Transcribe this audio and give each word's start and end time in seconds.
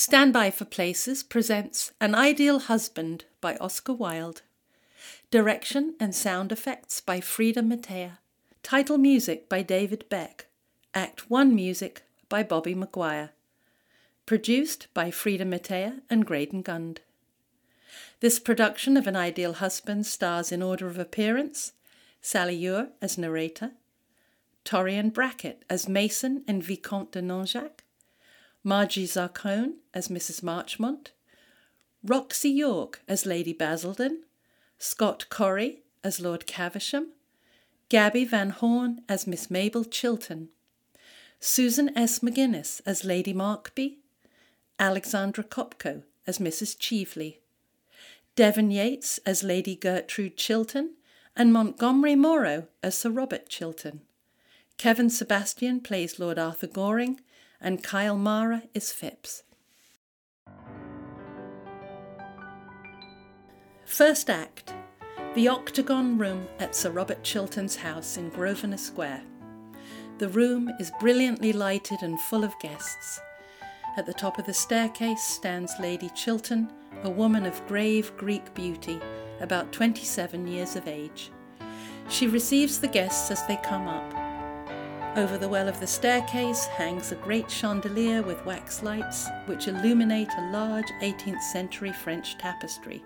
Stand 0.00 0.32
By 0.32 0.50
for 0.50 0.64
Places 0.64 1.22
presents 1.22 1.92
An 2.00 2.14
Ideal 2.14 2.58
Husband 2.58 3.26
by 3.42 3.56
Oscar 3.56 3.92
Wilde. 3.92 4.40
Direction 5.30 5.94
and 6.00 6.14
sound 6.14 6.52
effects 6.52 7.02
by 7.02 7.20
Frida 7.20 7.60
Mattea. 7.60 8.12
Title 8.62 8.96
music 8.96 9.46
by 9.46 9.60
David 9.60 10.06
Beck. 10.08 10.46
Act 10.94 11.28
1 11.28 11.54
music 11.54 12.02
by 12.30 12.42
Bobby 12.42 12.74
Maguire. 12.74 13.32
Produced 14.24 14.86
by 14.94 15.10
Frida 15.10 15.44
Mattea 15.44 16.00
and 16.08 16.24
Graydon 16.24 16.62
Gund. 16.62 17.02
This 18.20 18.38
production 18.38 18.96
of 18.96 19.06
An 19.06 19.16
Ideal 19.16 19.52
Husband 19.52 20.06
stars 20.06 20.50
in 20.50 20.62
order 20.62 20.86
of 20.86 20.98
appearance 20.98 21.74
Sally 22.22 22.54
Ure 22.54 22.88
as 23.02 23.18
narrator, 23.18 23.72
Torian 24.64 25.12
Brackett 25.12 25.62
as 25.68 25.90
Mason 25.90 26.42
and 26.48 26.62
Vicomte 26.62 27.12
de 27.12 27.20
Nanjac, 27.20 27.80
Margie 28.62 29.06
Zarcone 29.06 29.74
as 29.94 30.08
Mrs. 30.08 30.42
Marchmont, 30.42 31.12
Roxy 32.04 32.50
York 32.50 33.02
as 33.08 33.24
Lady 33.24 33.54
Basildon, 33.54 34.24
Scott 34.78 35.26
Corrie 35.30 35.82
as 36.04 36.20
Lord 36.20 36.46
Caversham, 36.46 37.08
Gabby 37.88 38.24
Van 38.24 38.50
Horn 38.50 39.00
as 39.08 39.26
Miss 39.26 39.50
Mabel 39.50 39.84
Chiltern, 39.84 40.48
Susan 41.40 41.90
S. 41.96 42.18
McGuinness 42.18 42.82
as 42.84 43.02
Lady 43.02 43.32
Markby, 43.32 43.96
Alexandra 44.78 45.42
Kopko 45.42 46.02
as 46.26 46.38
Mrs. 46.38 46.76
Cheveley, 46.78 47.40
Devon 48.36 48.70
Yates 48.70 49.18
as 49.24 49.42
Lady 49.42 49.74
Gertrude 49.74 50.36
Chiltern, 50.36 50.90
and 51.34 51.52
Montgomery 51.52 52.14
Morrow 52.14 52.66
as 52.82 52.94
Sir 52.96 53.08
Robert 53.08 53.48
Chiltern. 53.48 54.02
Kevin 54.76 55.08
Sebastian 55.08 55.80
plays 55.80 56.18
Lord 56.18 56.38
Arthur 56.38 56.66
Goring, 56.66 57.20
and 57.60 57.82
Kyle 57.82 58.16
Mara 58.16 58.62
is 58.74 58.92
Phipps. 58.92 59.42
First 63.84 64.30
Act 64.30 64.72
The 65.34 65.48
Octagon 65.48 66.16
Room 66.16 66.46
at 66.58 66.74
Sir 66.74 66.90
Robert 66.90 67.22
Chiltern's 67.22 67.76
house 67.76 68.16
in 68.16 68.30
Grosvenor 68.30 68.78
Square. 68.78 69.22
The 70.18 70.28
room 70.28 70.70
is 70.78 70.92
brilliantly 71.00 71.52
lighted 71.52 72.02
and 72.02 72.20
full 72.20 72.44
of 72.44 72.58
guests. 72.60 73.20
At 73.96 74.06
the 74.06 74.14
top 74.14 74.38
of 74.38 74.46
the 74.46 74.54
staircase 74.54 75.22
stands 75.22 75.74
Lady 75.80 76.10
Chiltern, 76.10 76.70
a 77.02 77.10
woman 77.10 77.44
of 77.44 77.66
grave 77.66 78.12
Greek 78.16 78.54
beauty, 78.54 79.00
about 79.40 79.72
27 79.72 80.46
years 80.46 80.76
of 80.76 80.86
age. 80.86 81.30
She 82.08 82.26
receives 82.26 82.78
the 82.78 82.88
guests 82.88 83.30
as 83.30 83.46
they 83.46 83.56
come 83.56 83.88
up. 83.88 84.19
Over 85.16 85.38
the 85.38 85.48
well 85.48 85.68
of 85.68 85.80
the 85.80 85.88
staircase 85.88 86.66
hangs 86.66 87.10
a 87.10 87.16
great 87.16 87.50
chandelier 87.50 88.22
with 88.22 88.46
wax 88.46 88.80
lights, 88.80 89.28
which 89.46 89.66
illuminate 89.66 90.30
a 90.38 90.50
large 90.52 90.86
18th 91.02 91.42
century 91.42 91.92
French 91.92 92.38
tapestry, 92.38 93.02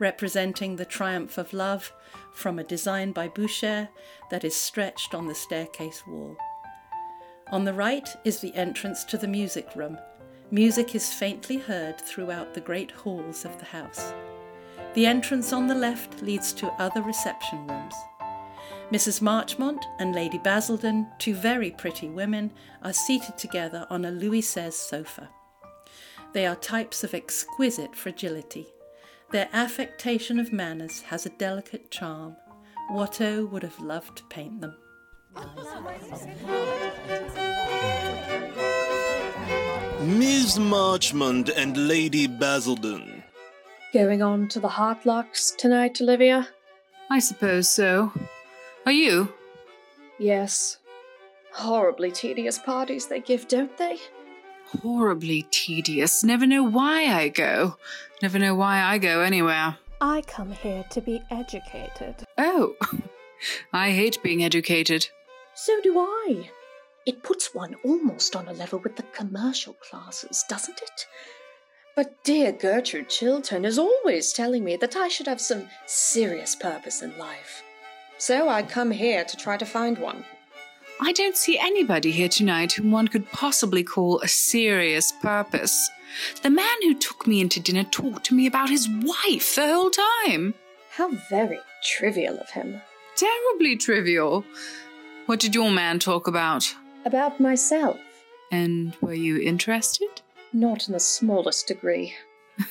representing 0.00 0.74
the 0.74 0.84
triumph 0.84 1.38
of 1.38 1.52
love 1.52 1.92
from 2.32 2.58
a 2.58 2.64
design 2.64 3.12
by 3.12 3.28
Boucher 3.28 3.88
that 4.32 4.42
is 4.42 4.56
stretched 4.56 5.14
on 5.14 5.28
the 5.28 5.34
staircase 5.34 6.04
wall. 6.08 6.36
On 7.52 7.64
the 7.64 7.72
right 7.72 8.08
is 8.24 8.40
the 8.40 8.54
entrance 8.56 9.04
to 9.04 9.16
the 9.16 9.28
music 9.28 9.76
room. 9.76 9.96
Music 10.50 10.96
is 10.96 11.12
faintly 11.12 11.58
heard 11.58 12.00
throughout 12.00 12.54
the 12.54 12.60
great 12.60 12.90
halls 12.90 13.44
of 13.44 13.56
the 13.60 13.66
house. 13.66 14.12
The 14.94 15.06
entrance 15.06 15.52
on 15.52 15.68
the 15.68 15.74
left 15.76 16.20
leads 16.20 16.52
to 16.54 16.72
other 16.82 17.02
reception 17.02 17.64
rooms. 17.68 17.94
Mrs. 18.90 19.22
Marchmont 19.22 19.84
and 19.98 20.14
Lady 20.14 20.38
Basildon, 20.38 21.06
two 21.18 21.34
very 21.34 21.70
pretty 21.70 22.08
women, 22.08 22.50
are 22.82 22.92
seated 22.92 23.38
together 23.38 23.86
on 23.90 24.04
a 24.04 24.10
Louis 24.10 24.42
XVI 24.42 24.72
sofa. 24.72 25.28
They 26.32 26.46
are 26.46 26.56
types 26.56 27.02
of 27.02 27.14
exquisite 27.14 27.96
fragility. 27.96 28.66
Their 29.30 29.48
affectation 29.52 30.38
of 30.38 30.52
manners 30.52 31.00
has 31.02 31.24
a 31.24 31.30
delicate 31.30 31.90
charm. 31.90 32.36
Watteau 32.90 33.46
would 33.46 33.62
have 33.62 33.78
loved 33.80 34.18
to 34.18 34.24
paint 34.24 34.60
them. 34.60 34.76
Miss 40.02 40.58
Marchmont 40.58 41.48
and 41.48 41.88
Lady 41.88 42.26
Basildon. 42.26 43.22
Going 43.92 44.22
on 44.22 44.48
to 44.48 44.60
the 44.60 44.68
Hartlocks 44.68 45.56
tonight, 45.56 46.00
Olivia? 46.00 46.48
I 47.10 47.18
suppose 47.20 47.68
so. 47.68 48.12
Are 48.86 48.92
you? 48.92 49.32
Yes. 50.18 50.78
Horribly 51.52 52.10
tedious 52.10 52.58
parties 52.58 53.06
they 53.06 53.20
give, 53.20 53.48
don't 53.48 53.76
they? 53.78 53.98
Horribly 54.82 55.46
tedious. 55.50 56.22
Never 56.24 56.46
know 56.46 56.62
why 56.62 57.06
I 57.06 57.28
go. 57.28 57.76
Never 58.22 58.38
know 58.38 58.54
why 58.54 58.82
I 58.82 58.98
go 58.98 59.20
anywhere. 59.20 59.78
I 60.00 60.22
come 60.22 60.52
here 60.52 60.84
to 60.90 61.00
be 61.00 61.22
educated. 61.30 62.26
Oh, 62.36 62.76
I 63.72 63.90
hate 63.90 64.22
being 64.22 64.44
educated. 64.44 65.08
So 65.54 65.80
do 65.82 65.98
I. 65.98 66.50
It 67.06 67.22
puts 67.22 67.54
one 67.54 67.76
almost 67.84 68.34
on 68.34 68.48
a 68.48 68.52
level 68.52 68.80
with 68.80 68.96
the 68.96 69.02
commercial 69.04 69.74
classes, 69.74 70.44
doesn't 70.48 70.80
it? 70.82 71.06
But 71.94 72.22
dear 72.24 72.50
Gertrude 72.50 73.08
Chiltern 73.08 73.64
is 73.64 73.78
always 73.78 74.32
telling 74.32 74.64
me 74.64 74.76
that 74.76 74.96
I 74.96 75.08
should 75.08 75.28
have 75.28 75.40
some 75.40 75.68
serious 75.86 76.56
purpose 76.56 77.02
in 77.02 77.16
life. 77.16 77.62
So 78.18 78.48
I 78.48 78.62
come 78.62 78.90
here 78.90 79.24
to 79.24 79.36
try 79.36 79.56
to 79.56 79.66
find 79.66 79.98
one. 79.98 80.24
I 81.00 81.12
don't 81.12 81.36
see 81.36 81.58
anybody 81.58 82.12
here 82.12 82.28
tonight 82.28 82.72
whom 82.72 82.92
one 82.92 83.08
could 83.08 83.30
possibly 83.32 83.82
call 83.82 84.20
a 84.20 84.28
serious 84.28 85.12
purpose. 85.12 85.90
The 86.42 86.50
man 86.50 86.76
who 86.82 86.94
took 86.94 87.26
me 87.26 87.40
into 87.40 87.60
dinner 87.60 87.84
talked 87.84 88.24
to 88.26 88.34
me 88.34 88.46
about 88.46 88.70
his 88.70 88.88
wife 88.88 89.56
the 89.56 89.66
whole 89.66 89.90
time. 89.90 90.54
How 90.92 91.10
very 91.28 91.58
trivial 91.82 92.38
of 92.38 92.50
him. 92.50 92.80
Terribly 93.16 93.76
trivial. 93.76 94.44
What 95.26 95.40
did 95.40 95.54
your 95.54 95.70
man 95.70 95.98
talk 95.98 96.28
about? 96.28 96.74
About 97.04 97.40
myself. 97.40 97.98
And 98.52 98.96
were 99.00 99.14
you 99.14 99.40
interested? 99.40 100.22
Not 100.52 100.86
in 100.86 100.92
the 100.92 101.00
smallest 101.00 101.66
degree. 101.66 102.14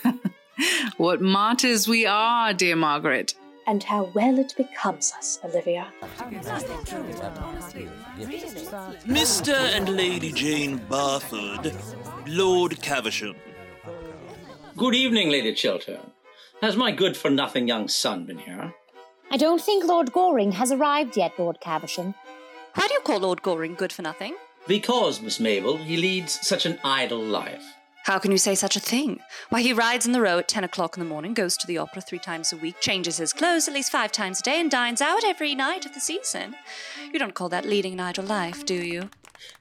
what 0.98 1.22
martyrs 1.22 1.88
we 1.88 2.06
are, 2.06 2.54
dear 2.54 2.78
Margaret. 2.78 3.36
And 3.66 3.82
how 3.84 4.12
well 4.14 4.40
it 4.40 4.54
becomes 4.58 5.14
us, 5.18 5.40
Olivia. 5.44 5.88
Mr. 9.08 9.54
and 9.54 9.90
Lady 9.90 10.32
Jane 10.32 10.78
Barford, 10.90 11.74
Lord 12.28 12.82
Caversham. 12.82 13.36
Good 14.76 14.96
evening, 14.96 15.30
Lady 15.30 15.54
Chiltern. 15.54 16.12
Has 16.62 16.76
my 16.76 16.92
good 16.92 17.16
for 17.16 17.30
nothing 17.30 17.68
young 17.68 17.88
son 17.88 18.26
been 18.26 18.40
here? 18.40 18.74
I 19.32 19.38
don't 19.38 19.62
think 19.62 19.86
Lord 19.86 20.12
Goring 20.12 20.52
has 20.54 20.72
arrived 20.72 21.16
yet, 21.18 21.34
Lord 21.40 21.60
Caversham. 21.62 22.16
How 22.74 22.88
do 22.88 22.94
you 22.94 23.00
call 23.02 23.20
Lord 23.20 23.42
Goring 23.42 23.76
good 23.76 23.94
for 23.94 24.02
nothing? 24.02 24.36
Because, 24.68 25.22
Miss 25.22 25.40
Mabel, 25.40 25.78
he 25.78 25.98
leads 25.98 26.46
such 26.46 26.66
an 26.66 26.80
idle 26.84 27.22
life. 27.22 27.64
How 28.04 28.20
can 28.20 28.32
you 28.32 28.38
say 28.38 28.54
such 28.54 28.76
a 28.76 28.82
thing? 28.82 29.22
Why, 29.48 29.62
he 29.62 29.72
rides 29.72 30.06
in 30.06 30.12
the 30.12 30.20
Row 30.20 30.38
at 30.38 30.50
10 30.50 30.66
o'clock 30.66 30.98
in 30.98 31.02
the 31.02 31.10
morning, 31.10 31.34
goes 31.34 31.56
to 31.56 31.66
the 31.66 31.78
opera 31.78 32.02
three 32.02 32.20
times 32.20 32.52
a 32.52 32.58
week, 32.58 32.82
changes 32.82 33.16
his 33.16 33.32
clothes 33.32 33.70
at 33.70 33.74
least 33.74 33.94
five 33.94 34.12
times 34.12 34.42
a 34.42 34.44
day, 34.44 34.60
and 34.60 34.70
dines 34.70 35.02
out 35.02 35.24
every 35.24 35.56
night 35.56 35.86
of 35.86 35.94
the 35.94 36.02
season. 36.02 36.54
You 37.14 37.18
don't 37.18 37.34
call 37.34 37.48
that 37.48 37.66
leading 37.66 37.94
an 37.94 38.02
idle 38.02 38.26
life, 38.26 38.66
do 38.66 38.74
you? 38.74 39.10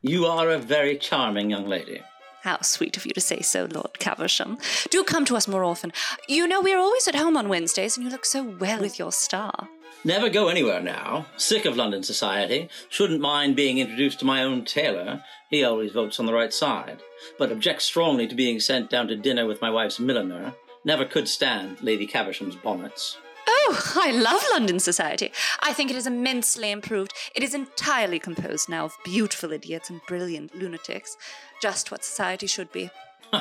You 0.02 0.26
are 0.26 0.50
a 0.50 0.58
very 0.58 0.98
charming 0.98 1.50
young 1.50 1.68
lady. 1.68 2.02
How 2.42 2.60
sweet 2.60 2.96
of 2.96 3.06
you 3.06 3.12
to 3.12 3.20
say 3.20 3.40
so, 3.40 3.68
Lord 3.70 4.00
Caversham. 4.00 4.58
Do 4.90 5.04
come 5.04 5.24
to 5.26 5.36
us 5.36 5.46
more 5.46 5.62
often. 5.62 5.92
You 6.28 6.48
know, 6.48 6.60
we're 6.60 6.78
always 6.78 7.06
at 7.06 7.14
home 7.14 7.36
on 7.36 7.48
Wednesdays, 7.48 7.96
and 7.96 8.04
you 8.04 8.10
look 8.10 8.24
so 8.24 8.42
well 8.42 8.80
with 8.80 8.98
your 8.98 9.12
star. 9.12 9.68
Never 10.04 10.28
go 10.28 10.48
anywhere 10.48 10.82
now. 10.82 11.26
Sick 11.36 11.64
of 11.64 11.76
London 11.76 12.02
society. 12.02 12.68
Shouldn't 12.88 13.20
mind 13.20 13.54
being 13.54 13.78
introduced 13.78 14.18
to 14.18 14.24
my 14.24 14.42
own 14.42 14.64
tailor. 14.64 15.22
He 15.50 15.62
always 15.62 15.92
votes 15.92 16.18
on 16.18 16.26
the 16.26 16.32
right 16.32 16.52
side. 16.52 17.00
But 17.38 17.52
objects 17.52 17.84
strongly 17.84 18.26
to 18.26 18.34
being 18.34 18.58
sent 18.58 18.90
down 18.90 19.06
to 19.06 19.16
dinner 19.16 19.46
with 19.46 19.62
my 19.62 19.70
wife's 19.70 20.00
milliner. 20.00 20.54
Never 20.84 21.04
could 21.04 21.28
stand 21.28 21.80
Lady 21.80 22.08
Caversham's 22.08 22.56
bonnets. 22.56 23.18
Oh, 23.64 23.92
I 23.96 24.10
love 24.10 24.42
London 24.52 24.80
society. 24.80 25.32
I 25.60 25.72
think 25.72 25.90
it 25.90 25.96
is 25.96 26.06
immensely 26.06 26.70
improved. 26.70 27.12
It 27.34 27.42
is 27.42 27.54
entirely 27.54 28.18
composed 28.18 28.68
now 28.68 28.86
of 28.86 28.96
beautiful 29.04 29.52
idiots 29.52 29.88
and 29.88 30.00
brilliant 30.08 30.54
lunatics. 30.54 31.16
Just 31.60 31.90
what 31.90 32.04
society 32.04 32.46
should 32.46 32.72
be. 32.72 32.90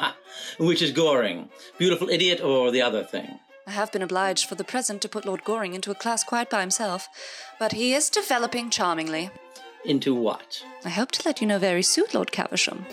Which 0.59 0.81
is 0.81 0.91
Goring? 0.91 1.49
Beautiful 1.77 2.09
idiot 2.09 2.41
or 2.41 2.71
the 2.71 2.81
other 2.81 3.03
thing? 3.03 3.39
I 3.67 3.71
have 3.71 3.91
been 3.91 4.01
obliged 4.01 4.47
for 4.47 4.55
the 4.55 4.63
present 4.63 5.01
to 5.01 5.09
put 5.09 5.25
Lord 5.25 5.43
Goring 5.43 5.73
into 5.73 5.91
a 5.91 5.95
class 5.95 6.23
quite 6.23 6.49
by 6.49 6.61
himself, 6.61 7.07
but 7.59 7.73
he 7.73 7.93
is 7.93 8.09
developing 8.09 8.69
charmingly. 8.69 9.29
Into 9.85 10.13
what? 10.13 10.63
I 10.85 10.89
hope 10.89 11.11
to 11.13 11.23
let 11.25 11.41
you 11.41 11.47
know 11.47 11.57
very 11.59 11.83
soon, 11.83 12.05
Lord 12.13 12.31
Caversham. 12.31 12.85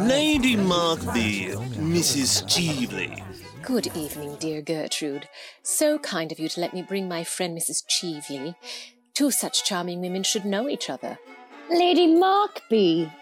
Lady 0.00 0.56
Markby, 0.56 1.54
Mrs. 1.76 2.48
Cheveley. 2.48 3.22
Good 3.62 3.94
evening, 3.96 4.36
dear 4.36 4.62
Gertrude. 4.62 5.28
So 5.62 5.98
kind 5.98 6.32
of 6.32 6.38
you 6.38 6.48
to 6.48 6.60
let 6.60 6.72
me 6.72 6.82
bring 6.82 7.08
my 7.08 7.24
friend 7.24 7.56
Mrs. 7.56 7.84
Cheveley. 7.86 8.54
Two 9.12 9.30
such 9.30 9.64
charming 9.64 10.00
women 10.00 10.22
should 10.22 10.44
know 10.44 10.68
each 10.68 10.88
other. 10.88 11.18
Lady 11.68 12.06
Markby. 12.06 13.12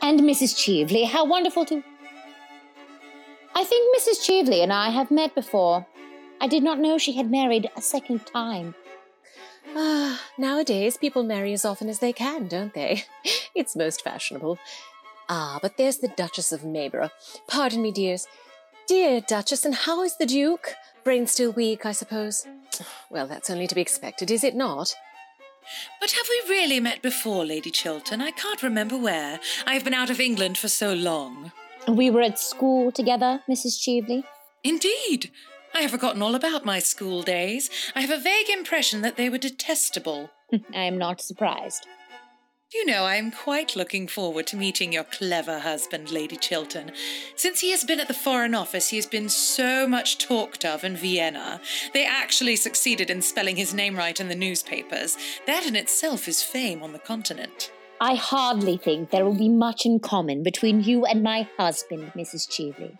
And 0.00 0.20
Mrs. 0.20 0.56
Cheveley, 0.56 1.04
how 1.04 1.24
wonderful 1.24 1.64
to. 1.66 1.82
I 3.54 3.64
think 3.64 3.96
Mrs. 3.96 4.24
Cheveley 4.24 4.62
and 4.62 4.72
I 4.72 4.90
have 4.90 5.10
met 5.10 5.34
before. 5.34 5.86
I 6.40 6.46
did 6.46 6.62
not 6.62 6.78
know 6.78 6.96
she 6.96 7.14
had 7.14 7.30
married 7.30 7.68
a 7.76 7.82
second 7.82 8.26
time. 8.26 8.74
Ah, 9.74 10.20
nowadays 10.38 10.96
people 10.96 11.22
marry 11.24 11.52
as 11.52 11.64
often 11.64 11.88
as 11.88 11.98
they 11.98 12.12
can, 12.12 12.48
don't 12.48 12.74
they? 12.74 13.04
It's 13.54 13.74
most 13.76 14.02
fashionable. 14.02 14.58
Ah, 15.28 15.58
but 15.60 15.76
there's 15.76 15.98
the 15.98 16.08
Duchess 16.08 16.52
of 16.52 16.64
Maryborough. 16.64 17.10
Pardon 17.48 17.82
me, 17.82 17.90
dears. 17.90 18.26
Dear 18.90 19.20
Duchess, 19.20 19.64
and 19.64 19.72
how 19.72 20.02
is 20.02 20.16
the 20.16 20.26
Duke? 20.26 20.74
Brain 21.04 21.28
still 21.28 21.52
weak, 21.52 21.86
I 21.86 21.92
suppose. 21.92 22.44
Well, 23.08 23.28
that's 23.28 23.48
only 23.48 23.68
to 23.68 23.74
be 23.76 23.80
expected, 23.80 24.32
is 24.32 24.42
it 24.42 24.56
not? 24.56 24.96
But 26.00 26.10
have 26.10 26.26
we 26.28 26.50
really 26.50 26.80
met 26.80 27.00
before, 27.00 27.46
Lady 27.46 27.70
Chiltern? 27.70 28.20
I 28.20 28.32
can't 28.32 28.64
remember 28.64 28.98
where. 28.98 29.38
I 29.64 29.74
have 29.74 29.84
been 29.84 29.94
out 29.94 30.10
of 30.10 30.18
England 30.18 30.58
for 30.58 30.66
so 30.66 30.92
long. 30.92 31.52
We 31.86 32.10
were 32.10 32.22
at 32.22 32.40
school 32.40 32.90
together, 32.90 33.44
Mrs. 33.48 33.80
Cheveley. 33.80 34.24
Indeed. 34.64 35.30
I 35.72 35.82
have 35.82 35.92
forgotten 35.92 36.20
all 36.20 36.34
about 36.34 36.64
my 36.64 36.80
school 36.80 37.22
days. 37.22 37.70
I 37.94 38.00
have 38.00 38.10
a 38.10 38.18
vague 38.18 38.50
impression 38.50 39.02
that 39.02 39.16
they 39.16 39.30
were 39.30 39.38
detestable. 39.38 40.30
I 40.74 40.82
am 40.82 40.98
not 40.98 41.20
surprised. 41.20 41.86
You 42.72 42.86
know, 42.86 43.02
I 43.02 43.16
am 43.16 43.32
quite 43.32 43.74
looking 43.74 44.06
forward 44.06 44.46
to 44.46 44.56
meeting 44.56 44.92
your 44.92 45.02
clever 45.02 45.58
husband, 45.58 46.12
Lady 46.12 46.36
Chiltern. 46.36 46.92
Since 47.34 47.58
he 47.58 47.72
has 47.72 47.82
been 47.82 47.98
at 47.98 48.06
the 48.06 48.14
Foreign 48.14 48.54
Office, 48.54 48.90
he 48.90 48.96
has 48.96 49.06
been 49.06 49.28
so 49.28 49.88
much 49.88 50.18
talked 50.18 50.64
of 50.64 50.84
in 50.84 50.94
Vienna. 50.94 51.60
They 51.92 52.06
actually 52.06 52.54
succeeded 52.54 53.10
in 53.10 53.22
spelling 53.22 53.56
his 53.56 53.74
name 53.74 53.96
right 53.96 54.20
in 54.20 54.28
the 54.28 54.36
newspapers. 54.36 55.16
That 55.48 55.66
in 55.66 55.74
itself 55.74 56.28
is 56.28 56.44
fame 56.44 56.80
on 56.80 56.92
the 56.92 57.00
continent. 57.00 57.72
I 58.00 58.14
hardly 58.14 58.76
think 58.76 59.10
there 59.10 59.24
will 59.24 59.34
be 59.34 59.48
much 59.48 59.84
in 59.84 59.98
common 59.98 60.44
between 60.44 60.80
you 60.80 61.04
and 61.04 61.24
my 61.24 61.48
husband, 61.58 62.12
Mrs. 62.14 62.48
Cheveley. 62.48 62.96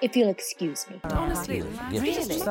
If 0.00 0.16
you'll 0.16 0.30
excuse 0.30 0.88
me. 0.88 1.00
Honestly, 1.10 1.62
really? 1.90 2.42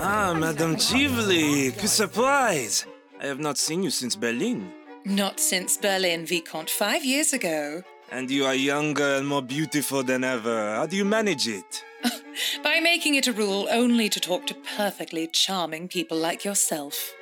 Ah, 0.00 0.34
Madame 0.34 0.76
Cheveley, 0.78 1.72
que 1.72 1.86
surprise! 1.86 2.86
I 3.22 3.26
have 3.26 3.38
not 3.38 3.56
seen 3.56 3.84
you 3.84 3.90
since 3.90 4.16
Berlin. 4.16 4.72
Not 5.04 5.38
since 5.38 5.76
Berlin, 5.76 6.26
Vicomte, 6.26 6.68
five 6.68 7.04
years 7.04 7.32
ago. 7.32 7.84
And 8.10 8.28
you 8.28 8.44
are 8.44 8.54
younger 8.54 9.14
and 9.14 9.28
more 9.28 9.42
beautiful 9.42 10.02
than 10.02 10.24
ever. 10.24 10.74
How 10.74 10.86
do 10.86 10.96
you 10.96 11.04
manage 11.04 11.46
it? 11.46 11.84
By 12.64 12.80
making 12.80 13.14
it 13.14 13.28
a 13.28 13.32
rule 13.32 13.68
only 13.70 14.08
to 14.08 14.18
talk 14.18 14.48
to 14.48 14.56
perfectly 14.76 15.28
charming 15.28 15.86
people 15.86 16.18
like 16.18 16.44
yourself. 16.44 17.14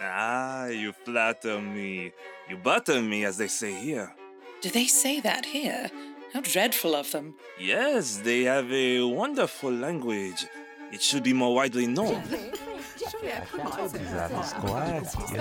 Ah, 0.00 0.66
you 0.66 0.92
flatter 0.92 1.60
me. 1.60 2.12
You 2.48 2.56
butter 2.56 3.02
me, 3.02 3.24
as 3.24 3.36
they 3.36 3.48
say 3.48 3.72
here. 3.72 4.14
Do 4.60 4.70
they 4.70 4.86
say 4.86 5.18
that 5.20 5.44
here? 5.46 5.90
How 6.34 6.40
dreadful 6.40 6.94
of 6.94 7.10
them. 7.10 7.34
Yes, 7.58 8.18
they 8.18 8.44
have 8.44 8.70
a 8.72 9.02
wonderful 9.02 9.72
language. 9.72 10.46
It 10.92 11.02
should 11.02 11.24
be 11.24 11.32
more 11.32 11.52
widely 11.52 11.88
known. 11.88 12.22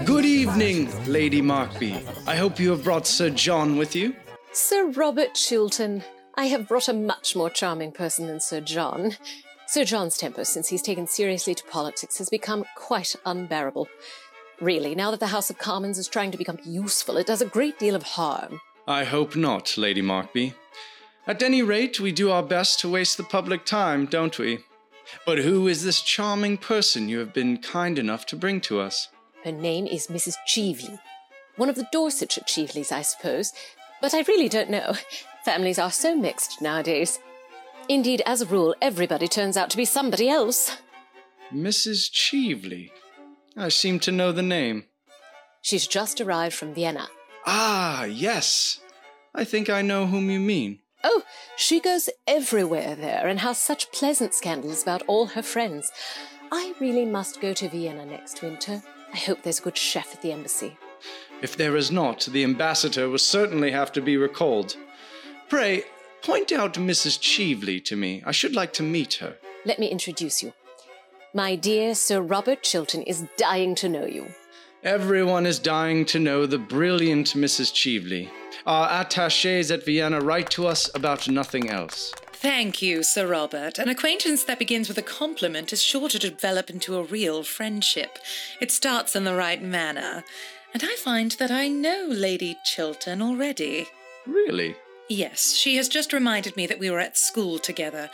Good 0.05 0.25
evening, 0.25 1.05
Lady 1.05 1.41
Markby. 1.41 2.27
I 2.27 2.35
hope 2.35 2.59
you 2.59 2.69
have 2.71 2.83
brought 2.83 3.07
Sir 3.07 3.31
John 3.31 3.77
with 3.77 3.95
you. 3.95 4.15
Sir 4.51 4.91
Robert 4.91 5.33
Chiltern. 5.33 6.03
I 6.35 6.45
have 6.45 6.67
brought 6.67 6.87
a 6.87 6.93
much 6.93 7.35
more 7.35 7.49
charming 7.49 7.91
person 7.91 8.27
than 8.27 8.39
Sir 8.39 8.61
John. 8.61 9.17
Sir 9.65 9.83
John's 9.83 10.17
temper, 10.17 10.45
since 10.45 10.67
he's 10.67 10.83
taken 10.83 11.07
seriously 11.07 11.55
to 11.55 11.63
politics, 11.63 12.19
has 12.19 12.29
become 12.29 12.63
quite 12.75 13.15
unbearable. 13.25 13.87
Really, 14.61 14.93
now 14.93 15.09
that 15.11 15.19
the 15.19 15.27
House 15.27 15.49
of 15.49 15.57
Commons 15.57 15.97
is 15.97 16.07
trying 16.07 16.31
to 16.31 16.37
become 16.37 16.59
useful, 16.63 17.17
it 17.17 17.27
does 17.27 17.41
a 17.41 17.45
great 17.45 17.79
deal 17.79 17.95
of 17.95 18.03
harm. 18.03 18.61
I 18.87 19.03
hope 19.03 19.35
not, 19.35 19.77
Lady 19.77 20.01
Markby. 20.01 20.53
At 21.25 21.41
any 21.41 21.63
rate, 21.63 21.99
we 21.99 22.11
do 22.11 22.29
our 22.31 22.43
best 22.43 22.79
to 22.81 22.89
waste 22.89 23.17
the 23.17 23.23
public 23.23 23.65
time, 23.65 24.05
don't 24.05 24.37
we? 24.37 24.59
But 25.25 25.39
who 25.39 25.67
is 25.67 25.83
this 25.83 26.01
charming 26.01 26.57
person 26.57 27.09
you 27.09 27.19
have 27.19 27.33
been 27.33 27.57
kind 27.57 27.97
enough 27.99 28.25
to 28.27 28.35
bring 28.35 28.61
to 28.61 28.79
us? 28.79 29.09
Her 29.43 29.51
name 29.51 29.87
is 29.87 30.07
Mrs. 30.07 30.35
Cheveley. 30.47 30.99
One 31.55 31.69
of 31.69 31.75
the 31.75 31.87
Dorsetshire 31.91 32.43
Cheveleys, 32.45 32.91
I 32.91 33.01
suppose, 33.01 33.53
but 34.01 34.13
I 34.13 34.21
really 34.21 34.49
don't 34.49 34.69
know. 34.69 34.93
Families 35.45 35.79
are 35.79 35.91
so 35.91 36.15
mixed 36.15 36.61
nowadays. 36.61 37.19
Indeed, 37.89 38.21
as 38.25 38.41
a 38.41 38.45
rule, 38.45 38.75
everybody 38.81 39.27
turns 39.27 39.55
out 39.55 39.69
to 39.69 39.77
be 39.77 39.85
somebody 39.85 40.29
else. 40.29 40.77
Mrs. 41.53 42.11
Cheveley. 42.11 42.91
I 43.55 43.69
seem 43.69 43.99
to 44.01 44.11
know 44.11 44.31
the 44.31 44.41
name. 44.41 44.85
She's 45.61 45.87
just 45.87 46.19
arrived 46.21 46.55
from 46.55 46.73
Vienna. 46.73 47.07
Ah, 47.45 48.03
yes. 48.03 48.79
I 49.33 49.45
think 49.45 49.69
I 49.69 49.81
know 49.81 50.05
whom 50.05 50.29
you 50.29 50.39
mean. 50.39 50.79
Oh, 51.09 51.23
she 51.55 51.79
goes 51.79 52.09
everywhere 52.27 52.93
there 52.93 53.27
and 53.27 53.39
has 53.39 53.57
such 53.57 53.93
pleasant 53.93 54.33
scandals 54.33 54.83
about 54.83 55.03
all 55.07 55.27
her 55.27 55.41
friends. 55.41 55.89
I 56.51 56.73
really 56.81 57.05
must 57.05 57.39
go 57.39 57.53
to 57.53 57.69
Vienna 57.69 58.05
next 58.05 58.41
winter. 58.41 58.83
I 59.13 59.15
hope 59.15 59.41
there's 59.41 59.59
a 59.59 59.63
good 59.63 59.77
chef 59.77 60.13
at 60.13 60.21
the 60.21 60.33
embassy. 60.33 60.77
If 61.41 61.55
there 61.55 61.77
is 61.77 61.91
not, 61.91 62.27
the 62.29 62.43
ambassador 62.43 63.07
will 63.09 63.19
certainly 63.19 63.71
have 63.71 63.93
to 63.93 64.01
be 64.01 64.17
recalled. 64.17 64.75
Pray, 65.47 65.85
point 66.23 66.51
out 66.51 66.73
Mrs. 66.73 67.21
Cheveley 67.21 67.79
to 67.85 67.95
me. 67.95 68.21
I 68.25 68.33
should 68.33 68.53
like 68.53 68.73
to 68.73 68.83
meet 68.83 69.13
her. 69.15 69.37
Let 69.63 69.79
me 69.79 69.87
introduce 69.87 70.43
you. 70.43 70.51
My 71.33 71.55
dear 71.55 71.95
Sir 71.95 72.19
Robert 72.19 72.63
Chiltern 72.63 73.03
is 73.03 73.27
dying 73.37 73.75
to 73.75 73.87
know 73.87 74.05
you. 74.05 74.27
Everyone 74.83 75.45
is 75.45 75.57
dying 75.57 76.03
to 76.07 76.19
know 76.19 76.45
the 76.45 76.59
brilliant 76.59 77.27
Mrs. 77.27 77.73
Cheveley. 77.73 78.29
Our 78.67 79.01
attaches 79.01 79.71
at 79.71 79.85
Vienna 79.85 80.19
write 80.19 80.49
to 80.51 80.67
us 80.67 80.93
about 80.93 81.29
nothing 81.29 81.69
else. 81.69 82.11
Thank 82.33 82.81
you, 82.81 83.01
Sir 83.01 83.25
Robert. 83.25 83.79
An 83.79 83.87
acquaintance 83.87 84.43
that 84.43 84.59
begins 84.59 84.89
with 84.89 84.97
a 84.97 85.01
compliment 85.01 85.71
is 85.71 85.81
sure 85.81 86.09
to 86.09 86.19
develop 86.19 86.69
into 86.69 86.97
a 86.97 87.03
real 87.03 87.43
friendship. 87.43 88.19
It 88.59 88.69
starts 88.69 89.15
in 89.15 89.23
the 89.23 89.35
right 89.35 89.63
manner. 89.63 90.25
And 90.73 90.83
I 90.83 90.97
find 90.97 91.31
that 91.39 91.49
I 91.49 91.69
know 91.69 92.07
Lady 92.09 92.57
Chiltern 92.65 93.21
already. 93.21 93.87
Really? 94.25 94.75
Yes, 95.07 95.53
she 95.53 95.77
has 95.77 95.87
just 95.87 96.11
reminded 96.11 96.57
me 96.57 96.67
that 96.67 96.79
we 96.79 96.89
were 96.89 96.99
at 96.99 97.17
school 97.17 97.59
together. 97.59 98.09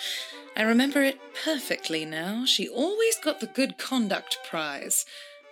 I 0.56 0.62
remember 0.62 1.02
it 1.02 1.20
perfectly 1.44 2.06
now. 2.06 2.46
She 2.46 2.70
always 2.70 3.18
got 3.18 3.40
the 3.40 3.48
Good 3.48 3.80
Conduct 3.80 4.38
Prize. 4.48 5.04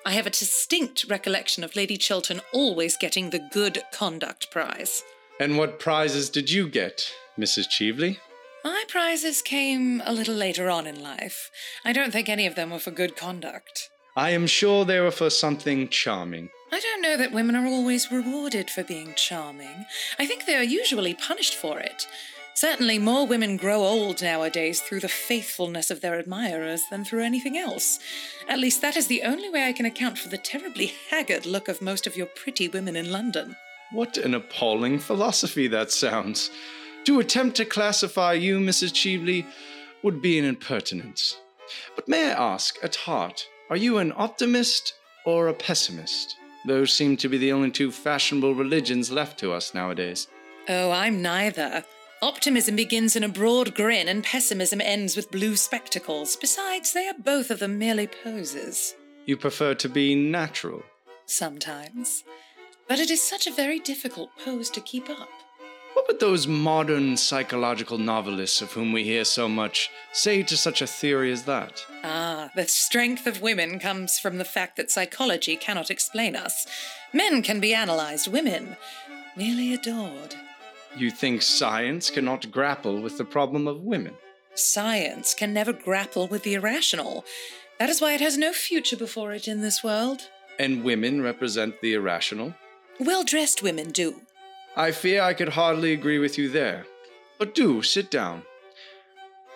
I 0.03 0.13
have 0.13 0.25
a 0.25 0.31
distinct 0.31 1.05
recollection 1.07 1.63
of 1.63 1.75
Lady 1.75 1.95
Chiltern 1.95 2.41
always 2.53 2.97
getting 2.97 3.29
the 3.29 3.47
Good 3.51 3.83
Conduct 3.93 4.49
Prize. 4.49 5.03
And 5.39 5.57
what 5.57 5.79
prizes 5.79 6.29
did 6.29 6.49
you 6.49 6.67
get, 6.67 7.11
Mrs. 7.37 7.69
Cheveley? 7.69 8.17
My 8.63 8.83
prizes 8.87 9.43
came 9.43 10.01
a 10.03 10.13
little 10.13 10.35
later 10.35 10.69
on 10.71 10.87
in 10.87 11.01
life. 11.01 11.51
I 11.85 11.93
don't 11.93 12.11
think 12.11 12.29
any 12.29 12.47
of 12.47 12.55
them 12.55 12.71
were 12.71 12.79
for 12.79 12.91
good 12.91 13.15
conduct. 13.15 13.89
I 14.15 14.31
am 14.31 14.47
sure 14.47 14.85
they 14.85 14.99
were 14.99 15.11
for 15.11 15.29
something 15.29 15.87
charming. 15.87 16.49
I 16.71 16.79
don't 16.79 17.01
know 17.01 17.17
that 17.17 17.31
women 17.31 17.55
are 17.55 17.67
always 17.67 18.11
rewarded 18.11 18.69
for 18.69 18.83
being 18.83 19.13
charming. 19.15 19.85
I 20.17 20.25
think 20.25 20.45
they 20.45 20.55
are 20.55 20.63
usually 20.63 21.13
punished 21.13 21.55
for 21.55 21.79
it. 21.79 22.07
Certainly, 22.61 22.99
more 22.99 23.25
women 23.25 23.57
grow 23.57 23.79
old 23.79 24.21
nowadays 24.21 24.81
through 24.81 24.99
the 24.99 25.07
faithfulness 25.07 25.89
of 25.89 26.01
their 26.01 26.19
admirers 26.19 26.83
than 26.91 27.03
through 27.03 27.23
anything 27.23 27.57
else. 27.57 27.97
At 28.47 28.59
least 28.59 28.83
that 28.83 28.95
is 28.95 29.07
the 29.07 29.23
only 29.23 29.49
way 29.49 29.67
I 29.67 29.73
can 29.73 29.87
account 29.87 30.19
for 30.19 30.29
the 30.29 30.37
terribly 30.37 30.93
haggard 31.09 31.47
look 31.47 31.67
of 31.67 31.81
most 31.81 32.05
of 32.05 32.15
your 32.15 32.27
pretty 32.27 32.67
women 32.67 32.95
in 32.95 33.11
London. 33.11 33.55
What 33.91 34.15
an 34.17 34.35
appalling 34.35 34.99
philosophy 34.99 35.67
that 35.69 35.89
sounds. 35.89 36.51
To 37.05 37.19
attempt 37.19 37.57
to 37.57 37.65
classify 37.65 38.33
you, 38.33 38.59
Mrs. 38.59 38.93
Cheveley, 38.93 39.47
would 40.03 40.21
be 40.21 40.37
an 40.37 40.45
impertinence. 40.45 41.37
But 41.95 42.07
may 42.07 42.27
I 42.27 42.53
ask, 42.53 42.77
at 42.83 42.95
heart, 42.95 43.43
are 43.71 43.75
you 43.75 43.97
an 43.97 44.13
optimist 44.15 44.93
or 45.25 45.47
a 45.47 45.53
pessimist? 45.55 46.35
Those 46.67 46.93
seem 46.93 47.17
to 47.17 47.27
be 47.27 47.39
the 47.39 47.53
only 47.53 47.71
two 47.71 47.91
fashionable 47.91 48.53
religions 48.53 49.09
left 49.09 49.39
to 49.39 49.51
us 49.51 49.73
nowadays. 49.73 50.27
Oh, 50.69 50.91
I'm 50.91 51.23
neither. 51.23 51.83
Optimism 52.23 52.75
begins 52.75 53.15
in 53.15 53.23
a 53.23 53.29
broad 53.29 53.73
grin, 53.73 54.07
and 54.07 54.23
pessimism 54.23 54.79
ends 54.79 55.15
with 55.15 55.31
blue 55.31 55.55
spectacles. 55.55 56.35
Besides, 56.35 56.93
they 56.93 57.07
are 57.07 57.15
both 57.17 57.49
of 57.49 57.57
them 57.57 57.79
merely 57.79 58.05
poses. 58.05 58.93
You 59.25 59.37
prefer 59.37 59.73
to 59.75 59.89
be 59.89 60.13
natural? 60.13 60.83
Sometimes. 61.25 62.23
But 62.87 62.99
it 62.99 63.09
is 63.09 63.23
such 63.23 63.47
a 63.47 63.51
very 63.51 63.79
difficult 63.79 64.29
pose 64.37 64.69
to 64.69 64.81
keep 64.81 65.09
up. 65.09 65.29
What 65.93 66.07
would 66.07 66.19
those 66.19 66.45
modern 66.45 67.17
psychological 67.17 67.97
novelists 67.97 68.61
of 68.61 68.71
whom 68.71 68.91
we 68.91 69.03
hear 69.03 69.25
so 69.25 69.49
much 69.49 69.89
say 70.13 70.43
to 70.43 70.55
such 70.55 70.83
a 70.83 70.87
theory 70.87 71.31
as 71.31 71.45
that? 71.45 71.83
Ah, 72.03 72.51
the 72.55 72.67
strength 72.67 73.25
of 73.25 73.41
women 73.41 73.79
comes 73.79 74.19
from 74.19 74.37
the 74.37 74.45
fact 74.45 74.77
that 74.77 74.91
psychology 74.91 75.55
cannot 75.55 75.89
explain 75.89 76.35
us. 76.35 76.67
Men 77.13 77.41
can 77.41 77.59
be 77.59 77.73
analyzed, 77.73 78.27
women 78.27 78.77
merely 79.35 79.73
adored. 79.73 80.35
You 80.97 81.09
think 81.09 81.41
science 81.41 82.09
cannot 82.09 82.51
grapple 82.51 83.01
with 83.01 83.17
the 83.17 83.25
problem 83.25 83.67
of 83.67 83.81
women? 83.81 84.13
Science 84.55 85.33
can 85.33 85.53
never 85.53 85.71
grapple 85.71 86.27
with 86.27 86.43
the 86.43 86.53
irrational. 86.53 87.23
That 87.79 87.89
is 87.89 88.01
why 88.01 88.13
it 88.13 88.21
has 88.21 88.37
no 88.37 88.51
future 88.51 88.97
before 88.97 89.31
it 89.31 89.47
in 89.47 89.61
this 89.61 89.83
world. 89.83 90.29
And 90.59 90.83
women 90.83 91.21
represent 91.21 91.79
the 91.81 91.93
irrational? 91.93 92.53
Well 92.99 93.23
dressed 93.23 93.63
women 93.63 93.91
do. 93.91 94.21
I 94.75 94.91
fear 94.91 95.21
I 95.21 95.33
could 95.33 95.49
hardly 95.49 95.93
agree 95.93 96.19
with 96.19 96.37
you 96.37 96.49
there. 96.49 96.85
But 97.39 97.55
do 97.55 97.81
sit 97.81 98.11
down. 98.11 98.43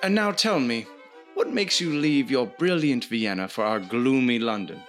And 0.02 0.16
now 0.16 0.32
tell 0.32 0.60
me, 0.60 0.88
what 1.34 1.52
makes 1.52 1.82
you 1.82 1.94
leave 1.94 2.32
your 2.32 2.48
brilliant 2.48 3.06
Vienna 3.06 3.48
for 3.48 3.64
our 3.66 3.80
gloomy 3.80 4.40
London? 4.40 4.82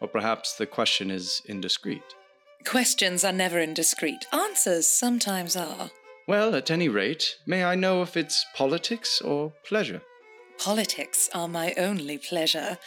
Or 0.00 0.08
perhaps 0.08 0.54
the 0.54 0.66
question 0.66 1.10
is 1.10 1.40
indiscreet. 1.46 2.02
Questions 2.64 3.24
are 3.24 3.32
never 3.32 3.60
indiscreet. 3.60 4.26
Answers 4.32 4.88
sometimes 4.88 5.54
are. 5.56 5.90
Well, 6.26 6.54
at 6.54 6.70
any 6.70 6.88
rate, 6.88 7.36
may 7.46 7.64
I 7.64 7.74
know 7.74 8.02
if 8.02 8.16
it's 8.16 8.46
politics 8.54 9.20
or 9.20 9.52
pleasure? 9.64 10.00
Politics 10.58 11.28
are 11.34 11.48
my 11.48 11.74
only 11.76 12.16
pleasure. 12.16 12.78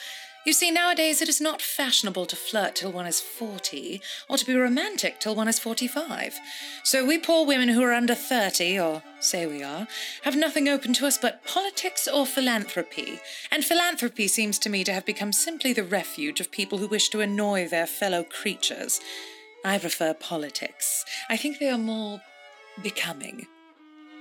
You 0.48 0.54
see, 0.54 0.72
nowadays 0.72 1.22
it 1.22 1.28
is 1.28 1.42
not 1.42 1.62
fashionable 1.62 2.26
to 2.28 2.36
flirt 2.36 2.76
till 2.76 2.92
one 2.92 3.06
is 3.06 3.20
40, 3.20 4.02
or 4.30 4.38
to 4.38 4.46
be 4.46 4.56
romantic 4.56 5.20
till 5.20 5.36
one 5.36 5.50
is 5.50 5.60
45. 5.60 6.40
So 6.84 7.06
we 7.06 7.18
poor 7.18 7.46
women 7.46 7.68
who 7.68 7.84
are 7.84 7.94
under 7.94 8.16
30, 8.16 8.80
or 8.80 9.04
say 9.20 9.46
we 9.46 9.62
are, 9.62 9.88
have 10.24 10.38
nothing 10.38 10.70
open 10.70 10.94
to 10.94 11.06
us 11.06 11.18
but 11.18 11.46
politics 11.46 12.08
or 12.08 12.26
philanthropy. 12.26 13.20
And 13.52 13.66
philanthropy 13.66 14.30
seems 14.30 14.58
to 14.60 14.70
me 14.70 14.86
to 14.86 14.94
have 14.94 15.06
become 15.06 15.34
simply 15.34 15.74
the 15.74 15.84
refuge 15.84 16.40
of 16.40 16.50
people 16.50 16.78
who 16.78 16.88
wish 16.88 17.10
to 17.10 17.20
annoy 17.20 17.68
their 17.68 17.86
fellow 17.86 18.24
creatures. 18.24 19.02
I 19.66 19.78
prefer 19.78 20.14
politics. 20.14 21.06
I 21.30 21.38
think 21.38 21.60
they 21.60 21.70
are 21.70 21.78
more 21.78 22.22
becoming. 22.82 23.48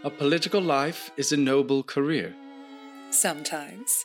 A 0.05 0.11
political 0.11 0.61
life 0.61 1.11
is 1.17 1.33
a 1.33 1.37
noble 1.37 1.83
career. 1.83 2.35
Sometimes. 3.11 4.05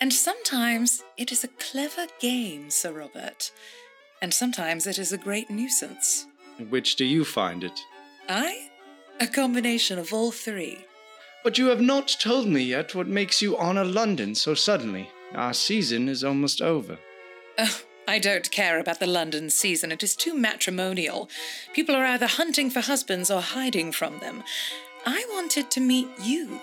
And 0.00 0.12
sometimes 0.12 1.02
it 1.16 1.32
is 1.32 1.44
a 1.44 1.48
clever 1.48 2.06
game, 2.20 2.70
Sir 2.70 2.92
Robert. 2.92 3.52
And 4.20 4.32
sometimes 4.32 4.86
it 4.86 4.98
is 4.98 5.12
a 5.12 5.18
great 5.18 5.50
nuisance. 5.50 6.26
Which 6.68 6.96
do 6.96 7.04
you 7.04 7.24
find 7.24 7.64
it? 7.64 7.80
I? 8.28 8.70
A 9.20 9.26
combination 9.26 9.98
of 9.98 10.12
all 10.12 10.30
three. 10.30 10.78
But 11.44 11.58
you 11.58 11.66
have 11.66 11.80
not 11.80 12.16
told 12.20 12.46
me 12.46 12.62
yet 12.62 12.94
what 12.94 13.08
makes 13.08 13.42
you 13.42 13.56
honor 13.56 13.84
London 13.84 14.34
so 14.34 14.54
suddenly. 14.54 15.10
Our 15.34 15.54
season 15.54 16.08
is 16.08 16.22
almost 16.22 16.62
over. 16.62 16.98
Oh, 17.58 17.80
I 18.06 18.18
don't 18.18 18.50
care 18.50 18.80
about 18.80 18.98
the 18.98 19.06
London 19.06 19.48
season. 19.48 19.92
It 19.92 20.02
is 20.02 20.16
too 20.16 20.34
matrimonial. 20.34 21.30
People 21.72 21.94
are 21.94 22.04
either 22.04 22.26
hunting 22.26 22.68
for 22.68 22.80
husbands 22.80 23.30
or 23.30 23.40
hiding 23.40 23.92
from 23.92 24.18
them. 24.18 24.42
I 25.06 25.24
wanted 25.30 25.70
to 25.70 25.80
meet 25.80 26.08
you. 26.20 26.60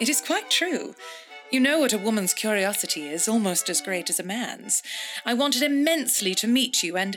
It 0.00 0.08
is 0.08 0.20
quite 0.20 0.50
true. 0.50 0.94
You 1.50 1.60
know 1.60 1.78
what 1.78 1.92
a 1.92 1.98
woman's 1.98 2.34
curiosity 2.34 3.08
is, 3.08 3.28
almost 3.28 3.70
as 3.70 3.80
great 3.80 4.10
as 4.10 4.20
a 4.20 4.24
man's. 4.24 4.82
I 5.24 5.32
wanted 5.32 5.62
immensely 5.62 6.34
to 6.36 6.46
meet 6.46 6.82
you 6.82 6.96
and 6.96 7.16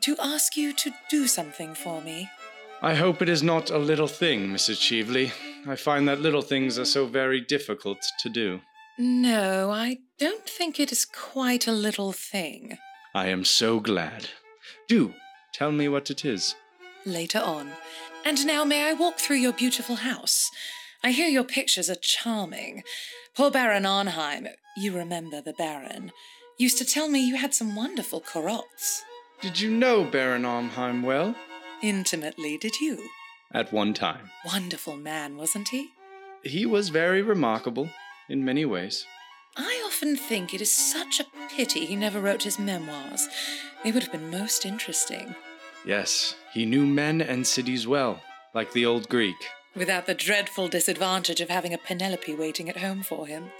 to 0.00 0.16
ask 0.20 0.56
you 0.56 0.72
to 0.74 0.92
do 1.08 1.26
something 1.26 1.74
for 1.74 2.02
me. 2.02 2.28
I 2.82 2.94
hope 2.94 3.22
it 3.22 3.28
is 3.28 3.42
not 3.42 3.70
a 3.70 3.78
little 3.78 4.08
thing, 4.08 4.48
Mrs. 4.48 4.80
Cheveley. 4.80 5.32
I 5.66 5.76
find 5.76 6.06
that 6.08 6.20
little 6.20 6.42
things 6.42 6.78
are 6.78 6.84
so 6.84 7.06
very 7.06 7.40
difficult 7.40 7.98
to 8.18 8.28
do. 8.28 8.60
No, 8.96 9.70
I 9.70 9.98
don't 10.18 10.48
think 10.48 10.78
it 10.78 10.92
is 10.92 11.04
quite 11.04 11.66
a 11.66 11.72
little 11.72 12.12
thing. 12.12 12.78
I 13.14 13.26
am 13.26 13.44
so 13.44 13.80
glad. 13.80 14.28
Do 14.88 15.14
tell 15.52 15.72
me 15.72 15.88
what 15.88 16.10
it 16.10 16.24
is. 16.24 16.54
Later 17.04 17.40
on. 17.40 17.72
And 18.24 18.46
now 18.46 18.64
may 18.64 18.88
I 18.88 18.92
walk 18.92 19.18
through 19.18 19.36
your 19.36 19.52
beautiful 19.52 19.96
house? 19.96 20.50
I 21.02 21.10
hear 21.10 21.28
your 21.28 21.44
pictures 21.44 21.90
are 21.90 21.96
charming. 21.96 22.82
Poor 23.36 23.50
Baron 23.50 23.84
Arnheim, 23.84 24.48
you 24.76 24.96
remember 24.96 25.40
the 25.40 25.52
Baron, 25.52 26.12
used 26.56 26.78
to 26.78 26.84
tell 26.84 27.08
me 27.08 27.20
you 27.20 27.36
had 27.36 27.52
some 27.52 27.74
wonderful 27.76 28.20
Corots. 28.20 29.02
Did 29.40 29.60
you 29.60 29.70
know 29.70 30.04
Baron 30.04 30.44
Arnheim 30.44 31.02
well? 31.02 31.34
Intimately, 31.82 32.56
did 32.56 32.80
you? 32.80 33.08
At 33.52 33.72
one 33.72 33.92
time. 33.92 34.30
Wonderful 34.46 34.96
man, 34.96 35.36
wasn't 35.36 35.68
he? 35.68 35.90
He 36.42 36.64
was 36.64 36.88
very 36.88 37.22
remarkable 37.22 37.90
in 38.28 38.44
many 38.44 38.64
ways. 38.64 39.06
I 39.56 39.82
often 39.86 40.16
think 40.16 40.52
it 40.52 40.60
is 40.60 40.72
such 40.72 41.20
a 41.20 41.26
pity 41.48 41.86
he 41.86 41.96
never 41.96 42.20
wrote 42.20 42.42
his 42.42 42.58
memoirs. 42.58 43.28
They 43.82 43.92
would 43.92 44.02
have 44.02 44.12
been 44.12 44.30
most 44.30 44.66
interesting. 44.66 45.34
Yes, 45.86 46.34
he 46.52 46.66
knew 46.66 46.86
men 46.86 47.20
and 47.20 47.46
cities 47.46 47.86
well, 47.86 48.20
like 48.54 48.72
the 48.72 48.86
old 48.86 49.08
Greek. 49.08 49.36
Without 49.76 50.06
the 50.06 50.14
dreadful 50.14 50.68
disadvantage 50.68 51.40
of 51.40 51.50
having 51.50 51.74
a 51.74 51.78
Penelope 51.78 52.34
waiting 52.34 52.68
at 52.68 52.78
home 52.78 53.02
for 53.02 53.26
him. 53.26 53.50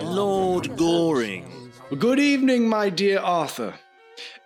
Lord 0.00 0.76
Goring. 0.76 1.72
Good 1.98 2.18
evening, 2.18 2.68
my 2.68 2.88
dear 2.88 3.18
Arthur. 3.18 3.74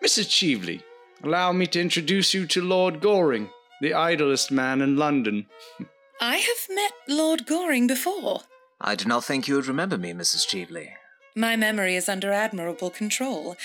Mrs. 0.03 0.31
Cheveley, 0.31 0.83
allow 1.23 1.53
me 1.53 1.67
to 1.69 1.81
introduce 1.81 2.33
you 2.33 2.47
to 2.47 2.62
Lord 2.62 3.01
Goring, 3.01 3.51
the 3.81 3.95
idlest 3.95 4.51
man 4.51 4.81
in 4.81 4.97
London. 4.97 5.47
I 6.25 6.37
have 6.37 6.69
met 6.76 6.93
Lord 7.09 7.47
Goring 7.47 7.88
before. 7.88 8.43
I 8.81 8.95
do 8.95 9.07
not 9.07 9.25
think 9.25 9.49
you 9.49 9.57
would 9.57 9.67
remember 9.67 9.99
me, 9.99 10.12
Mrs. 10.12 10.47
Cheveley. 10.47 10.91
My 11.35 11.57
memory 11.57 11.97
is 11.97 12.09
under 12.09 12.31
admirable 12.31 12.91
control. 12.91 13.57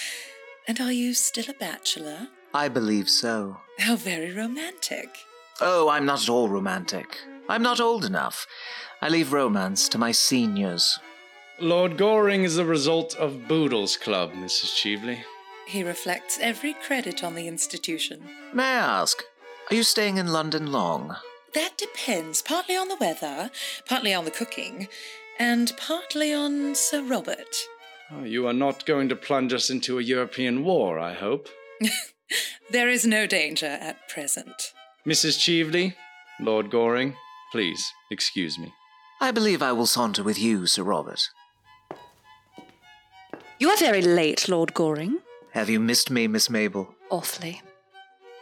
And 0.67 0.81
are 0.81 0.91
you 0.91 1.13
still 1.13 1.45
a 1.51 1.53
bachelor? 1.53 2.29
I 2.55 2.67
believe 2.67 3.09
so. 3.09 3.57
How 3.77 3.95
very 3.95 4.33
romantic. 4.33 5.19
Oh, 5.61 5.87
I'm 5.87 6.03
not 6.03 6.23
at 6.23 6.29
all 6.29 6.49
romantic. 6.49 7.19
I'm 7.47 7.61
not 7.61 7.79
old 7.79 8.03
enough. 8.03 8.47
I 9.03 9.09
leave 9.09 9.33
romance 9.33 9.87
to 9.89 9.99
my 9.99 10.11
seniors. 10.11 10.97
Lord 11.59 11.95
Goring 11.95 12.43
is 12.43 12.55
the 12.55 12.65
result 12.65 13.15
of 13.17 13.47
Boodle's 13.47 13.97
Club, 13.97 14.31
Mrs. 14.31 14.75
Cheveley. 14.75 15.19
He 15.67 15.83
reflects 15.83 16.39
every 16.41 16.73
credit 16.73 17.23
on 17.23 17.35
the 17.35 17.47
institution. 17.47 18.23
May 18.51 18.63
I 18.63 19.01
ask, 19.01 19.21
are 19.69 19.75
you 19.75 19.83
staying 19.83 20.17
in 20.17 20.33
London 20.33 20.71
long? 20.71 21.17
That 21.53 21.77
depends, 21.77 22.41
partly 22.41 22.75
on 22.75 22.87
the 22.87 22.97
weather, 22.97 23.51
partly 23.87 24.13
on 24.13 24.25
the 24.25 24.31
cooking, 24.31 24.87
and 25.39 25.71
partly 25.77 26.33
on 26.33 26.75
Sir 26.75 27.03
Robert. 27.03 27.55
Oh, 28.11 28.23
you 28.23 28.47
are 28.47 28.53
not 28.53 28.85
going 28.85 29.09
to 29.09 29.15
plunge 29.15 29.53
us 29.53 29.69
into 29.69 29.99
a 29.99 30.03
European 30.03 30.63
war, 30.63 30.99
I 30.99 31.13
hope. 31.13 31.49
there 32.71 32.89
is 32.89 33.05
no 33.05 33.27
danger 33.27 33.65
at 33.65 34.07
present. 34.07 34.73
Mrs. 35.05 35.39
Cheveley, 35.39 35.95
Lord 36.39 36.69
Goring, 36.69 37.15
please 37.51 37.91
excuse 38.11 38.57
me. 38.57 38.73
I 39.19 39.31
believe 39.31 39.61
I 39.61 39.71
will 39.71 39.87
saunter 39.87 40.23
with 40.23 40.37
you, 40.37 40.67
Sir 40.67 40.83
Robert. 40.83 41.29
You 43.59 43.69
are 43.69 43.77
very 43.77 44.01
late, 44.01 44.47
Lord 44.47 44.73
Goring. 44.73 45.19
Have 45.51 45.69
you 45.69 45.79
missed 45.79 46.11
me, 46.11 46.27
Miss 46.27 46.49
Mabel? 46.49 46.93
Awfully. 47.09 47.61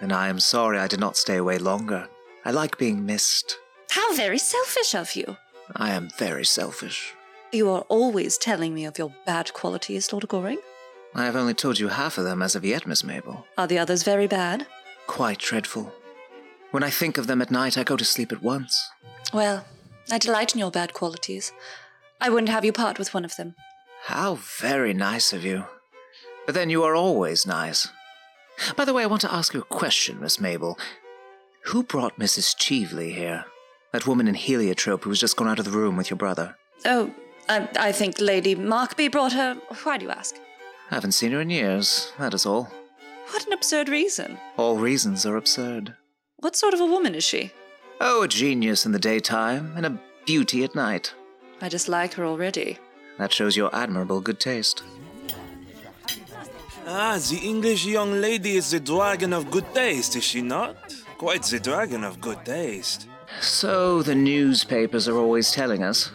Then 0.02 0.12
I 0.12 0.28
am 0.28 0.40
sorry 0.40 0.78
I 0.78 0.88
did 0.88 1.00
not 1.00 1.16
stay 1.16 1.38
away 1.38 1.58
longer. 1.58 2.10
I 2.46 2.52
like 2.52 2.78
being 2.78 3.06
missed. 3.06 3.58
How 3.90 4.14
very 4.16 4.38
selfish 4.38 4.94
of 4.94 5.16
you. 5.16 5.38
I 5.76 5.92
am 5.92 6.10
very 6.18 6.46
selfish. 6.46 7.14
You 7.52 7.70
are 7.72 7.82
always 7.90 8.38
telling 8.38 8.74
me 8.76 8.86
of 8.86 8.98
your 9.00 9.12
bad 9.26 9.52
qualities, 9.54 10.14
Lord 10.14 10.28
Goring. 10.28 10.60
I 11.16 11.26
have 11.26 11.36
only 11.36 11.54
told 11.56 11.80
you 11.80 11.88
half 11.88 12.18
of 12.18 12.24
them 12.24 12.42
as 12.42 12.56
of 12.56 12.64
yet, 12.64 12.86
Miss 12.86 13.04
Mabel. 13.04 13.48
Are 13.58 13.68
the 13.68 13.80
others 13.80 14.04
very 14.04 14.28
bad? 14.28 14.68
Quite 15.08 15.40
dreadful. 15.40 15.92
When 16.72 16.84
I 16.84 16.90
think 16.90 17.18
of 17.18 17.26
them 17.28 17.42
at 17.42 17.50
night, 17.50 17.78
I 17.78 17.84
go 17.84 17.98
to 17.98 18.06
sleep 18.06 18.32
at 18.32 18.44
once. 18.44 18.90
Well, 19.34 19.66
I 20.12 20.18
delight 20.18 20.54
in 20.54 20.60
your 20.60 20.72
bad 20.72 20.94
qualities. 20.94 21.52
I 22.22 22.30
wouldn't 22.30 22.50
have 22.50 22.66
you 22.66 22.74
part 22.74 23.00
with 23.00 23.14
one 23.14 23.26
of 23.26 23.38
them. 23.38 23.56
How 24.04 24.36
very 24.36 24.94
nice 24.94 25.34
of 25.34 25.44
you. 25.44 25.66
But 26.46 26.54
then 26.54 26.70
you 26.70 26.84
are 26.84 26.96
always 26.96 27.48
nice. 27.48 27.88
By 28.76 28.86
the 28.86 28.94
way, 28.94 29.04
I 29.04 29.08
want 29.08 29.22
to 29.22 29.34
ask 29.34 29.54
you 29.54 29.62
a 29.62 29.64
question, 29.64 30.20
Miss 30.20 30.40
Mabel. 30.40 30.78
Who 31.68 31.84
brought 31.84 32.20
Mrs. 32.20 32.56
Cheveley 32.58 33.14
here? 33.14 33.46
That 33.92 34.06
woman 34.06 34.28
in 34.28 34.36
heliotrope 34.36 35.04
who 35.04 35.10
was 35.10 35.20
just 35.20 35.36
gone 35.36 35.48
out 35.48 35.60
of 35.60 35.66
the 35.66 35.72
room 35.72 35.98
with 35.98 36.10
your 36.10 36.18
brother. 36.18 36.56
Oh, 36.86 37.12
I, 37.50 37.68
I 37.80 37.92
think 37.92 38.20
Lady 38.20 38.56
Markby 38.56 39.12
brought 39.12 39.34
her. 39.34 39.56
Why 39.84 39.98
do 39.98 40.06
you 40.06 40.12
ask? 40.12 40.36
I 40.92 40.96
haven't 40.96 41.14
seen 41.14 41.32
her 41.32 41.42
in 41.42 41.50
years, 41.50 42.12
that 42.20 42.34
is 42.34 42.46
all. 42.46 42.72
What 43.30 43.48
an 43.48 43.54
absurd 43.54 43.90
reason. 43.90 44.38
All 44.58 44.78
reasons 44.78 45.26
are 45.26 45.38
absurd. 45.38 45.96
What 46.38 46.56
sort 46.56 46.76
of 46.76 46.82
a 46.82 46.86
woman 46.86 47.16
is 47.16 47.24
she? 47.24 47.52
Oh, 48.00 48.22
a 48.22 48.28
genius 48.28 48.86
in 48.86 48.92
the 48.92 49.00
daytime 49.00 49.74
and 49.76 49.86
a 49.86 50.00
beauty 50.26 50.64
at 50.64 50.76
night. 50.76 51.14
I 51.62 51.70
dislike 51.70 52.14
her 52.16 52.26
already. 52.26 52.78
That 53.18 53.34
shows 53.34 53.58
your 53.58 53.74
admirable 53.76 54.22
good 54.22 54.40
taste. 54.40 54.84
Ah, 56.86 57.18
the 57.30 57.40
English 57.44 57.86
young 57.86 58.22
lady 58.22 58.58
is 58.58 58.70
the 58.70 58.80
dragon 58.80 59.34
of 59.34 59.50
good 59.50 59.66
taste, 59.74 60.16
is 60.16 60.24
she 60.24 60.42
not? 60.42 60.95
Quite 61.18 61.44
the 61.44 61.60
dragon 61.60 62.04
of 62.04 62.20
good 62.20 62.44
taste. 62.46 63.08
So 63.42 64.02
the 64.02 64.16
newspapers 64.16 65.08
are 65.08 65.18
always 65.18 65.52
telling 65.52 65.84
us. 65.84 66.12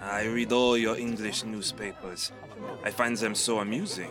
I 0.00 0.24
read 0.24 0.52
all 0.52 0.76
your 0.76 0.96
English 0.96 1.44
newspapers. 1.44 2.32
I 2.84 2.90
find 2.90 3.16
them 3.16 3.34
so 3.34 3.58
amusing. 3.58 4.10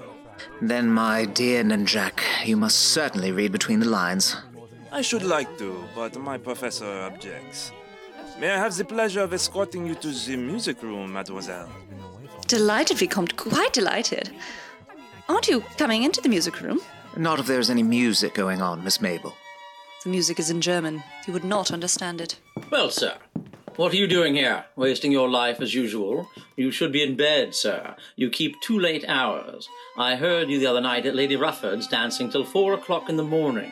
Then, 0.61 0.89
my 0.89 1.25
dear 1.25 1.63
Nanjac, 1.63 2.45
you 2.45 2.57
must 2.57 2.77
certainly 2.77 3.31
read 3.31 3.51
between 3.51 3.79
the 3.79 3.89
lines. 3.89 4.35
I 4.91 5.01
should 5.01 5.23
like 5.23 5.57
to, 5.57 5.83
but 5.95 6.15
my 6.17 6.37
professor 6.37 6.85
objects. 7.01 7.71
May 8.39 8.51
I 8.51 8.57
have 8.57 8.75
the 8.75 8.85
pleasure 8.85 9.21
of 9.21 9.33
escorting 9.33 9.85
you 9.85 9.95
to 9.95 10.07
the 10.09 10.35
music 10.35 10.81
room, 10.81 11.13
mademoiselle? 11.13 11.69
Delighted, 12.47 12.97
Vicomte, 12.97 13.35
quite 13.37 13.73
delighted. 13.73 14.31
Aren't 15.29 15.47
you 15.47 15.61
coming 15.77 16.03
into 16.03 16.21
the 16.21 16.29
music 16.29 16.61
room? 16.61 16.79
Not 17.15 17.39
if 17.39 17.45
there's 17.45 17.69
any 17.69 17.83
music 17.83 18.33
going 18.33 18.61
on, 18.61 18.83
Miss 18.83 19.01
Mabel. 19.01 19.35
The 20.03 20.09
music 20.09 20.39
is 20.39 20.49
in 20.49 20.61
German. 20.61 21.03
You 21.27 21.33
would 21.33 21.43
not 21.43 21.71
understand 21.71 22.21
it. 22.21 22.39
Well, 22.71 22.89
sir, 22.89 23.17
what 23.75 23.93
are 23.93 23.97
you 23.97 24.07
doing 24.07 24.33
here? 24.33 24.65
Wasting 24.75 25.11
your 25.11 25.29
life 25.29 25.61
as 25.61 25.75
usual? 25.75 26.27
You 26.55 26.71
should 26.71 26.91
be 26.91 27.03
in 27.03 27.15
bed, 27.15 27.53
sir. 27.53 27.95
You 28.15 28.31
keep 28.31 28.59
too 28.61 28.79
late 28.79 29.05
hours. 29.07 29.69
I 29.97 30.15
heard 30.15 30.49
you 30.49 30.59
the 30.59 30.65
other 30.65 30.81
night 30.81 31.05
at 31.05 31.15
Lady 31.15 31.35
Rufford's 31.35 31.87
dancing 31.87 32.31
till 32.31 32.43
four 32.43 32.73
o'clock 32.73 33.09
in 33.09 33.17
the 33.17 33.23
morning. 33.23 33.71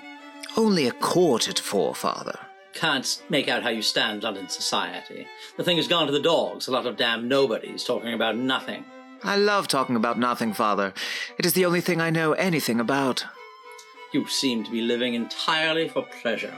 Only 0.56 0.88
a 0.88 0.92
quarter 0.92 1.52
to 1.52 1.64
four, 1.64 1.96
father. 1.96 2.38
Can't 2.74 3.24
make 3.30 3.48
out 3.48 3.64
how 3.64 3.70
you 3.70 3.82
stand 3.82 4.22
London 4.22 4.50
society. 4.50 5.26
The 5.58 5.64
thing 5.64 5.78
has 5.78 5.88
gone 5.88 6.06
to 6.06 6.14
the 6.14 6.20
dogs. 6.20 6.68
A 6.68 6.72
lot 6.72 6.86
of 6.86 6.96
damn 6.96 7.28
nobodies 7.28 7.84
talking 7.84 8.14
about 8.14 8.38
nothing. 8.38 8.86
I 9.24 9.36
love 9.36 9.68
talking 9.68 9.96
about 9.96 10.20
nothing, 10.20 10.54
father. 10.54 10.94
It 11.40 11.46
is 11.46 11.54
the 11.54 11.66
only 11.66 11.82
thing 11.82 12.00
I 12.00 12.12
know 12.12 12.34
anything 12.34 12.80
about. 12.80 13.26
You 14.12 14.28
seem 14.28 14.64
to 14.64 14.72
be 14.72 14.82
living 14.82 15.14
entirely 15.14 15.88
for 15.88 16.04
pleasure. 16.22 16.54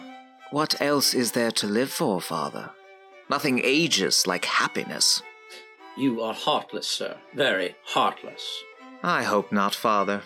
What 0.51 0.81
else 0.81 1.13
is 1.13 1.31
there 1.31 1.51
to 1.51 1.67
live 1.67 1.91
for, 1.91 2.21
father? 2.21 2.71
Nothing 3.29 3.61
ages 3.63 4.25
like 4.27 4.45
happiness. 4.45 5.21
You 5.97 6.21
are 6.21 6.33
heartless, 6.33 6.87
sir. 6.87 7.17
Very 7.33 7.75
heartless. 7.85 8.63
I 9.03 9.23
hope 9.23 9.51
not, 9.51 9.75
father. 9.75 10.21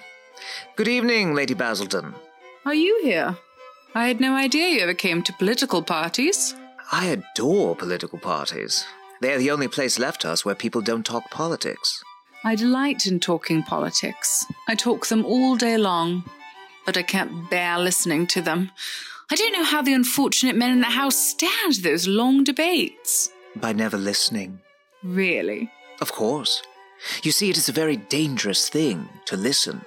Good 0.76 0.88
evening, 0.88 1.34
Lady 1.34 1.54
Basildon. 1.54 2.14
Are 2.66 2.76
you 2.76 3.00
here? 3.04 3.38
I 3.96 4.08
had 4.08 4.20
no 4.20 4.36
idea 4.36 4.70
you 4.70 4.82
ever 4.82 4.94
came 4.94 5.24
to 5.24 5.34
political 5.34 5.82
parties. 5.82 6.54
I 6.92 7.06
adore 7.06 7.76
political 7.76 8.20
parties. 8.20 8.86
They 9.22 9.34
are 9.34 9.40
the 9.40 9.52
only 9.52 9.68
place 9.68 9.98
left 9.98 10.26
us 10.26 10.44
where 10.44 10.56
people 10.56 10.82
don't 10.82 11.06
talk 11.06 11.32
politics. 11.32 12.04
I 12.44 12.56
delight 12.56 13.08
in 13.08 13.20
talking 13.20 13.64
politics. 13.64 14.46
I 14.68 14.76
talk 14.76 15.08
them 15.08 15.26
all 15.26 15.56
day 15.56 15.78
long, 15.78 16.24
but 16.86 16.98
I 16.98 17.04
can't 17.04 17.50
bear 17.50 17.80
listening 17.80 18.28
to 18.28 18.42
them. 18.42 18.72
I 19.32 19.36
don't 19.36 19.54
know 19.54 19.64
how 19.64 19.82
the 19.82 19.94
unfortunate 19.94 20.56
men 20.56 20.72
in 20.72 20.82
the 20.82 20.88
House 20.88 21.16
stand 21.16 21.76
those 21.76 22.08
long 22.08 22.44
debates. 22.44 23.32
By 23.56 23.74
never 23.74 23.98
listening. 23.98 24.60
Really? 25.04 25.72
Of 26.00 26.12
course. 26.12 26.62
You 27.24 27.32
see, 27.32 27.50
it 27.50 27.58
is 27.58 27.70
a 27.70 27.74
very 27.74 27.98
dangerous 27.98 28.70
thing 28.70 29.10
to 29.26 29.36
listen. 29.36 29.82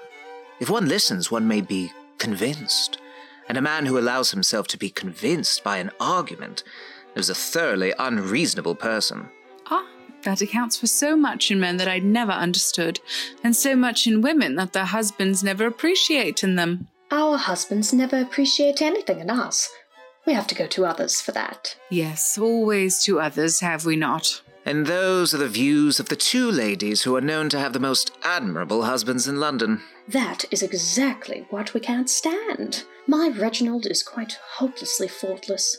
If 0.60 0.70
one 0.70 0.88
listens, 0.88 1.30
one 1.30 1.46
may 1.46 1.60
be 1.60 1.92
convinced. 2.18 2.98
And 3.48 3.56
a 3.56 3.62
man 3.62 3.86
who 3.86 3.98
allows 3.98 4.30
himself 4.32 4.66
to 4.68 4.78
be 4.78 4.90
convinced 4.90 5.64
by 5.64 5.78
an 5.78 5.90
argument 6.00 6.64
is 7.14 7.30
a 7.30 7.34
thoroughly 7.34 7.94
unreasonable 7.98 8.74
person. 8.74 9.28
That 10.24 10.40
accounts 10.40 10.78
for 10.78 10.86
so 10.86 11.16
much 11.16 11.50
in 11.50 11.60
men 11.60 11.76
that 11.76 11.88
I'd 11.88 12.04
never 12.04 12.32
understood, 12.32 13.00
and 13.44 13.54
so 13.54 13.76
much 13.76 14.06
in 14.06 14.20
women 14.20 14.56
that 14.56 14.72
their 14.72 14.84
husbands 14.84 15.42
never 15.42 15.66
appreciate 15.66 16.42
in 16.42 16.56
them. 16.56 16.88
Our 17.10 17.38
husbands 17.38 17.92
never 17.92 18.20
appreciate 18.20 18.82
anything 18.82 19.20
in 19.20 19.30
us. 19.30 19.70
We 20.26 20.34
have 20.34 20.46
to 20.48 20.54
go 20.54 20.66
to 20.66 20.84
others 20.84 21.20
for 21.20 21.32
that. 21.32 21.76
Yes, 21.88 22.36
always 22.36 23.02
to 23.04 23.20
others, 23.20 23.60
have 23.60 23.86
we 23.86 23.96
not? 23.96 24.42
And 24.66 24.84
those 24.84 25.32
are 25.32 25.38
the 25.38 25.48
views 25.48 25.98
of 25.98 26.10
the 26.10 26.16
two 26.16 26.50
ladies 26.50 27.02
who 27.02 27.16
are 27.16 27.22
known 27.22 27.48
to 27.48 27.58
have 27.58 27.72
the 27.72 27.80
most 27.80 28.10
admirable 28.22 28.82
husbands 28.82 29.26
in 29.26 29.40
London. 29.40 29.80
That 30.06 30.44
is 30.50 30.62
exactly 30.62 31.46
what 31.48 31.72
we 31.72 31.80
can't 31.80 32.10
stand. 32.10 32.84
My 33.06 33.32
Reginald 33.34 33.86
is 33.86 34.02
quite 34.02 34.36
hopelessly 34.56 35.08
faultless. 35.08 35.78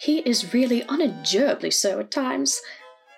He 0.00 0.20
is 0.20 0.54
really 0.54 0.82
unendurably 0.84 1.70
so 1.70 2.00
at 2.00 2.10
times. 2.10 2.58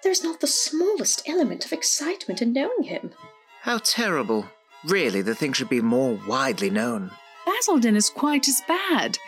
There 0.04 0.12
is 0.12 0.22
not 0.22 0.40
the 0.40 0.46
smallest 0.46 1.26
element 1.26 1.64
of 1.64 1.72
excitement 1.72 2.42
in 2.42 2.52
knowing 2.52 2.82
him. 2.82 3.12
How 3.62 3.78
terrible. 3.78 4.44
Really, 4.84 5.22
the 5.22 5.34
thing 5.34 5.54
should 5.54 5.70
be 5.70 5.80
more 5.80 6.20
widely 6.28 6.68
known. 6.68 7.10
Basildon 7.46 7.96
is 7.96 8.10
quite 8.10 8.46
as 8.46 8.60
bad. 8.68 9.18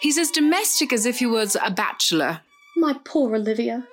He's 0.00 0.18
as 0.18 0.30
domestic 0.30 0.92
as 0.92 1.06
if 1.06 1.20
he 1.20 1.26
was 1.26 1.56
a 1.64 1.70
bachelor. 1.70 2.42
My 2.76 3.00
poor 3.02 3.34
Olivia. 3.34 3.88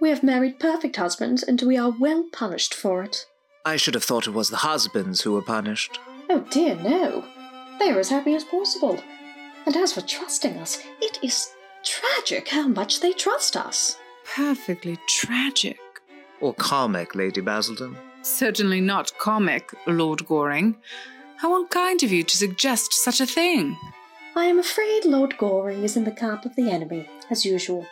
We 0.00 0.08
have 0.08 0.22
married 0.22 0.58
perfect 0.58 0.96
husbands, 0.96 1.42
and 1.42 1.60
we 1.60 1.76
are 1.76 1.92
well 2.00 2.24
punished 2.32 2.72
for 2.72 3.02
it. 3.02 3.26
I 3.66 3.76
should 3.76 3.92
have 3.92 4.02
thought 4.02 4.26
it 4.26 4.32
was 4.32 4.48
the 4.48 4.56
husbands 4.56 5.20
who 5.20 5.32
were 5.32 5.42
punished. 5.42 6.00
Oh 6.30 6.40
dear, 6.50 6.74
no. 6.76 7.22
They 7.78 7.90
are 7.90 8.00
as 8.00 8.08
happy 8.08 8.34
as 8.34 8.44
possible. 8.44 8.98
And 9.66 9.76
as 9.76 9.92
for 9.92 10.00
trusting 10.00 10.56
us, 10.56 10.82
it 11.02 11.18
is 11.22 11.50
tragic 11.84 12.48
how 12.48 12.66
much 12.66 13.00
they 13.00 13.12
trust 13.12 13.58
us. 13.58 13.98
Perfectly 14.34 14.98
tragic. 15.06 15.78
Or 16.40 16.54
comic, 16.54 17.14
Lady 17.14 17.40
Basildon. 17.40 17.96
Certainly 18.22 18.80
not 18.80 19.16
comic, 19.18 19.74
Lord 19.86 20.26
Goring. 20.26 20.76
How 21.36 21.60
unkind 21.60 22.02
of 22.02 22.12
you 22.12 22.22
to 22.22 22.36
suggest 22.36 22.94
such 22.94 23.20
a 23.20 23.26
thing. 23.26 23.76
I 24.34 24.46
am 24.46 24.58
afraid 24.58 25.04
Lord 25.04 25.36
Goring 25.36 25.82
is 25.82 25.96
in 25.96 26.04
the 26.04 26.10
camp 26.10 26.46
of 26.46 26.56
the 26.56 26.70
enemy, 26.70 27.08
as 27.30 27.44
usual. 27.44 27.86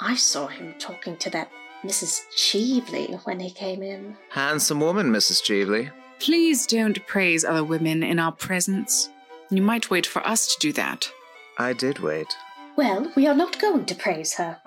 I 0.00 0.16
saw 0.16 0.48
him 0.48 0.74
talking 0.78 1.16
to 1.18 1.30
that 1.30 1.50
Mrs. 1.82 2.22
Cheveley 2.36 3.14
when 3.24 3.40
he 3.40 3.50
came 3.50 3.82
in. 3.82 4.16
Handsome 4.30 4.80
woman, 4.80 5.10
Mrs. 5.12 5.42
Cheveley. 5.42 5.90
Please 6.18 6.66
don't 6.66 7.06
praise 7.06 7.44
other 7.44 7.64
women 7.64 8.02
in 8.02 8.18
our 8.18 8.32
presence. 8.32 9.08
You 9.50 9.62
might 9.62 9.90
wait 9.90 10.06
for 10.06 10.26
us 10.26 10.54
to 10.54 10.60
do 10.60 10.72
that. 10.74 11.10
I 11.58 11.72
did 11.72 12.00
wait. 12.00 12.36
Well, 12.76 13.12
we 13.16 13.26
are 13.26 13.34
not 13.34 13.60
going 13.60 13.86
to 13.86 13.94
praise 13.94 14.34
her. 14.34 14.61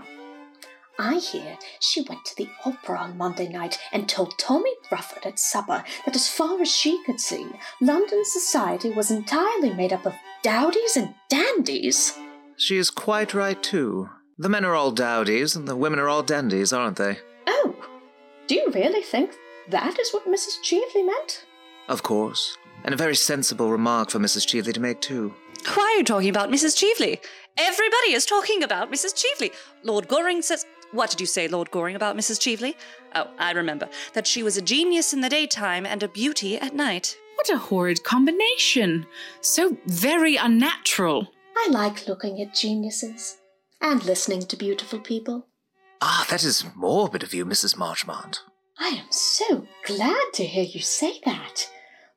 I 0.98 1.16
hear 1.16 1.58
she 1.80 2.02
went 2.08 2.24
to 2.26 2.36
the 2.36 2.50
opera 2.66 2.98
on 2.98 3.18
Monday 3.18 3.50
night 3.50 3.78
and 3.92 4.08
told 4.08 4.38
Tommy 4.38 4.72
Rufford 4.92 5.26
at 5.26 5.40
supper 5.40 5.84
that 6.06 6.16
as 6.16 6.30
far 6.30 6.62
as 6.62 6.72
she 6.72 7.04
could 7.06 7.20
see, 7.20 7.48
London 7.82 8.24
society 8.24 8.92
was 8.92 9.12
entirely 9.12 9.74
made 9.74 9.92
up 9.92 10.06
of 10.06 10.14
dowdies 10.42 10.96
and 10.96 11.14
dandies. 11.30 12.18
She 12.58 12.78
is 12.78 12.90
quite 12.90 13.34
right, 13.34 13.62
too. 13.62 14.10
The 14.38 14.50
men 14.50 14.64
are 14.64 14.76
all 14.76 14.92
dowdies 14.92 15.56
and 15.56 15.68
the 15.68 15.76
women 15.76 16.00
are 16.00 16.08
all 16.08 16.24
dandies, 16.24 16.72
aren't 16.72 16.98
they? 16.98 17.18
Oh, 17.48 17.76
do 18.48 18.56
you 18.56 18.72
really 18.74 19.02
think 19.02 19.32
that 19.70 20.00
is 20.00 20.12
what 20.14 20.28
Mrs. 20.28 20.62
Cheveley 20.64 21.04
meant? 21.04 21.46
Of 21.90 22.04
course. 22.04 22.58
And 22.84 22.94
a 22.94 22.98
very 22.98 23.16
sensible 23.16 23.72
remark 23.72 24.12
for 24.12 24.20
Mrs. 24.20 24.48
Cheveley 24.48 24.74
to 24.74 24.80
make, 24.80 25.02
too. 25.02 25.34
Why 25.74 25.94
are 25.96 25.98
you 25.98 26.04
talking 26.04 26.30
about 26.30 26.50
Mrs. 26.50 26.78
Cheveley? 26.78 27.20
Everybody 27.58 28.12
is 28.12 28.26
talking 28.26 28.62
about 28.62 28.92
Mrs. 28.92 29.16
Cheveley. 29.16 29.52
Lord 29.84 30.08
Goring 30.08 30.42
says. 30.42 30.66
What 30.92 31.10
did 31.10 31.20
you 31.20 31.28
say, 31.28 31.48
Lord 31.48 31.72
Goring, 31.72 31.96
about 31.96 32.16
Mrs. 32.16 32.42
Cheveley? 32.42 32.76
Oh, 33.16 33.30
I 33.38 33.52
remember. 33.52 33.90
That 34.14 34.28
she 34.28 34.44
was 34.44 34.58
a 34.58 34.62
genius 34.62 35.14
in 35.14 35.22
the 35.22 35.30
daytime 35.30 35.86
and 35.86 36.02
a 36.04 36.08
beauty 36.08 36.58
at 36.58 36.76
night. 36.76 37.18
What 37.36 37.50
a 37.50 37.58
horrid 37.58 38.04
combination! 38.04 39.06
So 39.42 39.78
very 39.86 40.36
unnatural. 40.36 41.32
I 41.58 41.68
like 41.70 42.08
looking 42.08 42.42
at 42.42 42.56
geniuses 42.56 43.38
and 43.82 44.04
listening 44.06 44.42
to 44.44 44.56
beautiful 44.56 45.00
people. 45.00 45.48
Ah, 46.02 46.26
that 46.30 46.44
is 46.44 46.66
morbid 46.76 47.24
of 47.24 47.34
you, 47.34 47.46
Mrs. 47.46 47.78
Marchmont. 47.78 48.42
I 48.78 48.90
am 48.90 49.08
so 49.10 49.68
glad 49.86 50.34
to 50.34 50.46
hear 50.46 50.64
you 50.64 50.82
say 50.82 51.22
that. 51.26 51.70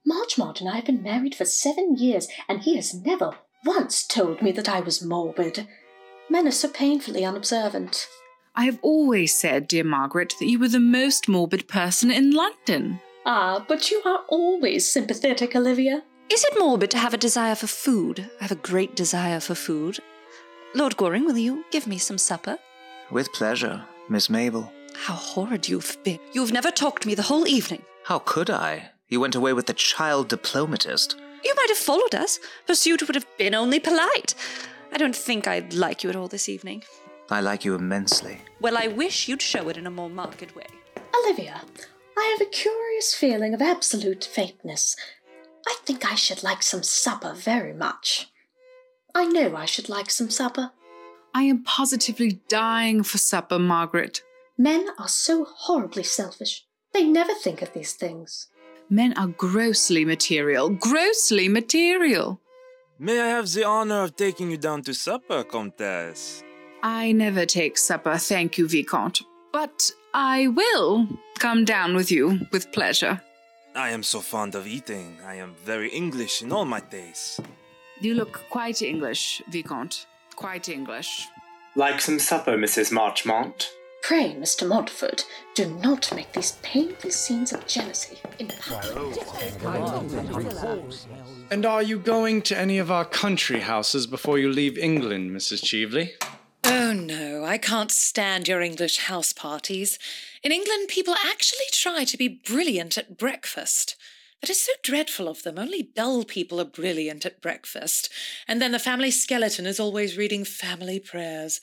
Marchmont 0.04 0.60
and 0.60 0.70
I 0.70 0.76
have 0.76 0.86
been 0.86 1.02
married 1.02 1.34
for 1.34 1.44
seven 1.44 1.96
years, 1.96 2.28
and 2.48 2.62
he 2.62 2.76
has 2.76 2.94
never 2.94 3.36
once 3.64 4.06
told 4.06 4.40
me 4.42 4.52
that 4.52 4.68
I 4.68 4.80
was 4.80 5.04
morbid. 5.04 5.66
Men 6.30 6.46
are 6.48 6.52
so 6.52 6.68
painfully 6.68 7.24
unobservant. 7.24 8.08
I 8.58 8.64
have 8.64 8.80
always 8.82 9.36
said, 9.36 9.68
dear 9.68 9.84
Margaret, 9.84 10.34
that 10.40 10.48
you 10.48 10.58
were 10.58 10.66
the 10.66 10.80
most 10.80 11.28
morbid 11.28 11.68
person 11.68 12.10
in 12.10 12.32
London. 12.32 13.00
Ah, 13.24 13.64
but 13.68 13.92
you 13.92 14.02
are 14.04 14.24
always 14.28 14.90
sympathetic, 14.90 15.54
Olivia. 15.54 16.02
Is 16.28 16.42
it 16.42 16.58
morbid 16.58 16.90
to 16.90 16.98
have 16.98 17.14
a 17.14 17.18
desire 17.18 17.54
for 17.54 17.68
food? 17.68 18.28
I 18.40 18.42
have 18.42 18.50
a 18.50 18.56
great 18.56 18.96
desire 18.96 19.38
for 19.38 19.54
food. 19.54 20.00
Lord 20.74 20.96
Goring, 20.96 21.24
will 21.24 21.38
you 21.38 21.66
give 21.70 21.86
me 21.86 21.98
some 21.98 22.18
supper? 22.18 22.58
With 23.12 23.32
pleasure, 23.32 23.84
Miss 24.08 24.28
Mabel. 24.28 24.72
How 24.96 25.14
horrid 25.14 25.68
you've 25.68 25.96
been. 26.02 26.18
You've 26.32 26.52
never 26.52 26.72
talked 26.72 27.02
to 27.02 27.08
me 27.08 27.14
the 27.14 27.22
whole 27.22 27.46
evening. 27.46 27.84
How 28.06 28.18
could 28.18 28.50
I? 28.50 28.90
You 29.08 29.20
went 29.20 29.36
away 29.36 29.52
with 29.52 29.66
the 29.66 29.72
child 29.72 30.30
diplomatist. 30.30 31.14
You 31.44 31.54
might 31.54 31.68
have 31.68 31.78
followed 31.78 32.16
us. 32.16 32.40
Pursuit 32.66 33.06
would 33.06 33.14
have 33.14 33.38
been 33.38 33.54
only 33.54 33.78
polite. 33.78 34.34
I 34.92 34.98
don't 34.98 35.14
think 35.14 35.46
I'd 35.46 35.74
like 35.74 36.02
you 36.02 36.10
at 36.10 36.16
all 36.16 36.26
this 36.26 36.48
evening. 36.48 36.82
I 37.30 37.40
like 37.40 37.64
you 37.64 37.74
immensely. 37.74 38.40
Well, 38.60 38.78
I 38.78 38.88
wish 38.88 39.28
you'd 39.28 39.42
show 39.42 39.68
it 39.68 39.76
in 39.76 39.86
a 39.86 39.90
more 39.90 40.08
marked 40.08 40.54
way. 40.56 40.66
Olivia, 41.24 41.60
I 42.16 42.36
have 42.38 42.46
a 42.46 42.50
curious 42.50 43.14
feeling 43.14 43.54
of 43.54 43.60
absolute 43.60 44.24
faintness. 44.24 44.96
I 45.66 45.76
think 45.84 46.10
I 46.10 46.14
should 46.14 46.42
like 46.42 46.62
some 46.62 46.82
supper 46.82 47.34
very 47.34 47.74
much. 47.74 48.30
I 49.14 49.26
know 49.26 49.56
I 49.56 49.66
should 49.66 49.88
like 49.88 50.10
some 50.10 50.30
supper. 50.30 50.72
I 51.34 51.42
am 51.42 51.62
positively 51.62 52.40
dying 52.48 53.02
for 53.02 53.18
supper, 53.18 53.58
Margaret. 53.58 54.22
Men 54.56 54.88
are 54.98 55.08
so 55.08 55.44
horribly 55.44 56.02
selfish. 56.02 56.64
They 56.94 57.04
never 57.04 57.34
think 57.34 57.60
of 57.62 57.72
these 57.74 57.92
things. 57.92 58.48
Men 58.88 59.12
are 59.18 59.28
grossly 59.28 60.04
material, 60.04 60.70
grossly 60.70 61.48
material. 61.48 62.40
May 62.98 63.20
I 63.20 63.26
have 63.26 63.52
the 63.52 63.64
honor 63.64 64.02
of 64.02 64.16
taking 64.16 64.50
you 64.50 64.56
down 64.56 64.82
to 64.82 64.94
supper, 64.94 65.44
Comtesse? 65.44 66.42
I 66.82 67.12
never 67.12 67.44
take 67.46 67.76
supper, 67.78 68.16
thank 68.18 68.58
you, 68.58 68.68
Vicomte. 68.68 69.22
But 69.52 69.90
I 70.14 70.48
will 70.48 71.08
come 71.38 71.64
down 71.64 71.94
with 71.94 72.10
you 72.10 72.40
with 72.52 72.72
pleasure. 72.72 73.20
I 73.74 73.90
am 73.90 74.02
so 74.02 74.20
fond 74.20 74.54
of 74.54 74.66
eating. 74.66 75.18
I 75.24 75.36
am 75.36 75.54
very 75.64 75.90
English 75.90 76.42
in 76.42 76.52
all 76.52 76.64
my 76.64 76.80
tastes. 76.80 77.40
You 78.00 78.14
look 78.14 78.44
quite 78.50 78.82
English, 78.82 79.42
Vicomte. 79.50 80.06
Quite 80.36 80.68
English. 80.68 81.28
Like 81.74 82.00
some 82.00 82.18
supper, 82.18 82.56
Mrs. 82.56 82.92
Marchmont? 82.92 83.70
Pray, 84.02 84.34
Mr. 84.38 84.66
Montford, 84.66 85.24
do 85.54 85.68
not 85.82 86.14
make 86.14 86.32
these 86.32 86.52
painful 86.62 87.10
scenes 87.10 87.52
of 87.52 87.66
jealousy 87.66 88.16
in 88.38 88.48
public. 88.48 89.18
And 91.50 91.66
are 91.66 91.82
you 91.82 91.98
going 91.98 92.42
to 92.42 92.56
any 92.56 92.78
of 92.78 92.90
our 92.90 93.04
country 93.04 93.60
houses 93.60 94.06
before 94.06 94.38
you 94.38 94.50
leave 94.50 94.78
England, 94.78 95.32
Mrs. 95.32 95.64
Cheveley? 95.64 96.12
Oh 96.70 96.92
no, 96.92 97.46
I 97.46 97.56
can't 97.56 97.90
stand 97.90 98.46
your 98.46 98.60
English 98.60 98.98
house 98.98 99.32
parties. 99.32 99.98
In 100.42 100.52
England, 100.52 100.88
people 100.88 101.14
actually 101.14 101.64
try 101.72 102.04
to 102.04 102.18
be 102.18 102.28
brilliant 102.28 102.98
at 102.98 103.16
breakfast. 103.16 103.96
That 104.42 104.50
is 104.50 104.62
so 104.62 104.72
dreadful 104.82 105.28
of 105.28 105.44
them. 105.44 105.58
Only 105.58 105.82
dull 105.82 106.24
people 106.24 106.60
are 106.60 106.66
brilliant 106.66 107.24
at 107.24 107.40
breakfast. 107.40 108.10
And 108.46 108.60
then 108.60 108.72
the 108.72 108.78
family 108.78 109.10
skeleton 109.10 109.64
is 109.64 109.80
always 109.80 110.18
reading 110.18 110.44
family 110.44 111.00
prayers. 111.00 111.58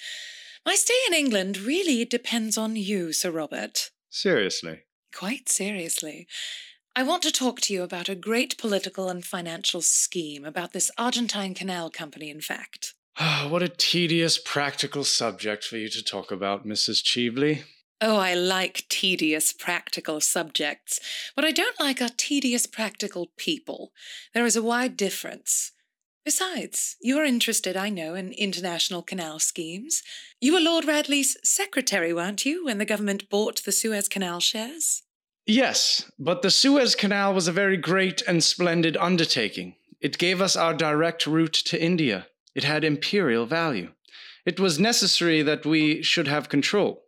My 0.65 0.73
stay 0.73 0.97
in 1.07 1.13
England 1.13 1.59
really 1.59 2.03
depends 2.03 2.57
on 2.57 2.75
you, 2.75 3.13
Sir 3.13 3.29
Robert. 3.29 3.91
Seriously? 4.09 4.85
Quite 5.13 5.49
seriously. 5.49 6.27
I 6.95 7.03
want 7.03 7.21
to 7.23 7.31
talk 7.31 7.61
to 7.61 7.73
you 7.75 7.83
about 7.83 8.09
a 8.09 8.15
great 8.15 8.57
political 8.57 9.09
and 9.09 9.23
financial 9.23 9.83
scheme, 9.83 10.43
about 10.43 10.73
this 10.73 10.89
Argentine 10.97 11.53
Canal 11.53 11.91
Company, 11.91 12.31
in 12.31 12.41
fact. 12.41 12.94
what 13.47 13.63
a 13.63 13.69
tedious 13.69 14.37
practical 14.37 15.03
subject 15.03 15.63
for 15.63 15.77
you 15.77 15.89
to 15.89 16.03
talk 16.03 16.31
about, 16.31 16.65
Mrs. 16.67 17.03
Cheveley. 17.03 17.63
Oh, 18.01 18.17
I 18.17 18.33
like 18.33 18.85
tedious 18.89 19.53
practical 19.53 20.19
subjects. 20.19 20.99
What 21.33 21.45
I 21.45 21.51
don't 21.51 21.79
like 21.79 22.01
are 22.01 22.09
tedious 22.09 22.67
practical 22.67 23.31
people. 23.37 23.93
There 24.33 24.45
is 24.45 24.57
a 24.57 24.63
wide 24.63 24.97
difference. 24.97 25.71
Besides, 26.25 26.97
you 27.01 27.17
are 27.17 27.23
interested, 27.23 27.77
I 27.77 27.89
know, 27.89 28.15
in 28.15 28.33
international 28.33 29.01
canal 29.01 29.39
schemes. 29.39 30.01
You 30.41 30.53
were 30.53 30.59
Lord 30.59 30.83
Radley's 30.83 31.37
secretary, 31.43 32.13
weren't 32.13 32.45
you, 32.45 32.65
when 32.65 32.79
the 32.79 32.85
government 32.85 33.29
bought 33.29 33.63
the 33.63 33.71
Suez 33.71 34.09
Canal 34.09 34.39
shares? 34.39 35.03
Yes, 35.45 36.09
but 36.17 36.41
the 36.41 36.49
Suez 36.49 36.95
Canal 36.95 37.33
was 37.33 37.47
a 37.47 37.53
very 37.53 37.77
great 37.77 38.23
and 38.27 38.43
splendid 38.43 38.97
undertaking. 38.97 39.75
It 40.01 40.17
gave 40.17 40.41
us 40.41 40.55
our 40.55 40.73
direct 40.73 41.27
route 41.27 41.53
to 41.53 41.81
India. 41.81 42.27
It 42.55 42.63
had 42.63 42.83
imperial 42.83 43.45
value. 43.45 43.91
It 44.45 44.59
was 44.59 44.79
necessary 44.79 45.41
that 45.41 45.65
we 45.65 46.01
should 46.01 46.27
have 46.27 46.49
control. 46.49 47.03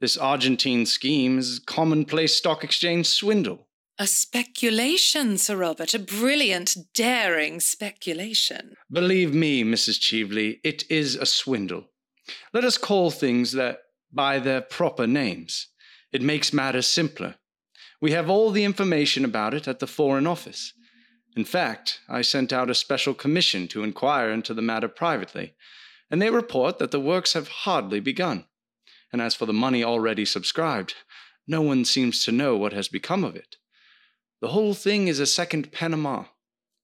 This 0.00 0.16
Argentine 0.16 0.86
scheme 0.86 1.38
is 1.38 1.58
commonplace 1.58 2.36
stock 2.36 2.62
exchange 2.62 3.06
swindle. 3.06 3.66
A 3.98 4.06
speculation, 4.06 5.38
Sir 5.38 5.56
Robert, 5.56 5.94
a 5.94 5.98
brilliant, 5.98 6.76
daring 6.94 7.60
speculation. 7.60 8.74
Believe 8.90 9.32
me, 9.32 9.62
Mrs. 9.62 10.00
Cheveley, 10.00 10.60
it 10.64 10.84
is 10.90 11.14
a 11.14 11.26
swindle. 11.26 11.84
Let 12.52 12.64
us 12.64 12.76
call 12.76 13.10
things 13.10 13.52
that 13.52 13.78
by 14.12 14.38
their 14.38 14.60
proper 14.60 15.06
names. 15.06 15.68
It 16.12 16.22
makes 16.22 16.52
matters 16.52 16.86
simpler. 16.86 17.36
We 18.00 18.12
have 18.12 18.28
all 18.28 18.50
the 18.50 18.64
information 18.64 19.24
about 19.24 19.54
it 19.54 19.66
at 19.66 19.78
the 19.78 19.86
Foreign 19.86 20.26
Office. 20.26 20.72
In 21.36 21.44
fact, 21.44 22.00
I 22.08 22.22
sent 22.22 22.52
out 22.52 22.70
a 22.70 22.74
special 22.74 23.14
commission 23.14 23.68
to 23.68 23.82
inquire 23.82 24.30
into 24.30 24.54
the 24.54 24.62
matter 24.62 24.88
privately, 24.88 25.54
and 26.10 26.22
they 26.22 26.30
report 26.30 26.78
that 26.78 26.90
the 26.90 27.00
works 27.00 27.32
have 27.32 27.48
hardly 27.48 28.00
begun 28.00 28.46
and 29.14 29.22
as 29.22 29.32
for 29.36 29.46
the 29.46 29.52
money 29.52 29.84
already 29.84 30.24
subscribed, 30.24 30.94
no 31.46 31.62
one 31.62 31.84
seems 31.84 32.24
to 32.24 32.32
know 32.32 32.56
what 32.56 32.72
has 32.72 32.88
become 32.88 33.22
of 33.22 33.36
it. 33.36 33.54
The 34.40 34.48
whole 34.48 34.74
thing 34.74 35.06
is 35.06 35.20
a 35.20 35.24
second 35.24 35.70
Panama, 35.70 36.24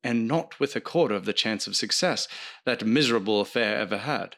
and 0.05 0.29
not 0.29 0.61
with 0.61 0.77
a 0.77 0.81
quarter 0.81 1.17
of 1.17 1.25
the 1.25 1.33
chance 1.33 1.67
of 1.67 1.75
success 1.75 2.29
that 2.65 2.87
miserable 2.87 3.41
affair 3.41 3.77
ever 3.79 3.99
had. 3.99 4.37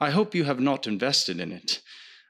I 0.00 0.08
hope 0.08 0.34
you 0.34 0.44
have 0.44 0.58
not 0.58 0.86
invested 0.86 1.38
in 1.38 1.52
it. 1.52 1.82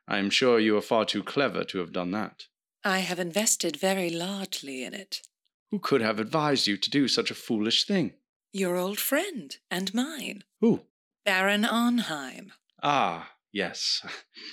I 0.09 0.19
am 0.19 0.31
sure 0.31 0.59
you 0.59 0.77
are 0.77 0.83
far 0.83 1.05
too 1.05 1.23
clever 1.23 1.63
to 1.63 1.79
have 1.79 1.93
done 1.93 2.11
that. 2.11 2.47
I 2.83 2.99
have 2.99 3.21
invested 3.21 3.77
very 3.77 4.11
largely 4.11 4.83
in 4.83 4.95
it. 4.95 5.23
Who 5.73 5.79
could 5.79 6.03
have 6.03 6.21
advised 6.21 6.67
you 6.67 6.77
to 6.77 6.91
do 6.91 7.09
such 7.09 7.31
a 7.31 7.35
foolish 7.35 7.87
thing? 7.87 8.13
Your 8.53 8.77
old 8.77 9.01
friend 9.01 9.57
and 9.71 9.93
mine. 9.95 10.45
Who? 10.61 10.83
Baron 11.25 11.65
Arnheim. 11.65 12.53
Ah, 12.83 13.33
yes. 13.53 14.05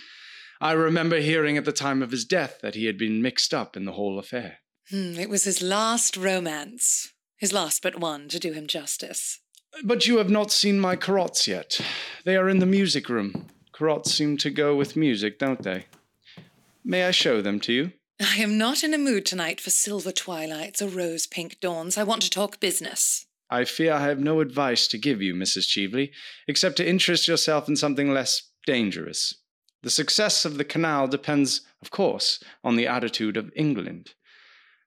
I 0.62 0.72
remember 0.72 1.20
hearing 1.20 1.58
at 1.58 1.66
the 1.66 1.74
time 1.74 2.02
of 2.02 2.12
his 2.12 2.24
death 2.24 2.60
that 2.62 2.76
he 2.76 2.86
had 2.86 2.98
been 2.98 3.22
mixed 3.22 3.54
up 3.54 3.76
in 3.76 3.84
the 3.84 3.92
whole 3.92 4.18
affair. 4.18 4.60
Hmm, 4.90 5.20
it 5.20 5.30
was 5.30 5.44
his 5.44 5.62
last 5.62 6.16
romance. 6.16 7.12
His 7.36 7.52
last 7.52 7.84
but 7.84 8.00
one, 8.00 8.30
to 8.30 8.40
do 8.40 8.54
him 8.54 8.66
justice. 8.66 9.42
But 9.84 10.08
you 10.08 10.20
have 10.20 10.30
not 10.30 10.54
seen 10.54 10.80
my 10.80 10.96
Corots 10.96 11.50
yet. 11.50 11.82
They 12.24 12.38
are 12.38 12.48
in 12.48 12.60
the 12.60 12.66
music 12.66 13.10
room. 13.10 13.48
Corots 13.74 14.14
seem 14.14 14.38
to 14.38 14.50
go 14.50 14.74
with 14.74 14.96
music, 14.96 15.38
don't 15.38 15.64
they? 15.64 15.88
May 16.86 17.04
I 17.04 17.12
show 17.12 17.42
them 17.42 17.60
to 17.62 17.74
you? 17.74 17.92
I 18.22 18.38
am 18.38 18.58
not 18.58 18.84
in 18.84 18.94
a 18.94 18.98
mood 18.98 19.26
tonight 19.26 19.62
for 19.62 19.70
silver 19.70 20.12
twilights 20.12 20.82
or 20.82 20.90
rose 20.90 21.26
pink 21.26 21.60
dawns. 21.62 21.98
I 21.98 22.04
want 22.04 22.22
to 22.24 22.30
talk 22.30 22.60
business. 22.60 23.26
I 23.50 23.64
fear 23.64 23.94
I 23.94 24.02
have 24.08 24.20
no 24.20 24.42
advice 24.42 24.88
to 24.88 24.98
give 24.98 25.22
you, 25.22 25.34
Mrs. 25.34 25.68
Cheveley, 25.68 26.12
except 26.48 26.76
to 26.78 26.88
interest 26.88 27.28
yourself 27.28 27.70
in 27.70 27.78
something 27.78 28.12
less 28.12 28.44
dangerous. 28.66 29.34
The 29.84 29.90
success 29.90 30.44
of 30.44 30.58
the 30.58 30.66
canal 30.66 31.08
depends, 31.08 31.62
of 31.82 31.92
course, 31.92 32.44
on 32.62 32.76
the 32.76 32.88
attitude 32.88 33.38
of 33.38 33.52
England. 33.56 34.14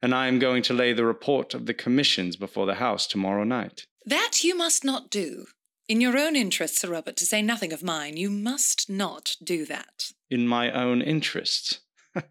And 0.03 0.15
I 0.15 0.27
am 0.27 0.39
going 0.39 0.63
to 0.65 0.75
lay 0.75 0.93
the 0.93 1.07
report 1.07 1.55
of 1.55 1.65
the 1.65 1.75
commissions 1.75 2.37
before 2.37 2.67
the 2.67 2.75
House 2.75 3.07
tomorrow 3.07 3.45
night. 3.45 3.87
That 4.05 4.45
you 4.45 4.55
must 4.55 4.85
not 4.85 5.11
do. 5.11 5.47
In 5.89 6.01
your 6.01 6.19
own 6.19 6.37
interests, 6.37 6.81
Sir 6.81 6.91
Robert, 6.91 7.17
to 7.17 7.27
say 7.27 7.41
nothing 7.41 7.73
of 7.73 7.83
mine, 7.83 8.17
you 8.17 8.29
must 8.29 8.91
not 8.91 9.37
do 9.43 9.65
that. 9.67 10.13
In 10.31 10.47
my 10.47 10.71
own 10.71 11.01
interests? 11.01 11.81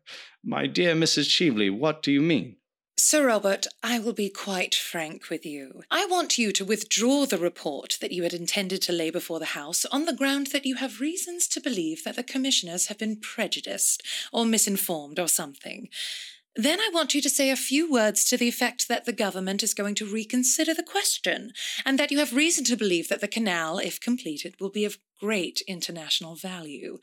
my 0.43 0.67
dear 0.67 0.95
Mrs. 0.95 1.29
Cheveley, 1.29 1.69
what 1.69 2.01
do 2.01 2.11
you 2.11 2.21
mean? 2.21 2.57
Sir 2.97 3.25
Robert, 3.25 3.65
I 3.81 3.97
will 3.97 4.13
be 4.13 4.29
quite 4.29 4.75
frank 4.75 5.29
with 5.29 5.45
you. 5.45 5.81
I 5.89 6.05
want 6.05 6.37
you 6.37 6.51
to 6.51 6.65
withdraw 6.65 7.25
the 7.25 7.37
report 7.37 7.97
that 7.99 8.11
you 8.11 8.21
had 8.21 8.33
intended 8.33 8.81
to 8.83 8.91
lay 8.91 9.09
before 9.09 9.39
the 9.39 9.57
House 9.57 9.85
on 9.85 10.05
the 10.05 10.13
ground 10.13 10.47
that 10.47 10.65
you 10.65 10.75
have 10.75 11.01
reasons 11.01 11.47
to 11.47 11.61
believe 11.61 12.03
that 12.03 12.15
the 12.15 12.23
commissioners 12.23 12.87
have 12.87 12.99
been 12.99 13.19
prejudiced 13.19 14.03
or 14.31 14.45
misinformed 14.45 15.19
or 15.19 15.27
something. 15.27 15.89
Then 16.55 16.79
I 16.79 16.91
want 16.93 17.15
you 17.15 17.21
to 17.21 17.29
say 17.29 17.49
a 17.49 17.55
few 17.55 17.89
words 17.89 18.25
to 18.25 18.37
the 18.37 18.49
effect 18.49 18.87
that 18.87 19.05
the 19.05 19.13
government 19.13 19.63
is 19.63 19.73
going 19.73 19.95
to 19.95 20.05
reconsider 20.05 20.73
the 20.73 20.83
question, 20.83 21.53
and 21.85 21.97
that 21.97 22.11
you 22.11 22.19
have 22.19 22.35
reason 22.35 22.65
to 22.65 22.75
believe 22.75 23.07
that 23.07 23.21
the 23.21 23.27
canal, 23.27 23.79
if 23.79 24.01
completed, 24.01 24.55
will 24.59 24.69
be 24.69 24.83
of 24.83 24.97
great 25.19 25.61
international 25.65 26.35
value. 26.35 26.99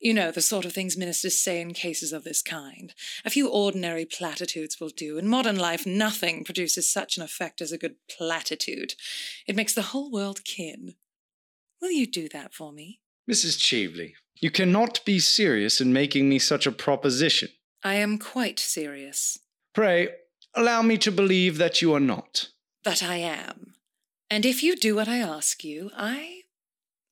You 0.00 0.14
know, 0.14 0.30
the 0.30 0.40
sort 0.40 0.64
of 0.64 0.72
things 0.72 0.96
ministers 0.96 1.38
say 1.38 1.60
in 1.60 1.74
cases 1.74 2.12
of 2.12 2.22
this 2.22 2.40
kind. 2.40 2.94
A 3.24 3.30
few 3.30 3.48
ordinary 3.48 4.04
platitudes 4.04 4.78
will 4.80 4.90
do. 4.90 5.18
In 5.18 5.26
modern 5.26 5.56
life, 5.56 5.86
nothing 5.86 6.44
produces 6.44 6.90
such 6.90 7.16
an 7.16 7.22
effect 7.22 7.60
as 7.60 7.72
a 7.72 7.78
good 7.78 7.96
platitude. 8.08 8.94
It 9.46 9.56
makes 9.56 9.74
the 9.74 9.82
whole 9.82 10.10
world 10.10 10.44
kin. 10.44 10.94
Will 11.80 11.90
you 11.90 12.06
do 12.06 12.28
that 12.28 12.54
for 12.54 12.72
me? 12.72 13.00
Mrs. 13.28 13.58
Cheveley, 13.58 14.14
you 14.36 14.50
cannot 14.50 15.04
be 15.04 15.18
serious 15.18 15.80
in 15.80 15.92
making 15.92 16.28
me 16.28 16.38
such 16.38 16.66
a 16.66 16.72
proposition. 16.72 17.48
I 17.82 17.94
am 17.94 18.18
quite 18.18 18.58
serious. 18.58 19.38
Pray, 19.74 20.08
allow 20.54 20.82
me 20.82 20.96
to 20.98 21.12
believe 21.12 21.58
that 21.58 21.82
you 21.82 21.92
are 21.92 22.00
not. 22.00 22.48
But 22.84 23.02
I 23.02 23.16
am. 23.16 23.74
And 24.30 24.46
if 24.46 24.62
you 24.62 24.76
do 24.76 24.94
what 24.94 25.08
I 25.08 25.18
ask 25.18 25.64
you, 25.64 25.90
I 25.96 26.42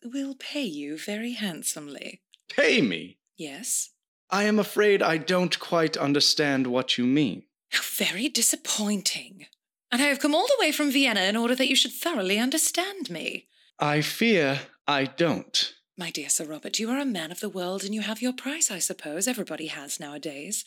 will 0.05 0.35
pay 0.35 0.63
you 0.63 0.99
very 0.99 1.33
handsomely. 1.33 2.21
Pay 2.49 2.81
me? 2.83 3.19
Yes. 3.37 3.91
I 4.31 4.45
am 4.45 4.59
afraid 4.59 5.03
I 5.03 5.19
don't 5.19 5.59
quite 5.59 5.97
understand 5.97 6.67
what 6.67 6.99
you 6.99 7.05
mean. 7.07 7.45
How 7.71 7.83
very 7.97 8.29
disappointing. 8.29 9.47
And 9.93 10.03
I 10.03 10.07
have 10.07 10.21
come 10.21 10.35
all 10.35 10.47
the 10.47 10.57
way 10.61 10.73
from 10.73 10.91
Vienna 10.91 11.23
in 11.23 11.37
order 11.37 11.55
that 11.55 11.69
you 11.69 11.77
should 11.77 11.93
thoroughly 11.93 12.39
understand 12.39 13.11
me. 13.11 13.47
I 13.79 14.01
fear 14.01 14.61
I 14.87 15.05
don't. 15.05 15.75
My 15.99 16.11
dear 16.11 16.29
Sir 16.29 16.45
Robert, 16.45 16.79
you 16.79 16.91
are 16.91 16.99
a 16.99 17.07
man 17.07 17.31
of 17.31 17.41
the 17.41 17.49
world 17.49 17.85
and 17.85 17.95
you 17.95 18.03
have 18.03 18.21
your 18.21 18.33
price, 18.33 18.71
I 18.71 18.79
suppose. 18.79 19.29
Everybody 19.29 19.69
has 19.69 20.01
nowadays. 20.01 20.65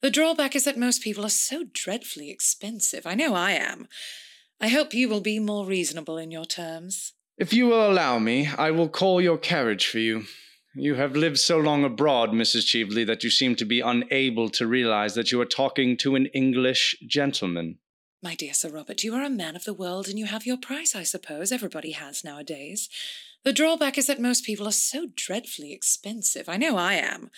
The 0.00 0.10
drawback 0.10 0.54
is 0.54 0.64
that 0.64 0.76
most 0.76 1.02
people 1.02 1.24
are 1.24 1.30
so 1.30 1.64
dreadfully 1.72 2.30
expensive. 2.30 3.06
I 3.06 3.14
know 3.14 3.34
I 3.34 3.52
am. 3.52 3.88
I 4.60 4.68
hope 4.68 4.94
you 4.94 5.08
will 5.08 5.20
be 5.20 5.40
more 5.40 5.66
reasonable 5.66 6.18
in 6.18 6.30
your 6.30 6.44
terms. 6.44 7.14
If 7.36 7.52
you 7.52 7.66
will 7.66 7.90
allow 7.90 8.18
me, 8.18 8.48
I 8.56 8.70
will 8.70 8.88
call 8.88 9.20
your 9.20 9.38
carriage 9.38 9.86
for 9.86 9.98
you. 9.98 10.26
You 10.80 10.94
have 10.94 11.16
lived 11.16 11.38
so 11.38 11.58
long 11.58 11.82
abroad, 11.82 12.30
Mrs. 12.30 12.64
Cheveley, 12.68 13.02
that 13.04 13.24
you 13.24 13.30
seem 13.30 13.56
to 13.56 13.64
be 13.64 13.80
unable 13.80 14.48
to 14.50 14.64
realize 14.64 15.16
that 15.16 15.32
you 15.32 15.40
are 15.40 15.46
talking 15.46 15.96
to 15.96 16.14
an 16.14 16.26
English 16.26 16.94
gentleman. 17.04 17.78
My 18.22 18.36
dear 18.36 18.54
Sir 18.54 18.68
Robert, 18.68 19.02
you 19.02 19.12
are 19.16 19.24
a 19.24 19.30
man 19.30 19.56
of 19.56 19.64
the 19.64 19.74
world 19.74 20.06
and 20.06 20.20
you 20.20 20.26
have 20.26 20.46
your 20.46 20.56
price, 20.56 20.94
I 20.94 21.02
suppose. 21.02 21.50
Everybody 21.50 21.92
has 21.92 22.22
nowadays. 22.22 22.88
The 23.42 23.52
drawback 23.52 23.98
is 23.98 24.06
that 24.06 24.20
most 24.20 24.44
people 24.44 24.68
are 24.68 24.72
so 24.72 25.08
dreadfully 25.16 25.72
expensive. 25.72 26.48
I 26.48 26.56
know 26.56 26.76
I 26.76 26.94
am. 26.94 27.30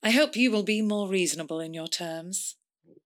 I 0.00 0.10
hope 0.10 0.36
you 0.36 0.52
will 0.52 0.62
be 0.62 0.80
more 0.80 1.08
reasonable 1.08 1.58
in 1.58 1.74
your 1.74 1.88
terms. 1.88 2.54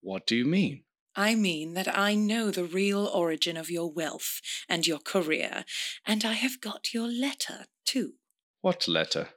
What 0.03 0.27
do 0.27 0.37
you 0.37 0.45
mean? 0.45 0.83
I 1.17 1.35
mean 1.35 1.73
that 1.73 1.97
I 1.97 2.15
know 2.15 2.51
the 2.51 2.65
real 2.65 3.07
origin 3.07 3.57
of 3.57 3.71
your 3.71 3.91
wealth 3.91 4.43
and 4.69 4.87
your 4.87 4.99
career, 4.99 5.65
and 6.07 6.27
I 6.27 6.33
have 6.35 6.61
got 6.61 6.93
your 6.93 7.09
letter, 7.09 7.65
too. 7.87 8.15
What 8.61 8.87
letter? 8.87 9.29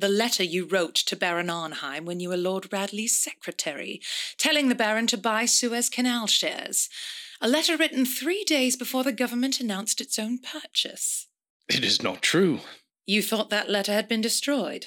The 0.00 0.08
letter 0.08 0.42
you 0.42 0.64
wrote 0.64 0.94
to 0.94 1.14
Baron 1.14 1.50
Arnheim 1.50 2.06
when 2.06 2.20
you 2.20 2.30
were 2.30 2.36
Lord 2.38 2.72
Radley's 2.72 3.18
secretary, 3.18 4.00
telling 4.38 4.70
the 4.70 4.74
Baron 4.74 5.06
to 5.08 5.18
buy 5.18 5.44
Suez 5.44 5.90
Canal 5.90 6.26
shares. 6.26 6.88
A 7.42 7.46
letter 7.46 7.76
written 7.76 8.06
three 8.06 8.42
days 8.44 8.76
before 8.76 9.04
the 9.04 9.12
government 9.12 9.60
announced 9.60 10.00
its 10.00 10.18
own 10.18 10.38
purchase. 10.38 11.28
It 11.68 11.84
is 11.84 12.02
not 12.02 12.22
true. 12.22 12.60
You 13.04 13.22
thought 13.22 13.50
that 13.50 13.68
letter 13.68 13.92
had 13.92 14.08
been 14.08 14.22
destroyed. 14.22 14.86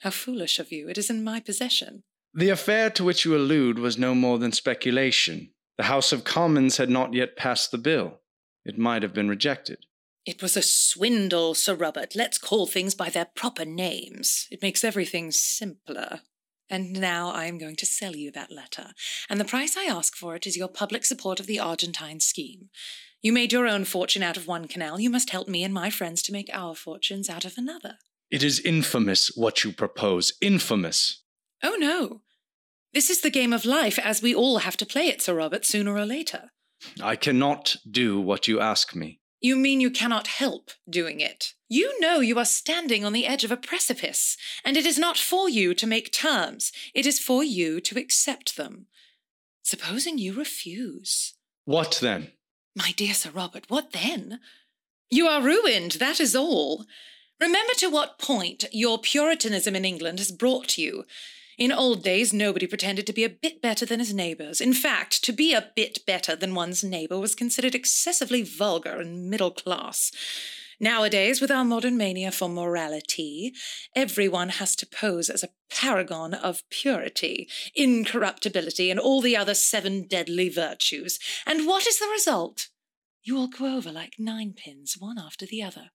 How 0.00 0.10
foolish 0.10 0.58
of 0.58 0.72
you. 0.72 0.88
It 0.88 0.98
is 0.98 1.08
in 1.08 1.22
my 1.22 1.38
possession. 1.38 2.02
The 2.34 2.50
affair 2.50 2.90
to 2.90 3.04
which 3.04 3.24
you 3.24 3.36
allude 3.36 3.78
was 3.78 3.96
no 3.96 4.12
more 4.12 4.40
than 4.40 4.50
speculation. 4.50 5.50
The 5.76 5.84
House 5.84 6.10
of 6.10 6.24
Commons 6.24 6.78
had 6.78 6.90
not 6.90 7.14
yet 7.14 7.36
passed 7.36 7.70
the 7.70 7.78
bill. 7.78 8.22
It 8.64 8.76
might 8.76 9.04
have 9.04 9.14
been 9.14 9.28
rejected. 9.28 9.86
It 10.28 10.42
was 10.42 10.58
a 10.58 10.62
swindle, 10.62 11.54
Sir 11.54 11.74
Robert. 11.74 12.14
Let's 12.14 12.36
call 12.36 12.66
things 12.66 12.94
by 12.94 13.08
their 13.08 13.24
proper 13.24 13.64
names. 13.64 14.46
It 14.50 14.60
makes 14.60 14.84
everything 14.84 15.30
simpler. 15.30 16.20
And 16.68 16.92
now 16.92 17.30
I 17.30 17.46
am 17.46 17.56
going 17.56 17.76
to 17.76 17.86
sell 17.86 18.14
you 18.14 18.30
that 18.32 18.52
letter, 18.52 18.88
and 19.30 19.40
the 19.40 19.46
price 19.46 19.74
I 19.74 19.84
ask 19.84 20.14
for 20.14 20.36
it 20.36 20.46
is 20.46 20.54
your 20.54 20.68
public 20.68 21.06
support 21.06 21.40
of 21.40 21.46
the 21.46 21.58
Argentine 21.58 22.20
scheme. 22.20 22.68
You 23.22 23.32
made 23.32 23.54
your 23.54 23.66
own 23.66 23.86
fortune 23.86 24.22
out 24.22 24.36
of 24.36 24.46
one 24.46 24.68
canal. 24.68 25.00
You 25.00 25.08
must 25.08 25.30
help 25.30 25.48
me 25.48 25.64
and 25.64 25.72
my 25.72 25.88
friends 25.88 26.20
to 26.24 26.32
make 26.32 26.50
our 26.52 26.74
fortunes 26.74 27.30
out 27.30 27.46
of 27.46 27.54
another. 27.56 27.96
It 28.30 28.42
is 28.42 28.60
infamous 28.60 29.32
what 29.34 29.64
you 29.64 29.72
propose. 29.72 30.34
Infamous. 30.42 31.22
Oh, 31.62 31.78
no. 31.80 32.20
This 32.92 33.08
is 33.08 33.22
the 33.22 33.30
game 33.30 33.54
of 33.54 33.64
life 33.64 33.98
as 33.98 34.20
we 34.20 34.34
all 34.34 34.58
have 34.58 34.76
to 34.76 34.84
play 34.84 35.06
it, 35.06 35.22
Sir 35.22 35.36
Robert, 35.36 35.64
sooner 35.64 35.94
or 35.94 36.04
later. 36.04 36.50
I 37.02 37.16
cannot 37.16 37.76
do 37.90 38.20
what 38.20 38.46
you 38.46 38.60
ask 38.60 38.94
me. 38.94 39.20
You 39.40 39.54
mean 39.54 39.80
you 39.80 39.90
cannot 39.90 40.26
help 40.26 40.70
doing 40.88 41.20
it? 41.20 41.54
You 41.68 42.00
know 42.00 42.20
you 42.20 42.38
are 42.38 42.44
standing 42.44 43.04
on 43.04 43.12
the 43.12 43.26
edge 43.26 43.44
of 43.44 43.52
a 43.52 43.56
precipice, 43.56 44.36
and 44.64 44.76
it 44.76 44.84
is 44.84 44.98
not 44.98 45.16
for 45.16 45.48
you 45.48 45.74
to 45.74 45.86
make 45.86 46.12
terms. 46.12 46.72
It 46.94 47.06
is 47.06 47.20
for 47.20 47.44
you 47.44 47.80
to 47.80 47.98
accept 47.98 48.56
them. 48.56 48.86
Supposing 49.62 50.18
you 50.18 50.32
refuse. 50.32 51.34
What 51.64 51.98
then? 52.00 52.32
My 52.74 52.92
dear 52.96 53.14
Sir 53.14 53.30
Robert, 53.30 53.66
what 53.68 53.92
then? 53.92 54.40
You 55.10 55.26
are 55.26 55.42
ruined, 55.42 55.92
that 55.92 56.20
is 56.20 56.34
all. 56.34 56.84
Remember 57.40 57.72
to 57.78 57.88
what 57.88 58.18
point 58.18 58.64
your 58.72 58.98
Puritanism 58.98 59.76
in 59.76 59.84
England 59.84 60.18
has 60.18 60.32
brought 60.32 60.78
you. 60.78 61.04
In 61.58 61.72
old 61.72 62.04
days, 62.04 62.32
nobody 62.32 62.68
pretended 62.68 63.04
to 63.08 63.12
be 63.12 63.24
a 63.24 63.28
bit 63.28 63.60
better 63.60 63.84
than 63.84 63.98
his 63.98 64.14
neighbours. 64.14 64.60
In 64.60 64.72
fact, 64.72 65.24
to 65.24 65.32
be 65.32 65.52
a 65.52 65.70
bit 65.74 66.06
better 66.06 66.36
than 66.36 66.54
one's 66.54 66.84
neighbour 66.84 67.18
was 67.18 67.34
considered 67.34 67.74
excessively 67.74 68.42
vulgar 68.42 69.00
and 69.00 69.28
middle 69.28 69.50
class. 69.50 70.12
Nowadays, 70.78 71.40
with 71.40 71.50
our 71.50 71.64
modern 71.64 71.96
mania 71.96 72.30
for 72.30 72.48
morality, 72.48 73.52
everyone 73.96 74.50
has 74.50 74.76
to 74.76 74.86
pose 74.86 75.28
as 75.28 75.42
a 75.42 75.48
paragon 75.68 76.32
of 76.32 76.62
purity, 76.70 77.48
incorruptibility, 77.74 78.88
and 78.88 79.00
all 79.00 79.20
the 79.20 79.36
other 79.36 79.54
seven 79.54 80.06
deadly 80.06 80.48
virtues. 80.48 81.18
And 81.44 81.66
what 81.66 81.88
is 81.88 81.98
the 81.98 82.06
result? 82.06 82.68
You 83.24 83.36
all 83.36 83.48
go 83.48 83.76
over 83.76 83.90
like 83.90 84.14
ninepins, 84.20 84.94
one 84.96 85.18
after 85.18 85.44
the 85.44 85.64
other. 85.64 85.90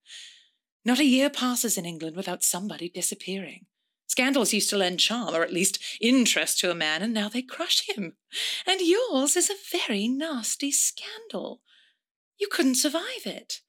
Not 0.83 0.99
a 0.99 1.05
year 1.05 1.29
passes 1.29 1.77
in 1.77 1.85
England 1.85 2.17
without 2.17 2.43
somebody 2.43 2.89
disappearing. 2.89 3.67
Scandals 4.07 4.53
used 4.53 4.69
to 4.69 4.77
lend 4.77 4.99
charm, 4.99 5.33
or 5.33 5.43
at 5.43 5.53
least 5.53 5.79
interest 5.99 6.59
to 6.59 6.69
a 6.69 6.75
man, 6.75 7.01
and 7.01 7.13
now 7.13 7.29
they 7.29 7.41
crush 7.41 7.87
him. 7.87 8.13
And 8.67 8.81
yours 8.81 9.35
is 9.35 9.49
a 9.49 9.77
very 9.77 10.07
nasty 10.07 10.71
scandal. 10.71 11.61
You 12.37 12.47
couldn't 12.51 12.75
survive 12.75 13.25
it. 13.25 13.61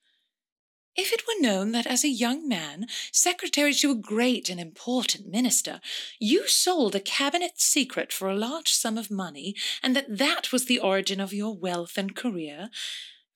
If 0.97 1.13
it 1.13 1.25
were 1.27 1.41
known 1.41 1.73
that 1.73 1.87
as 1.87 2.05
a 2.05 2.09
young 2.09 2.49
man, 2.49 2.87
secretary 3.11 3.75
to 3.75 3.91
a 3.91 3.97
great 3.97 4.49
and 4.49 4.61
important 4.61 5.27
minister, 5.27 5.81
you 6.21 6.47
sold 6.47 6.95
a 6.95 7.01
cabinet 7.01 7.53
secret 7.57 8.13
for 8.13 8.29
a 8.29 8.37
large 8.37 8.73
sum 8.73 8.97
of 8.97 9.11
money, 9.11 9.57
and 9.83 9.97
that 9.97 10.19
that 10.19 10.53
was 10.53 10.67
the 10.67 10.79
origin 10.79 11.21
of 11.21 11.33
your 11.33 11.57
wealth 11.57 11.99
and 11.99 12.15
career, 12.15 12.71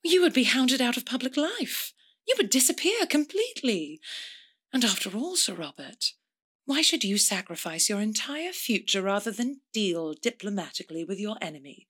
you 0.04 0.22
would 0.22 0.32
be 0.32 0.44
hounded 0.44 0.80
out 0.80 0.96
of 0.96 1.04
public 1.04 1.36
life. 1.36 1.92
You 2.26 2.34
would 2.38 2.50
disappear 2.50 3.06
completely. 3.06 4.00
And 4.72 4.84
after 4.84 5.16
all, 5.16 5.34
Sir 5.34 5.54
Robert, 5.54 6.12
why 6.68 6.82
should 6.82 7.02
you 7.02 7.16
sacrifice 7.16 7.88
your 7.88 7.98
entire 7.98 8.52
future 8.52 9.00
rather 9.00 9.30
than 9.30 9.62
deal 9.72 10.12
diplomatically 10.12 11.02
with 11.02 11.18
your 11.18 11.38
enemy? 11.40 11.88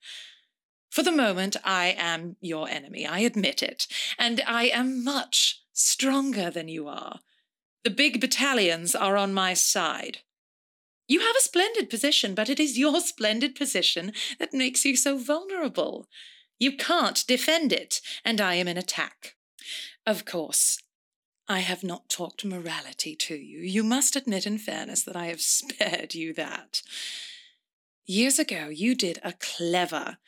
For 0.89 1.03
the 1.03 1.11
moment, 1.11 1.57
I 1.65 1.93
am 1.97 2.37
your 2.39 2.69
enemy, 2.69 3.05
I 3.05 3.19
admit 3.19 3.61
it, 3.61 3.87
and 4.17 4.41
I 4.47 4.67
am 4.67 5.03
much 5.03 5.63
stronger 5.73 6.49
than 6.49 6.69
you 6.69 6.87
are. 6.87 7.19
The 7.83 7.89
big 7.89 8.21
battalions 8.21 8.95
are 8.95 9.17
on 9.17 9.33
my 9.33 9.53
side. 9.53 10.19
You 11.09 11.19
have 11.19 11.35
a 11.35 11.43
splendid 11.43 11.89
position, 11.89 12.33
but 12.33 12.47
it 12.47 12.57
is 12.57 12.79
your 12.79 13.01
splendid 13.01 13.55
position 13.55 14.13
that 14.39 14.53
makes 14.53 14.85
you 14.85 14.95
so 14.95 15.17
vulnerable. 15.17 16.07
You 16.57 16.77
can't 16.77 17.27
defend 17.27 17.73
it, 17.73 17.99
and 18.23 18.39
I 18.39 18.53
am 18.53 18.69
in 18.69 18.77
attack. 18.77 19.35
Of 20.07 20.23
course, 20.23 20.79
I 21.51 21.59
have 21.59 21.83
not 21.83 22.09
talked 22.09 22.45
morality 22.45 23.15
to 23.15 23.35
you. 23.35 23.59
You 23.61 23.83
must 23.83 24.15
admit, 24.15 24.45
in 24.45 24.59
fairness, 24.59 25.01
that 25.01 25.15
I 25.15 25.25
have 25.25 25.41
spared 25.57 26.13
you 26.13 26.31
that. 26.35 26.83
Years 28.05 28.37
ago, 28.37 28.69
you 28.69 28.95
did 28.95 29.19
a 29.23 29.33
clever, 29.33 30.19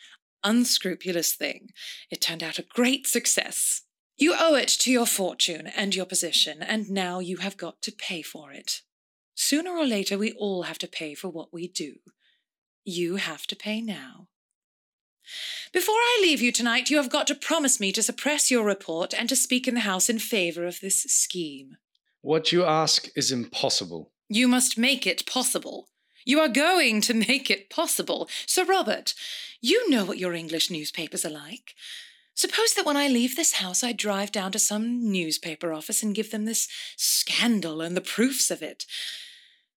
unscrupulous 0.43 1.33
thing. 1.33 1.69
It 2.09 2.21
turned 2.21 2.41
out 2.41 2.57
a 2.57 2.63
great 2.63 3.05
success. 3.05 3.83
You 4.17 4.35
owe 4.37 4.55
it 4.55 4.67
to 4.67 4.91
your 4.91 5.05
fortune 5.05 5.67
and 5.67 5.95
your 5.95 6.05
position, 6.05 6.63
and 6.63 6.89
now 6.89 7.19
you 7.19 7.37
have 7.37 7.57
got 7.57 7.81
to 7.83 7.91
pay 7.91 8.23
for 8.23 8.51
it. 8.51 8.81
Sooner 9.35 9.71
or 9.71 9.85
later, 9.85 10.17
we 10.17 10.31
all 10.33 10.63
have 10.63 10.77
to 10.79 10.87
pay 10.87 11.13
for 11.13 11.29
what 11.29 11.53
we 11.53 11.67
do. 11.67 11.97
You 12.83 13.17
have 13.17 13.45
to 13.47 13.55
pay 13.55 13.79
now. 13.79 14.27
Before 15.71 15.95
I 15.95 16.19
leave 16.21 16.41
you 16.41 16.51
tonight, 16.51 16.89
you 16.89 16.97
have 16.97 17.09
got 17.09 17.27
to 17.27 17.35
promise 17.35 17.79
me 17.79 17.91
to 17.93 18.03
suppress 18.03 18.51
your 18.51 18.65
report 18.65 19.13
and 19.13 19.29
to 19.29 19.35
speak 19.35 19.67
in 19.67 19.73
the 19.73 19.81
House 19.81 20.09
in 20.09 20.19
favour 20.19 20.65
of 20.65 20.79
this 20.79 21.03
scheme. 21.03 21.77
What 22.21 22.51
you 22.51 22.63
ask 22.63 23.09
is 23.15 23.31
impossible. 23.31 24.11
You 24.29 24.47
must 24.47 24.77
make 24.77 25.07
it 25.07 25.25
possible. 25.25 25.87
You 26.25 26.39
are 26.39 26.49
going 26.49 27.01
to 27.01 27.13
make 27.13 27.49
it 27.49 27.69
possible. 27.69 28.29
Sir 28.45 28.63
Robert, 28.63 29.13
you 29.59 29.89
know 29.89 30.05
what 30.05 30.19
your 30.19 30.33
English 30.33 30.69
newspapers 30.69 31.25
are 31.25 31.31
like. 31.31 31.73
Suppose 32.33 32.73
that 32.73 32.85
when 32.85 32.97
I 32.97 33.07
leave 33.07 33.35
this 33.35 33.53
house, 33.53 33.83
I 33.83 33.91
drive 33.91 34.31
down 34.31 34.51
to 34.53 34.59
some 34.59 35.11
newspaper 35.11 35.73
office 35.73 36.01
and 36.01 36.15
give 36.15 36.31
them 36.31 36.45
this 36.45 36.67
scandal 36.95 37.81
and 37.81 37.95
the 37.95 38.01
proofs 38.01 38.49
of 38.49 38.61
it. 38.61 38.85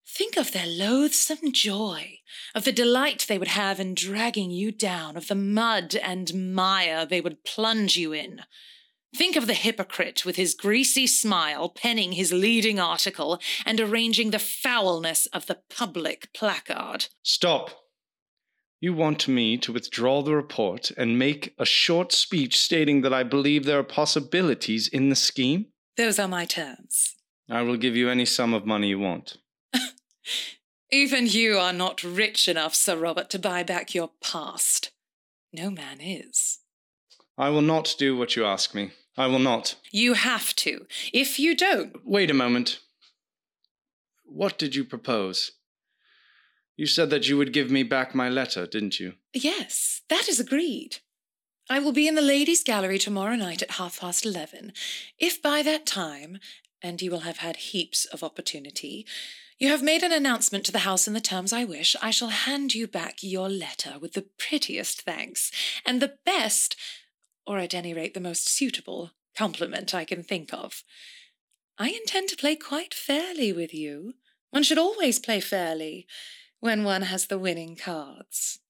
Think 0.06 0.36
of 0.36 0.52
their 0.52 0.66
loathsome 0.66 1.52
joy, 1.52 2.18
of 2.54 2.64
the 2.64 2.72
delight 2.72 3.26
they 3.28 3.38
would 3.38 3.48
have 3.48 3.80
in 3.80 3.94
dragging 3.94 4.50
you 4.50 4.70
down, 4.70 5.16
of 5.16 5.28
the 5.28 5.34
mud 5.34 5.96
and 5.96 6.54
mire 6.54 7.06
they 7.06 7.20
would 7.20 7.44
plunge 7.44 7.96
you 7.96 8.12
in. 8.12 8.42
Think 9.16 9.36
of 9.36 9.46
the 9.46 9.54
hypocrite 9.54 10.24
with 10.24 10.36
his 10.36 10.54
greasy 10.54 11.06
smile 11.06 11.68
penning 11.68 12.12
his 12.12 12.32
leading 12.32 12.80
article 12.80 13.40
and 13.64 13.80
arranging 13.80 14.30
the 14.30 14.38
foulness 14.40 15.26
of 15.26 15.46
the 15.46 15.60
public 15.70 16.30
placard. 16.34 17.06
Stop. 17.22 17.70
You 18.80 18.92
want 18.92 19.28
me 19.28 19.56
to 19.58 19.72
withdraw 19.72 20.22
the 20.22 20.34
report 20.34 20.90
and 20.98 21.18
make 21.18 21.54
a 21.58 21.64
short 21.64 22.12
speech 22.12 22.58
stating 22.58 23.00
that 23.02 23.14
I 23.14 23.22
believe 23.22 23.64
there 23.64 23.78
are 23.78 23.84
possibilities 23.84 24.88
in 24.88 25.08
the 25.08 25.16
scheme? 25.16 25.66
Those 25.96 26.18
are 26.18 26.28
my 26.28 26.44
terms. 26.44 27.14
I 27.48 27.62
will 27.62 27.76
give 27.76 27.96
you 27.96 28.10
any 28.10 28.24
sum 28.24 28.52
of 28.52 28.66
money 28.66 28.88
you 28.88 28.98
want. 28.98 29.38
Even 30.90 31.26
you 31.26 31.58
are 31.58 31.72
not 31.72 32.04
rich 32.04 32.48
enough, 32.48 32.74
Sir 32.74 32.96
Robert, 32.96 33.30
to 33.30 33.38
buy 33.38 33.62
back 33.62 33.94
your 33.94 34.10
past. 34.22 34.90
No 35.52 35.70
man 35.70 36.00
is. 36.00 36.60
I 37.36 37.48
will 37.48 37.62
not 37.62 37.94
do 37.98 38.16
what 38.16 38.36
you 38.36 38.44
ask 38.44 38.74
me. 38.74 38.92
I 39.16 39.26
will 39.26 39.38
not. 39.38 39.76
You 39.90 40.14
have 40.14 40.54
to. 40.56 40.86
If 41.12 41.38
you 41.38 41.56
don't. 41.56 42.04
Wait 42.04 42.30
a 42.30 42.34
moment. 42.34 42.80
What 44.24 44.58
did 44.58 44.74
you 44.74 44.84
propose? 44.84 45.52
You 46.76 46.86
said 46.86 47.10
that 47.10 47.28
you 47.28 47.36
would 47.36 47.52
give 47.52 47.70
me 47.70 47.84
back 47.84 48.14
my 48.14 48.28
letter, 48.28 48.66
didn't 48.66 48.98
you? 48.98 49.14
Yes, 49.32 50.02
that 50.08 50.28
is 50.28 50.40
agreed. 50.40 50.98
I 51.70 51.78
will 51.78 51.92
be 51.92 52.08
in 52.08 52.14
the 52.14 52.20
ladies' 52.20 52.64
gallery 52.64 52.98
tomorrow 52.98 53.36
night 53.36 53.62
at 53.62 53.72
half 53.72 54.00
past 54.00 54.26
eleven. 54.26 54.72
If 55.18 55.40
by 55.40 55.62
that 55.62 55.86
time, 55.86 56.38
and 56.82 57.00
you 57.00 57.10
will 57.10 57.20
have 57.20 57.38
had 57.38 57.56
heaps 57.56 58.04
of 58.06 58.24
opportunity, 58.24 59.06
you 59.58 59.68
have 59.68 59.82
made 59.82 60.02
an 60.02 60.12
announcement 60.12 60.64
to 60.66 60.72
the 60.72 60.80
House 60.80 61.06
in 61.06 61.14
the 61.14 61.20
terms 61.20 61.52
I 61.52 61.64
wish, 61.64 61.94
I 62.02 62.10
shall 62.10 62.28
hand 62.28 62.74
you 62.74 62.86
back 62.86 63.22
your 63.22 63.48
letter 63.48 63.98
with 64.00 64.12
the 64.12 64.26
prettiest 64.38 65.02
thanks, 65.02 65.50
and 65.86 66.00
the 66.00 66.14
best, 66.24 66.76
or 67.46 67.58
at 67.58 67.74
any 67.74 67.94
rate 67.94 68.14
the 68.14 68.20
most 68.20 68.48
suitable, 68.48 69.12
compliment 69.36 69.94
I 69.94 70.04
can 70.04 70.22
think 70.22 70.52
of. 70.52 70.82
I 71.78 71.90
intend 71.90 72.28
to 72.30 72.36
play 72.36 72.56
quite 72.56 72.94
fairly 72.94 73.52
with 73.52 73.74
you. 73.74 74.14
One 74.50 74.62
should 74.62 74.78
always 74.78 75.18
play 75.18 75.40
fairly 75.40 76.06
when 76.60 76.84
one 76.84 77.02
has 77.02 77.26
the 77.26 77.38
winning 77.38 77.76
cards. 77.76 78.60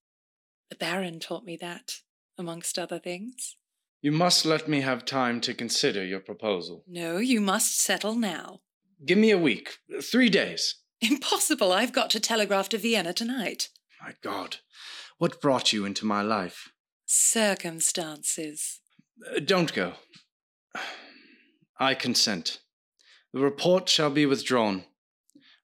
The 0.70 0.76
Baron 0.76 1.20
taught 1.20 1.44
me 1.44 1.56
that. 1.58 2.00
amongst 2.36 2.78
other 2.78 2.98
things. 2.98 3.56
You 4.02 4.12
must 4.12 4.44
let 4.44 4.68
me 4.68 4.80
have 4.80 5.04
time 5.04 5.40
to 5.42 5.54
consider 5.54 6.04
your 6.04 6.20
proposal. 6.20 6.84
No, 6.86 7.18
you 7.18 7.40
must 7.40 7.78
settle 7.78 8.16
now. 8.16 8.60
Give 9.04 9.18
me 9.18 9.30
a 9.30 9.38
week, 9.38 9.78
three 10.02 10.30
days. 10.30 10.76
Impossible. 11.00 11.72
I've 11.72 11.92
got 11.92 12.10
to 12.10 12.20
telegraph 12.20 12.68
to 12.70 12.78
Vienna 12.78 13.12
tonight. 13.12 13.68
My 14.02 14.14
God, 14.22 14.58
what 15.18 15.40
brought 15.40 15.72
you 15.72 15.84
into 15.84 16.06
my 16.06 16.22
life? 16.22 16.70
Circumstances. 17.04 18.80
Uh, 19.34 19.40
don't 19.40 19.74
go. 19.74 19.94
I 21.78 21.94
consent. 21.94 22.60
The 23.32 23.40
report 23.40 23.88
shall 23.88 24.10
be 24.10 24.26
withdrawn. 24.26 24.84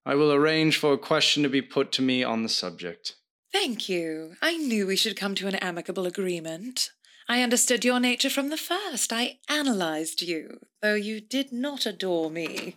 I 0.04 0.14
will 0.16 0.32
arrange 0.32 0.76
for 0.76 0.92
a 0.92 0.98
question 0.98 1.42
to 1.42 1.48
be 1.48 1.62
put 1.62 1.92
to 1.92 2.02
me 2.02 2.22
on 2.22 2.42
the 2.42 2.48
subject. 2.48 3.14
Thank 3.52 3.88
you. 3.88 4.34
I 4.42 4.56
knew 4.56 4.86
we 4.86 4.96
should 4.96 5.16
come 5.16 5.34
to 5.36 5.46
an 5.46 5.56
amicable 5.56 6.06
agreement. 6.06 6.90
I 7.28 7.42
understood 7.42 7.84
your 7.84 8.00
nature 8.00 8.30
from 8.30 8.50
the 8.50 8.56
first. 8.56 9.12
I 9.12 9.38
analyzed 9.48 10.20
you, 10.22 10.58
though 10.82 10.94
you 10.94 11.20
did 11.20 11.52
not 11.52 11.86
adore 11.86 12.30
me. 12.30 12.76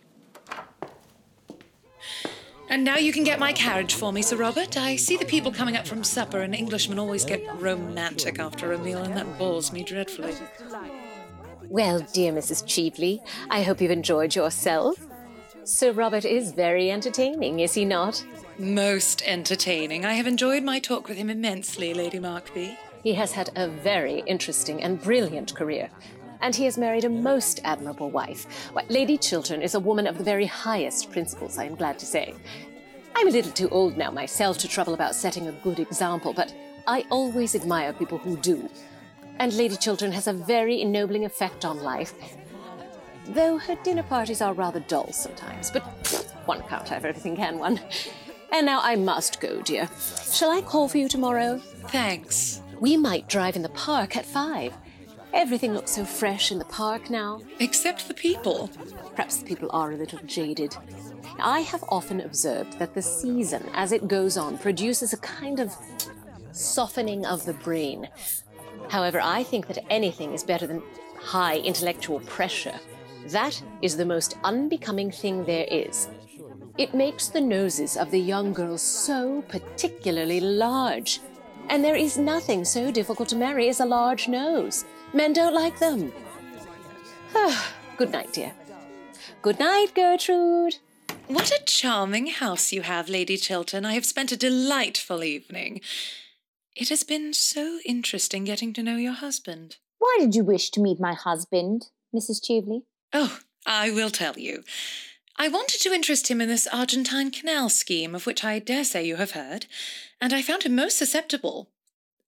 And 2.74 2.82
now 2.82 2.96
you 2.96 3.12
can 3.12 3.22
get 3.22 3.38
my 3.38 3.52
carriage 3.52 3.94
for 3.94 4.12
me, 4.12 4.20
Sir 4.20 4.34
Robert. 4.34 4.76
I 4.76 4.96
see 4.96 5.16
the 5.16 5.24
people 5.24 5.52
coming 5.52 5.76
up 5.76 5.86
from 5.86 6.02
supper, 6.02 6.40
and 6.40 6.52
Englishmen 6.52 6.98
always 6.98 7.24
get 7.24 7.40
romantic 7.60 8.40
after 8.40 8.72
a 8.72 8.78
meal, 8.78 8.98
and 8.98 9.16
that 9.16 9.38
bores 9.38 9.72
me 9.72 9.84
dreadfully. 9.84 10.34
Well, 11.68 12.00
dear 12.12 12.32
Mrs. 12.32 12.66
Cheveley, 12.66 13.20
I 13.48 13.62
hope 13.62 13.80
you've 13.80 13.92
enjoyed 13.92 14.34
yourself. 14.34 14.96
Sir 15.62 15.92
Robert 15.92 16.24
is 16.24 16.50
very 16.50 16.90
entertaining, 16.90 17.60
is 17.60 17.74
he 17.74 17.84
not? 17.84 18.26
Most 18.58 19.22
entertaining. 19.24 20.04
I 20.04 20.14
have 20.14 20.26
enjoyed 20.26 20.64
my 20.64 20.80
talk 20.80 21.06
with 21.06 21.16
him 21.16 21.30
immensely, 21.30 21.94
Lady 21.94 22.18
Markby. 22.18 22.76
He 23.04 23.14
has 23.14 23.30
had 23.30 23.50
a 23.54 23.68
very 23.68 24.24
interesting 24.26 24.82
and 24.82 25.00
brilliant 25.00 25.54
career, 25.54 25.90
and 26.44 26.54
he 26.54 26.66
has 26.66 26.76
married 26.76 27.04
a 27.04 27.08
most 27.08 27.62
admirable 27.64 28.10
wife. 28.10 28.68
Why, 28.74 28.84
Lady 28.90 29.16
Chiltern 29.16 29.62
is 29.62 29.74
a 29.74 29.80
woman 29.80 30.06
of 30.06 30.18
the 30.18 30.24
very 30.24 30.44
highest 30.44 31.10
principles, 31.10 31.56
I 31.56 31.64
am 31.64 31.74
glad 31.74 31.98
to 32.00 32.06
say. 32.06 32.34
I'm 33.16 33.28
a 33.28 33.30
little 33.30 33.50
too 33.50 33.70
old 33.70 33.96
now 33.96 34.10
myself 34.10 34.58
to 34.58 34.68
trouble 34.68 34.92
about 34.92 35.14
setting 35.14 35.48
a 35.48 35.52
good 35.52 35.80
example, 35.80 36.34
but 36.34 36.54
I 36.86 37.06
always 37.08 37.54
admire 37.54 37.94
people 37.94 38.18
who 38.18 38.36
do. 38.36 38.68
And 39.38 39.54
Lady 39.54 39.76
Chiltern 39.76 40.12
has 40.12 40.26
a 40.26 40.34
very 40.34 40.82
ennobling 40.82 41.24
effect 41.24 41.64
on 41.64 41.82
life, 41.82 42.12
though 43.28 43.56
her 43.56 43.76
dinner 43.76 44.02
parties 44.02 44.42
are 44.42 44.52
rather 44.52 44.80
dull 44.80 45.10
sometimes, 45.12 45.70
but 45.70 45.80
one 46.44 46.62
can't 46.68 46.88
have 46.90 47.06
everything, 47.06 47.36
can 47.36 47.58
one? 47.58 47.80
And 48.52 48.66
now 48.66 48.80
I 48.82 48.96
must 48.96 49.40
go, 49.40 49.62
dear. 49.62 49.88
Shall 50.30 50.50
I 50.50 50.60
call 50.60 50.88
for 50.90 50.98
you 50.98 51.08
tomorrow? 51.08 51.58
Thanks. 51.88 52.60
We 52.80 52.98
might 52.98 53.30
drive 53.30 53.56
in 53.56 53.62
the 53.62 53.70
park 53.70 54.14
at 54.18 54.26
five. 54.26 54.74
Everything 55.34 55.74
looks 55.74 55.90
so 55.90 56.04
fresh 56.04 56.52
in 56.52 56.60
the 56.60 56.64
park 56.66 57.10
now. 57.10 57.40
Except 57.58 58.06
the 58.06 58.14
people. 58.14 58.70
Perhaps 59.16 59.38
the 59.38 59.44
people 59.44 59.68
are 59.72 59.90
a 59.90 59.96
little 59.96 60.20
jaded. 60.20 60.76
I 61.40 61.60
have 61.60 61.84
often 61.88 62.20
observed 62.20 62.78
that 62.78 62.94
the 62.94 63.02
season, 63.02 63.68
as 63.74 63.90
it 63.90 64.06
goes 64.06 64.36
on, 64.36 64.58
produces 64.58 65.12
a 65.12 65.18
kind 65.18 65.58
of 65.58 65.74
softening 66.52 67.26
of 67.26 67.44
the 67.44 67.52
brain. 67.52 68.08
However, 68.88 69.20
I 69.20 69.42
think 69.42 69.66
that 69.66 69.84
anything 69.90 70.32
is 70.32 70.44
better 70.44 70.68
than 70.68 70.82
high 71.18 71.58
intellectual 71.58 72.20
pressure. 72.20 72.78
That 73.28 73.60
is 73.82 73.96
the 73.96 74.06
most 74.06 74.38
unbecoming 74.44 75.10
thing 75.10 75.44
there 75.44 75.66
is. 75.68 76.08
It 76.78 76.94
makes 76.94 77.26
the 77.26 77.40
noses 77.40 77.96
of 77.96 78.12
the 78.12 78.20
young 78.20 78.52
girls 78.52 78.82
so 78.82 79.42
particularly 79.48 80.38
large. 80.38 81.20
And 81.68 81.82
there 81.82 81.96
is 81.96 82.18
nothing 82.18 82.64
so 82.64 82.92
difficult 82.92 83.28
to 83.30 83.36
marry 83.36 83.68
as 83.68 83.80
a 83.80 83.86
large 83.86 84.28
nose. 84.28 84.84
Men 85.14 85.32
don't 85.32 85.54
like 85.54 85.78
them. 85.78 86.12
Ah, 87.36 87.72
good 87.96 88.10
night, 88.10 88.32
dear. 88.32 88.52
Good 89.42 89.60
night, 89.60 89.94
Gertrude. 89.94 90.78
What 91.28 91.52
a 91.52 91.64
charming 91.64 92.26
house 92.26 92.72
you 92.72 92.82
have, 92.82 93.08
Lady 93.08 93.36
Chiltern. 93.36 93.86
I 93.86 93.94
have 93.94 94.04
spent 94.04 94.32
a 94.32 94.36
delightful 94.36 95.22
evening. 95.22 95.80
It 96.74 96.88
has 96.88 97.04
been 97.04 97.32
so 97.32 97.78
interesting 97.86 98.42
getting 98.42 98.72
to 98.72 98.82
know 98.82 98.96
your 98.96 99.12
husband. 99.12 99.76
Why 100.00 100.16
did 100.18 100.34
you 100.34 100.42
wish 100.42 100.70
to 100.70 100.82
meet 100.82 100.98
my 100.98 101.14
husband, 101.14 101.86
Mrs. 102.14 102.44
Cheveley? 102.44 102.82
Oh, 103.12 103.38
I 103.64 103.92
will 103.92 104.10
tell 104.10 104.36
you. 104.36 104.64
I 105.36 105.46
wanted 105.48 105.80
to 105.82 105.92
interest 105.92 106.28
him 106.28 106.40
in 106.40 106.48
this 106.48 106.66
Argentine 106.66 107.30
Canal 107.30 107.68
scheme, 107.68 108.14
of 108.16 108.26
which 108.26 108.42
I 108.42 108.58
dare 108.58 108.84
say 108.84 109.06
you 109.06 109.16
have 109.16 109.32
heard, 109.32 109.66
and 110.20 110.32
I 110.32 110.42
found 110.42 110.64
him 110.64 110.74
most 110.74 110.98
susceptible. 110.98 111.70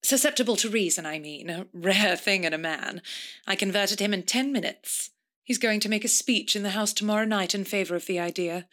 Susceptible 0.06 0.54
to 0.54 0.70
reason, 0.70 1.04
I 1.04 1.18
mean, 1.18 1.50
a 1.50 1.66
rare 1.72 2.14
thing 2.14 2.44
in 2.44 2.52
a 2.52 2.58
man. 2.58 3.02
I 3.44 3.56
converted 3.56 3.98
him 3.98 4.14
in 4.14 4.22
ten 4.22 4.52
minutes. 4.52 5.10
He's 5.42 5.58
going 5.58 5.80
to 5.80 5.88
make 5.88 6.04
a 6.04 6.08
speech 6.08 6.54
in 6.54 6.62
the 6.62 6.70
House 6.70 6.92
tomorrow 6.92 7.24
night 7.24 7.56
in 7.56 7.64
favour 7.64 7.96
of 7.96 8.06
the 8.06 8.20
idea. 8.20 8.68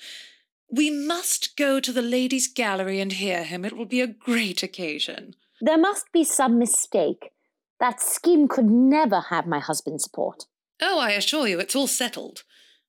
We 0.71 0.91
must 0.91 1.57
go 1.57 1.79
to 1.79 1.91
the 1.91 2.03
ladies' 2.03 2.47
gallery 2.47 2.99
and 2.99 3.11
hear 3.11 3.43
him. 3.43 3.65
It 3.65 3.75
will 3.75 3.87
be 3.87 3.99
a 3.99 4.05
great 4.05 4.61
occasion. 4.61 5.33
There 5.59 5.79
must 5.79 6.11
be 6.11 6.23
some 6.23 6.59
mistake. 6.59 7.31
That 7.79 7.99
scheme 7.99 8.47
could 8.47 8.69
never 8.69 9.21
have 9.31 9.47
my 9.47 9.57
husband's 9.57 10.03
support. 10.03 10.43
Oh, 10.83 10.99
I 10.99 11.13
assure 11.13 11.47
you, 11.47 11.59
it's 11.59 11.75
all 11.75 11.87
settled. 11.87 12.43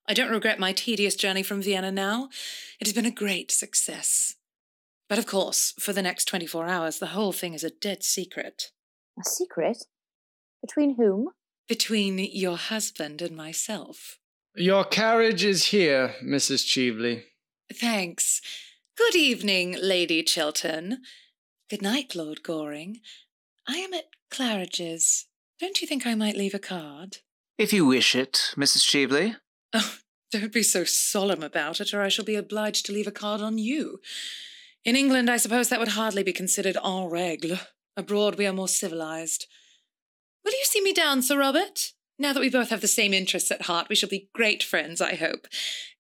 I 0.06 0.12
don't 0.12 0.30
regret 0.30 0.58
my 0.58 0.72
tedious 0.74 1.14
journey 1.14 1.42
from 1.42 1.62
Vienna 1.62 1.90
now. 1.90 2.28
It 2.78 2.88
has 2.88 2.92
been 2.92 3.06
a 3.06 3.10
great 3.10 3.50
success. 3.50 4.34
But 5.08 5.18
of 5.18 5.26
course, 5.26 5.74
for 5.78 5.92
the 5.92 6.02
next 6.02 6.26
24 6.26 6.66
hours, 6.66 6.98
the 6.98 7.08
whole 7.08 7.32
thing 7.32 7.54
is 7.54 7.64
a 7.64 7.70
dead 7.70 8.02
secret. 8.02 8.70
A 9.18 9.24
secret? 9.24 9.84
Between 10.62 10.96
whom? 10.96 11.28
Between 11.68 12.18
your 12.18 12.56
husband 12.56 13.20
and 13.22 13.36
myself. 13.36 14.18
Your 14.56 14.84
carriage 14.84 15.44
is 15.44 15.66
here, 15.66 16.14
Mrs. 16.24 16.64
Cheveley. 16.64 17.24
Thanks. 17.72 18.40
Good 18.96 19.16
evening, 19.16 19.76
Lady 19.80 20.22
Chiltern. 20.22 20.98
Good 21.68 21.82
night, 21.82 22.14
Lord 22.14 22.42
Goring. 22.42 23.00
I 23.66 23.78
am 23.78 23.92
at 23.92 24.04
Claridge's. 24.30 25.26
Don't 25.58 25.80
you 25.80 25.88
think 25.88 26.06
I 26.06 26.14
might 26.14 26.36
leave 26.36 26.54
a 26.54 26.58
card? 26.58 27.18
If 27.58 27.72
you 27.72 27.86
wish 27.86 28.14
it, 28.14 28.52
Mrs. 28.56 28.84
Cheveley. 28.84 29.36
Oh, 29.72 29.96
don't 30.30 30.52
be 30.52 30.62
so 30.62 30.84
solemn 30.84 31.42
about 31.42 31.80
it, 31.80 31.92
or 31.92 32.00
I 32.02 32.08
shall 32.08 32.24
be 32.24 32.36
obliged 32.36 32.86
to 32.86 32.92
leave 32.92 33.06
a 33.06 33.12
card 33.12 33.40
on 33.40 33.58
you. 33.58 34.00
In 34.84 34.96
England, 34.96 35.30
I 35.30 35.38
suppose 35.38 35.70
that 35.70 35.78
would 35.78 35.88
hardly 35.88 36.22
be 36.22 36.32
considered 36.32 36.76
en 36.76 37.08
règle. 37.10 37.58
Abroad, 37.96 38.36
we 38.36 38.46
are 38.46 38.52
more 38.52 38.68
civilized. 38.68 39.46
Will 40.44 40.52
you 40.52 40.64
see 40.64 40.82
me 40.82 40.92
down, 40.92 41.22
Sir 41.22 41.38
Robert? 41.38 41.92
Now 42.18 42.34
that 42.34 42.40
we 42.40 42.50
both 42.50 42.68
have 42.68 42.82
the 42.82 42.88
same 42.88 43.14
interests 43.14 43.50
at 43.50 43.62
heart, 43.62 43.88
we 43.88 43.94
shall 43.96 44.10
be 44.10 44.28
great 44.34 44.62
friends, 44.62 45.00
I 45.00 45.14
hope. 45.14 45.46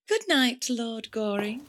Good 0.06 0.22
night, 0.28 0.66
Lord 0.68 1.10
Goring. 1.10 1.62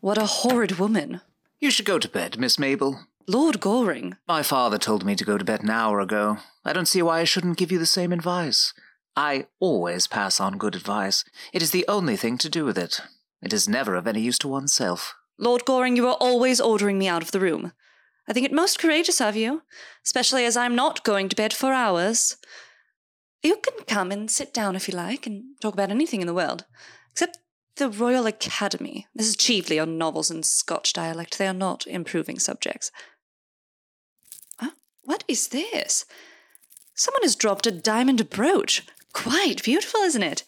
What 0.00 0.16
a 0.16 0.24
horrid 0.24 0.78
woman. 0.78 1.20
You 1.60 1.70
should 1.70 1.84
go 1.84 1.98
to 1.98 2.08
bed, 2.08 2.38
Miss 2.38 2.58
Mabel. 2.58 3.06
Lord 3.28 3.60
Goring. 3.60 4.16
My 4.26 4.42
father 4.42 4.78
told 4.78 5.04
me 5.04 5.14
to 5.16 5.24
go 5.24 5.36
to 5.36 5.44
bed 5.44 5.62
an 5.62 5.68
hour 5.68 6.00
ago. 6.00 6.38
I 6.64 6.72
don't 6.72 6.88
see 6.88 7.02
why 7.02 7.20
I 7.20 7.24
shouldn't 7.24 7.58
give 7.58 7.70
you 7.70 7.78
the 7.78 7.84
same 7.84 8.12
advice. 8.12 8.72
I 9.14 9.46
always 9.60 10.06
pass 10.06 10.40
on 10.40 10.56
good 10.56 10.74
advice. 10.74 11.22
It 11.52 11.60
is 11.60 11.70
the 11.70 11.84
only 11.86 12.16
thing 12.16 12.38
to 12.38 12.48
do 12.48 12.64
with 12.64 12.78
it. 12.78 13.02
It 13.42 13.52
is 13.52 13.68
never 13.68 13.94
of 13.94 14.06
any 14.06 14.22
use 14.22 14.38
to 14.38 14.48
oneself. 14.48 15.14
Lord 15.40 15.64
Goring, 15.64 15.96
you 15.96 16.06
are 16.06 16.18
always 16.20 16.60
ordering 16.60 16.98
me 16.98 17.08
out 17.08 17.22
of 17.22 17.32
the 17.32 17.40
room. 17.40 17.72
I 18.28 18.32
think 18.32 18.44
it 18.44 18.52
most 18.52 18.78
courageous 18.78 19.20
of 19.20 19.34
you, 19.34 19.62
especially 20.04 20.44
as 20.44 20.56
I'm 20.56 20.76
not 20.76 21.02
going 21.02 21.30
to 21.30 21.36
bed 21.36 21.54
for 21.54 21.72
hours. 21.72 22.36
You 23.42 23.56
can 23.56 23.84
come 23.86 24.12
and 24.12 24.30
sit 24.30 24.52
down 24.52 24.76
if 24.76 24.86
you 24.86 24.94
like 24.94 25.26
and 25.26 25.44
talk 25.60 25.72
about 25.72 25.90
anything 25.90 26.20
in 26.20 26.26
the 26.26 26.34
world, 26.34 26.66
except 27.10 27.38
the 27.76 27.88
Royal 27.88 28.26
Academy. 28.26 29.06
This 29.14 29.28
is 29.28 29.36
chiefly 29.36 29.78
on 29.78 29.96
novels 29.96 30.30
in 30.30 30.42
Scotch 30.42 30.92
dialect. 30.92 31.38
They 31.38 31.46
are 31.46 31.54
not 31.54 31.86
improving 31.86 32.38
subjects. 32.38 32.92
Huh? 34.58 34.72
What 35.02 35.24
is 35.26 35.48
this? 35.48 36.04
Someone 36.94 37.22
has 37.22 37.34
dropped 37.34 37.66
a 37.66 37.72
diamond 37.72 38.28
brooch. 38.28 38.82
Quite 39.14 39.64
beautiful, 39.64 40.00
isn't 40.02 40.22
it? 40.22 40.44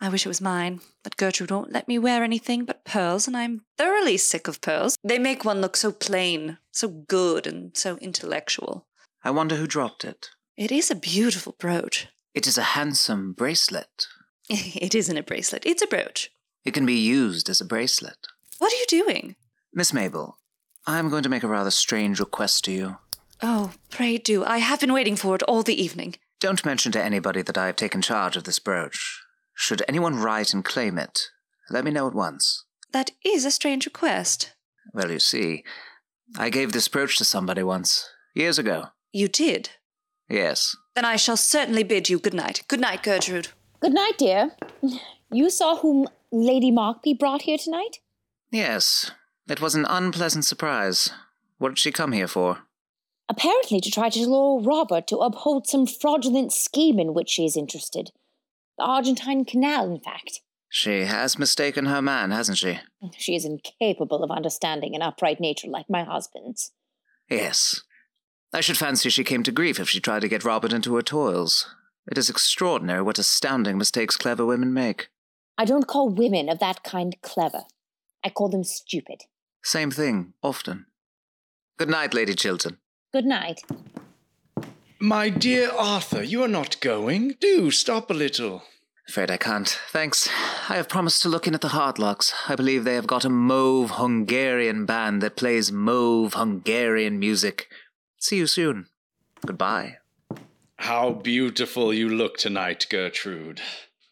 I 0.00 0.08
wish 0.08 0.24
it 0.24 0.30
was 0.30 0.40
mine, 0.40 0.80
but 1.02 1.18
Gertrude 1.18 1.50
won't 1.50 1.72
let 1.72 1.86
me 1.86 1.98
wear 1.98 2.24
anything 2.24 2.64
but 2.64 2.84
pearls, 2.84 3.26
and 3.26 3.36
I'm 3.36 3.62
thoroughly 3.76 4.16
sick 4.16 4.48
of 4.48 4.62
pearls. 4.62 4.96
They 5.04 5.18
make 5.18 5.44
one 5.44 5.60
look 5.60 5.76
so 5.76 5.92
plain, 5.92 6.56
so 6.72 6.88
good, 6.88 7.46
and 7.46 7.76
so 7.76 7.98
intellectual. 7.98 8.86
I 9.22 9.30
wonder 9.30 9.56
who 9.56 9.66
dropped 9.66 10.04
it. 10.04 10.30
It 10.56 10.72
is 10.72 10.90
a 10.90 10.94
beautiful 10.94 11.54
brooch. 11.58 12.08
It 12.34 12.46
is 12.46 12.56
a 12.56 12.62
handsome 12.62 13.34
bracelet. 13.34 14.06
it 14.48 14.94
isn't 14.94 15.18
a 15.18 15.22
bracelet, 15.22 15.66
it's 15.66 15.82
a 15.82 15.86
brooch. 15.86 16.30
It 16.64 16.72
can 16.72 16.86
be 16.86 16.94
used 16.94 17.50
as 17.50 17.60
a 17.60 17.66
bracelet. 17.66 18.26
What 18.58 18.72
are 18.72 18.76
you 18.76 18.86
doing? 18.88 19.36
Miss 19.74 19.92
Mabel, 19.92 20.38
I'm 20.86 21.10
going 21.10 21.22
to 21.22 21.28
make 21.28 21.42
a 21.42 21.48
rather 21.48 21.70
strange 21.70 22.20
request 22.20 22.64
to 22.64 22.72
you. 22.72 22.96
Oh, 23.42 23.72
pray 23.90 24.18
do. 24.18 24.44
I 24.44 24.58
have 24.58 24.80
been 24.80 24.92
waiting 24.92 25.16
for 25.16 25.34
it 25.34 25.42
all 25.42 25.62
the 25.62 25.80
evening. 25.80 26.16
Don't 26.40 26.64
mention 26.64 26.90
to 26.92 27.02
anybody 27.02 27.42
that 27.42 27.58
I 27.58 27.66
have 27.66 27.76
taken 27.76 28.02
charge 28.02 28.36
of 28.36 28.44
this 28.44 28.58
brooch. 28.58 29.22
Should 29.54 29.82
anyone 29.88 30.16
write 30.16 30.54
and 30.54 30.64
claim 30.64 30.98
it, 30.98 31.28
let 31.70 31.84
me 31.84 31.90
know 31.90 32.06
at 32.06 32.14
once. 32.14 32.64
That 32.92 33.12
is 33.24 33.44
a 33.44 33.50
strange 33.50 33.86
request. 33.86 34.54
Well, 34.92 35.10
you 35.10 35.18
see, 35.18 35.64
I 36.36 36.50
gave 36.50 36.72
this 36.72 36.88
brooch 36.88 37.16
to 37.18 37.24
somebody 37.24 37.62
once, 37.62 38.08
years 38.34 38.58
ago. 38.58 38.86
You 39.12 39.28
did? 39.28 39.70
Yes. 40.28 40.76
Then 40.94 41.04
I 41.04 41.16
shall 41.16 41.36
certainly 41.36 41.82
bid 41.82 42.08
you 42.08 42.18
good 42.18 42.34
night. 42.34 42.62
Good 42.68 42.80
night, 42.80 43.02
Gertrude. 43.02 43.48
Good 43.80 43.94
night, 43.94 44.18
dear. 44.18 44.52
You 45.32 45.50
saw 45.50 45.76
whom 45.76 46.06
Lady 46.32 46.70
Markby 46.70 47.18
brought 47.18 47.42
here 47.42 47.58
tonight? 47.58 47.98
Yes. 48.50 49.10
It 49.48 49.60
was 49.60 49.74
an 49.74 49.86
unpleasant 49.88 50.44
surprise. 50.44 51.10
What 51.58 51.70
did 51.70 51.78
she 51.78 51.92
come 51.92 52.12
here 52.12 52.28
for? 52.28 52.58
Apparently 53.28 53.80
to 53.80 53.90
try 53.90 54.08
to 54.08 54.26
lure 54.26 54.60
Robert 54.60 55.06
to 55.08 55.18
uphold 55.18 55.66
some 55.66 55.86
fraudulent 55.86 56.52
scheme 56.52 56.98
in 56.98 57.14
which 57.14 57.30
she 57.30 57.44
is 57.44 57.56
interested. 57.56 58.10
The 58.80 58.86
Argentine 58.86 59.44
Canal, 59.44 59.90
in 59.92 60.00
fact. 60.00 60.40
She 60.70 61.04
has 61.04 61.38
mistaken 61.38 61.84
her 61.84 62.00
man, 62.00 62.30
hasn't 62.30 62.56
she? 62.56 62.78
She 63.18 63.34
is 63.34 63.44
incapable 63.44 64.24
of 64.24 64.30
understanding 64.30 64.94
an 64.94 65.02
upright 65.02 65.38
nature 65.38 65.68
like 65.68 65.90
my 65.90 66.02
husband's. 66.02 66.72
Yes. 67.28 67.82
I 68.54 68.62
should 68.62 68.78
fancy 68.78 69.10
she 69.10 69.22
came 69.22 69.42
to 69.42 69.52
grief 69.52 69.78
if 69.78 69.90
she 69.90 70.00
tried 70.00 70.20
to 70.20 70.28
get 70.28 70.46
Robert 70.46 70.72
into 70.72 70.94
her 70.94 71.02
toils. 71.02 71.74
It 72.10 72.16
is 72.16 72.30
extraordinary 72.30 73.02
what 73.02 73.18
astounding 73.18 73.76
mistakes 73.76 74.16
clever 74.16 74.46
women 74.46 74.72
make. 74.72 75.10
I 75.58 75.66
don't 75.66 75.86
call 75.86 76.08
women 76.08 76.48
of 76.48 76.58
that 76.60 76.82
kind 76.82 77.14
clever. 77.20 77.64
I 78.24 78.30
call 78.30 78.48
them 78.48 78.64
stupid. 78.64 79.24
Same 79.62 79.90
thing, 79.90 80.32
often. 80.42 80.86
Good 81.76 81.90
night, 81.90 82.14
Lady 82.14 82.32
Chiltern. 82.32 82.78
Good 83.12 83.26
night. 83.26 83.60
My 85.02 85.30
dear 85.30 85.70
Arthur, 85.72 86.22
you 86.22 86.42
are 86.42 86.48
not 86.48 86.78
going. 86.80 87.36
Do 87.40 87.70
stop 87.70 88.10
a 88.10 88.14
little. 88.14 88.64
Afraid 89.08 89.30
I 89.30 89.38
can't. 89.38 89.66
Thanks. 89.88 90.28
I 90.68 90.76
have 90.76 90.90
promised 90.90 91.22
to 91.22 91.30
look 91.30 91.46
in 91.46 91.54
at 91.54 91.62
the 91.62 91.68
Hartlocks. 91.68 92.34
I 92.48 92.54
believe 92.54 92.84
they 92.84 92.96
have 92.96 93.06
got 93.06 93.24
a 93.24 93.30
mauve 93.30 93.92
Hungarian 93.92 94.84
band 94.84 95.22
that 95.22 95.36
plays 95.36 95.72
mauve 95.72 96.34
Hungarian 96.34 97.18
music. 97.18 97.68
See 98.18 98.36
you 98.36 98.46
soon. 98.46 98.88
Goodbye. 99.46 99.96
How 100.76 101.12
beautiful 101.12 101.94
you 101.94 102.10
look 102.10 102.36
tonight, 102.36 102.86
Gertrude. 102.90 103.62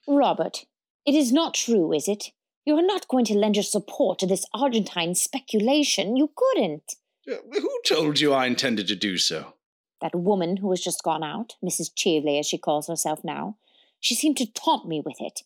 Robert, 0.06 0.64
it 1.04 1.14
is 1.14 1.32
not 1.32 1.52
true, 1.52 1.92
is 1.92 2.08
it? 2.08 2.30
You 2.64 2.78
are 2.78 2.86
not 2.86 3.08
going 3.08 3.26
to 3.26 3.34
lend 3.34 3.56
your 3.56 3.62
support 3.62 4.18
to 4.20 4.26
this 4.26 4.46
Argentine 4.54 5.14
speculation. 5.14 6.16
You 6.16 6.30
couldn't. 6.34 6.94
Uh, 7.30 7.36
Who 7.52 7.80
told 7.84 8.20
you 8.20 8.32
I 8.32 8.46
intended 8.46 8.88
to 8.88 8.96
do 8.96 9.18
so? 9.18 9.52
That 10.00 10.14
woman 10.14 10.58
who 10.58 10.70
has 10.70 10.80
just 10.80 11.02
gone 11.02 11.24
out, 11.24 11.56
Mrs. 11.64 11.90
Cheveley 11.94 12.38
as 12.38 12.46
she 12.46 12.58
calls 12.58 12.86
herself 12.86 13.20
now, 13.24 13.56
she 14.00 14.14
seemed 14.14 14.36
to 14.36 14.52
taunt 14.52 14.86
me 14.86 15.02
with 15.04 15.20
it. 15.20 15.42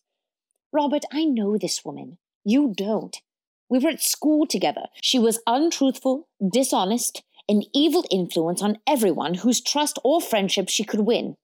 Robert, 0.71 1.03
I 1.11 1.25
know 1.25 1.57
this 1.57 1.83
woman. 1.83 2.17
You 2.43 2.73
don't. 2.75 3.17
We 3.69 3.79
were 3.79 3.89
at 3.89 4.01
school 4.01 4.45
together. 4.45 4.85
She 5.01 5.17
was 5.17 5.41
untruthful, 5.47 6.27
dishonest, 6.51 7.23
an 7.49 7.63
evil 7.73 8.05
influence 8.11 8.61
on 8.61 8.77
everyone 8.87 9.35
whose 9.35 9.61
trust 9.61 9.97
or 10.03 10.21
friendship 10.21 10.69
she 10.69 10.83
could 10.83 11.01
win. 11.01 11.35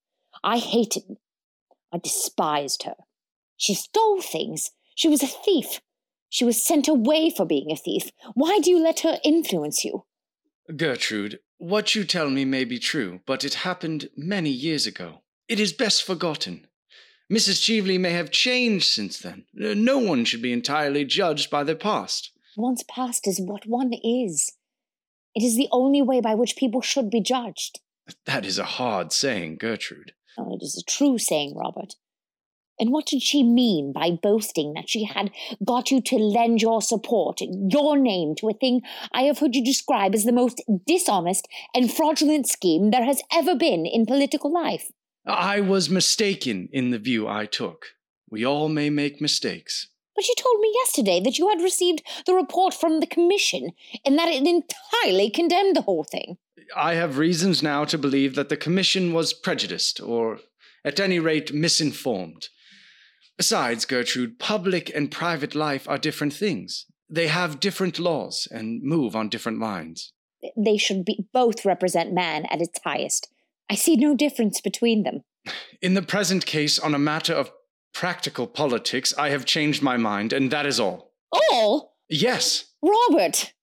I 0.44 0.58
hated, 0.58 1.04
her. 1.10 1.16
I 1.92 1.98
despised 1.98 2.84
her. 2.84 2.96
She 3.58 3.74
stole 3.74 4.22
things. 4.22 4.72
She 4.96 5.08
was 5.08 5.24
a 5.24 5.28
thief. 5.28 5.82
She 6.30 6.46
was 6.46 6.64
sent 6.64 6.88
away 6.88 7.30
for 7.30 7.46
being 7.46 7.72
a 7.72 7.76
thief. 7.76 8.12
Why 8.36 8.60
do 8.60 8.70
you 8.70 8.80
let 8.80 9.02
her 9.02 9.18
influence 9.24 9.84
you? 9.84 10.06
Gertrude, 10.76 11.40
what 11.60 11.94
you 11.94 12.04
tell 12.04 12.30
me 12.30 12.46
may 12.46 12.64
be 12.64 12.80
true, 12.80 13.20
but 13.26 13.44
it 13.44 13.54
happened 13.54 14.10
many 14.18 14.50
years 14.50 14.88
ago. 14.88 15.22
It 15.48 15.60
is 15.60 15.74
best 15.74 16.04
forgotten. 16.04 16.66
Mrs. 17.32 17.62
Cheveley 17.62 18.00
may 18.00 18.12
have 18.12 18.32
changed 18.32 18.88
since 18.88 19.20
then. 19.20 19.46
No 19.54 20.00
one 20.00 20.26
should 20.26 20.42
be 20.42 20.52
entirely 20.52 21.06
judged 21.06 21.52
by 21.52 21.64
their 21.64 21.76
past. 21.76 22.32
One's 22.58 22.84
past 22.84 23.28
is 23.28 23.40
what 23.40 23.68
one 23.68 23.92
is. 23.94 24.54
It 25.36 25.44
is 25.44 25.56
the 25.56 25.68
only 25.72 26.02
way 26.02 26.22
by 26.22 26.34
which 26.34 26.56
people 26.56 26.82
should 26.82 27.10
be 27.10 27.22
judged. 27.22 27.80
That 28.26 28.46
is 28.46 28.58
a 28.58 28.64
hard 28.64 29.12
saying, 29.14 29.58
Gertrude. 29.58 30.14
Oh, 30.38 30.56
it 30.56 30.64
is 30.64 30.76
a 30.76 30.90
true 30.90 31.20
saying, 31.20 31.56
Robert. 31.56 31.94
And 32.80 32.92
what 32.92 33.06
did 33.06 33.22
she 33.22 33.44
mean 33.44 33.92
by 33.92 34.12
boasting 34.12 34.74
that 34.74 34.90
she 34.90 35.04
had 35.04 35.32
got 35.66 35.92
you 35.92 36.02
to 36.02 36.16
lend 36.16 36.62
your 36.62 36.82
support, 36.82 37.42
your 37.42 37.98
name, 37.98 38.36
to 38.36 38.50
a 38.50 38.54
thing 38.54 38.82
I 39.12 39.24
have 39.24 39.40
heard 39.40 39.56
you 39.56 39.64
describe 39.64 40.16
as 40.16 40.24
the 40.24 40.32
most 40.32 40.62
dishonest 40.88 41.48
and 41.76 41.92
fraudulent 41.92 42.48
scheme 42.48 42.92
there 42.92 43.04
has 43.04 43.22
ever 43.34 43.56
been 43.56 43.86
in 43.86 44.06
political 44.06 44.52
life? 44.52 44.92
I 45.26 45.60
was 45.60 45.90
mistaken 45.90 46.70
in 46.72 46.92
the 46.92 47.00
view 47.00 47.28
I 47.28 47.46
took. 47.46 47.88
We 48.30 48.46
all 48.46 48.70
may 48.70 48.90
make 48.90 49.20
mistakes. 49.20 49.88
But 50.16 50.28
you 50.28 50.36
told 50.38 50.60
me 50.60 50.74
yesterday 50.84 51.22
that 51.22 51.38
you 51.38 51.50
had 51.50 51.62
received 51.62 52.04
the 52.26 52.34
report 52.34 52.74
from 52.74 53.00
the 53.00 53.08
Commission 53.08 53.72
and 54.06 54.18
that 54.18 54.28
it 54.28 54.46
entirely 54.46 55.30
condemned 55.30 55.76
the 55.76 55.82
whole 55.82 56.04
thing. 56.04 56.38
I 56.76 56.96
have 56.96 57.18
reasons 57.18 57.64
now 57.64 57.86
to 57.86 57.98
believe 57.98 58.36
that 58.36 58.50
the 58.50 58.58
Commission 58.58 59.14
was 59.14 59.34
prejudiced, 59.34 60.02
or 60.02 60.40
at 60.84 61.00
any 61.00 61.20
rate 61.20 61.54
misinformed. 61.54 62.50
Besides, 63.40 63.86
Gertrude, 63.86 64.38
public 64.38 64.92
and 64.94 65.10
private 65.10 65.56
life 65.56 65.88
are 65.88 65.98
different 65.98 66.34
things. 66.34 66.86
They 67.10 67.28
have 67.28 67.62
different 67.62 67.98
laws 67.98 68.50
and 68.52 68.84
move 68.84 69.16
on 69.16 69.30
different 69.30 69.62
lines. 69.62 70.12
They 70.58 70.76
should 70.76 71.06
be 71.06 71.26
both 71.32 71.64
represent 71.64 72.14
man 72.14 72.46
at 72.52 72.60
its 72.60 72.82
highest. 72.84 73.30
I 73.70 73.76
see 73.76 73.96
no 73.96 74.14
difference 74.14 74.60
between 74.60 75.04
them. 75.04 75.24
In 75.82 75.94
the 75.94 76.02
present 76.02 76.46
case, 76.46 76.78
on 76.78 76.94
a 76.94 77.00
matter 77.00 77.34
of 77.34 77.54
practical 77.94 78.46
politics, 78.46 79.14
I 79.18 79.30
have 79.30 79.46
changed 79.46 79.82
my 79.82 79.96
mind, 79.96 80.34
and 80.34 80.52
that 80.52 80.66
is 80.66 80.78
all. 80.78 81.14
All? 81.32 81.96
Yes. 82.10 82.66
Robert! 82.82 83.54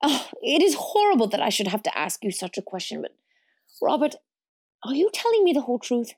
Oh, 0.00 0.28
it 0.42 0.62
is 0.62 0.76
horrible 0.78 1.26
that 1.26 1.42
I 1.42 1.48
should 1.48 1.66
have 1.66 1.82
to 1.82 1.98
ask 1.98 2.22
you 2.22 2.30
such 2.30 2.56
a 2.56 2.62
question, 2.62 3.02
but 3.02 3.16
Robert, 3.82 4.14
are 4.84 4.94
you 4.94 5.10
telling 5.12 5.42
me 5.42 5.52
the 5.52 5.62
whole 5.62 5.80
truth? 5.80 6.12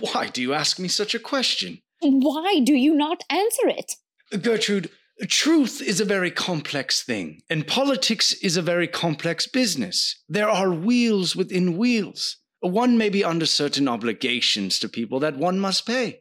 Why 0.00 0.26
do 0.26 0.42
you 0.42 0.52
ask 0.52 0.80
me 0.80 0.88
such 0.88 1.14
a 1.14 1.20
question? 1.20 1.80
Why 2.04 2.60
do 2.62 2.74
you 2.74 2.94
not 2.94 3.24
answer 3.30 3.68
it? 3.68 3.94
Gertrude, 4.42 4.90
truth 5.28 5.80
is 5.80 6.00
a 6.00 6.04
very 6.04 6.30
complex 6.30 7.02
thing, 7.02 7.42
and 7.48 7.66
politics 7.66 8.32
is 8.34 8.56
a 8.56 8.62
very 8.62 8.86
complex 8.86 9.46
business. 9.46 10.22
There 10.28 10.48
are 10.48 10.72
wheels 10.72 11.34
within 11.34 11.78
wheels. 11.78 12.36
One 12.60 12.98
may 12.98 13.08
be 13.08 13.24
under 13.24 13.46
certain 13.46 13.88
obligations 13.88 14.78
to 14.78 14.88
people 14.88 15.20
that 15.20 15.36
one 15.36 15.58
must 15.58 15.86
pay. 15.86 16.20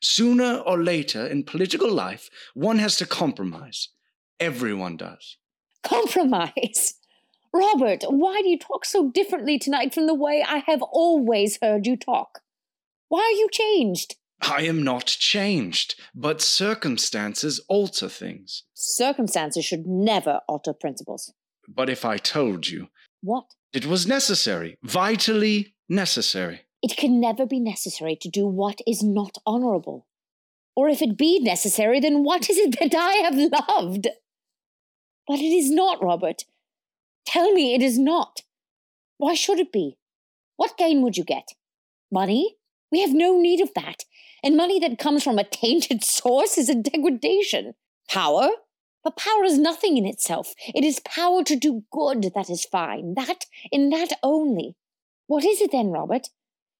Sooner 0.00 0.56
or 0.56 0.82
later 0.82 1.26
in 1.26 1.44
political 1.44 1.90
life, 1.90 2.28
one 2.54 2.78
has 2.78 2.96
to 2.96 3.06
compromise. 3.06 3.88
Everyone 4.40 4.96
does. 4.96 5.36
Compromise. 5.82 6.94
Robert, 7.52 8.04
why 8.08 8.40
do 8.42 8.48
you 8.48 8.58
talk 8.58 8.84
so 8.84 9.10
differently 9.10 9.58
tonight 9.58 9.94
from 9.94 10.06
the 10.06 10.14
way 10.14 10.42
I 10.46 10.64
have 10.66 10.82
always 10.82 11.58
heard 11.62 11.86
you 11.86 11.96
talk? 11.96 12.40
Why 13.08 13.20
are 13.20 13.38
you 13.38 13.48
changed? 13.52 14.16
I 14.42 14.62
am 14.62 14.82
not 14.82 15.06
changed, 15.06 15.94
but 16.14 16.42
circumstances 16.42 17.60
alter 17.68 18.08
things. 18.08 18.64
Circumstances 18.74 19.64
should 19.64 19.86
never 19.86 20.40
alter 20.48 20.72
principles. 20.72 21.32
But 21.68 21.88
if 21.88 22.04
I 22.04 22.16
told 22.18 22.68
you, 22.68 22.88
What? 23.22 23.44
it 23.72 23.86
was 23.86 24.06
necessary, 24.06 24.76
vitally 24.82 25.74
necessary. 25.88 26.62
It 26.82 26.96
can 26.96 27.20
never 27.20 27.46
be 27.46 27.60
necessary 27.60 28.16
to 28.20 28.28
do 28.28 28.46
what 28.46 28.80
is 28.86 29.02
not 29.02 29.38
honourable. 29.46 30.06
Or 30.74 30.88
if 30.88 31.02
it 31.02 31.16
be 31.16 31.38
necessary, 31.38 32.00
then 32.00 32.24
what 32.24 32.50
is 32.50 32.58
it 32.58 32.78
that 32.80 32.94
I 32.94 33.14
have 33.24 33.36
loved? 33.36 34.08
But 35.28 35.38
it 35.38 35.52
is 35.52 35.70
not, 35.70 36.02
Robert. 36.02 36.44
Tell 37.24 37.52
me 37.52 37.74
it 37.74 37.82
is 37.82 37.98
not. 37.98 38.40
Why 39.18 39.34
should 39.34 39.60
it 39.60 39.70
be? 39.70 39.96
What 40.56 40.76
gain 40.76 41.02
would 41.02 41.16
you 41.16 41.24
get? 41.24 41.50
Money? 42.10 42.56
We 42.90 43.00
have 43.00 43.14
no 43.14 43.38
need 43.40 43.60
of 43.60 43.72
that. 43.74 44.04
And 44.42 44.56
money 44.56 44.80
that 44.80 44.98
comes 44.98 45.22
from 45.22 45.38
a 45.38 45.44
tainted 45.44 46.02
source 46.04 46.58
is 46.58 46.68
a 46.68 46.74
degradation. 46.74 47.74
Power? 48.08 48.48
But 49.04 49.16
power 49.16 49.44
is 49.44 49.58
nothing 49.58 49.96
in 49.96 50.06
itself. 50.06 50.54
It 50.74 50.84
is 50.84 51.00
power 51.00 51.42
to 51.44 51.56
do 51.56 51.82
good 51.90 52.30
that 52.34 52.48
is 52.48 52.64
fine. 52.64 53.14
That, 53.14 53.46
in 53.70 53.90
that 53.90 54.12
only. 54.22 54.76
What 55.26 55.44
is 55.44 55.60
it 55.60 55.72
then, 55.72 55.88
Robert? 55.88 56.28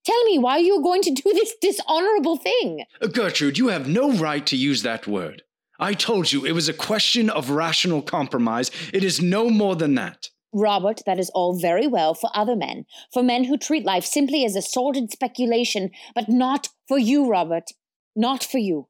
Tell 0.05 0.25
me 0.25 0.39
why 0.39 0.59
you 0.59 0.79
are 0.79 0.83
going 0.83 1.03
to 1.03 1.11
do 1.11 1.23
this 1.33 1.55
dishonorable 1.61 2.37
thing. 2.37 2.85
Uh, 3.01 3.07
Gertrude, 3.07 3.59
you 3.59 3.69
have 3.69 3.89
no 3.89 4.13
right 4.13 4.45
to 4.47 4.57
use 4.57 4.83
that 4.83 5.07
word. 5.07 5.43
I 5.79 5.95
told 5.95 6.31
you 6.31 6.45
it 6.45 6.53
was 6.53 6.69
a 6.69 6.75
question 6.75 7.29
of 7.29 7.51
rational 7.51 8.03
compromise. 8.03 8.71
It 8.93 9.03
is 9.03 9.21
no 9.21 9.51
more 9.51 9.75
than 9.75 9.97
that. 9.97 10.29
Robert, 10.53 11.01
that 11.07 11.19
is 11.19 11.31
all 11.31 11.59
very 11.59 11.87
well 11.87 12.15
for 12.15 12.31
other 12.35 12.55
men, 12.55 12.85
for 13.13 13.23
men 13.23 13.45
who 13.45 13.57
treat 13.57 13.85
life 13.85 14.05
simply 14.05 14.45
as 14.45 14.55
a 14.55 14.63
sordid 14.63 15.11
speculation, 15.11 15.91
but 16.15 16.29
not 16.29 16.69
for 16.87 16.99
you, 16.99 17.29
Robert. 17.29 17.71
Not 18.15 18.45
for 18.45 18.59
you. 18.59 18.89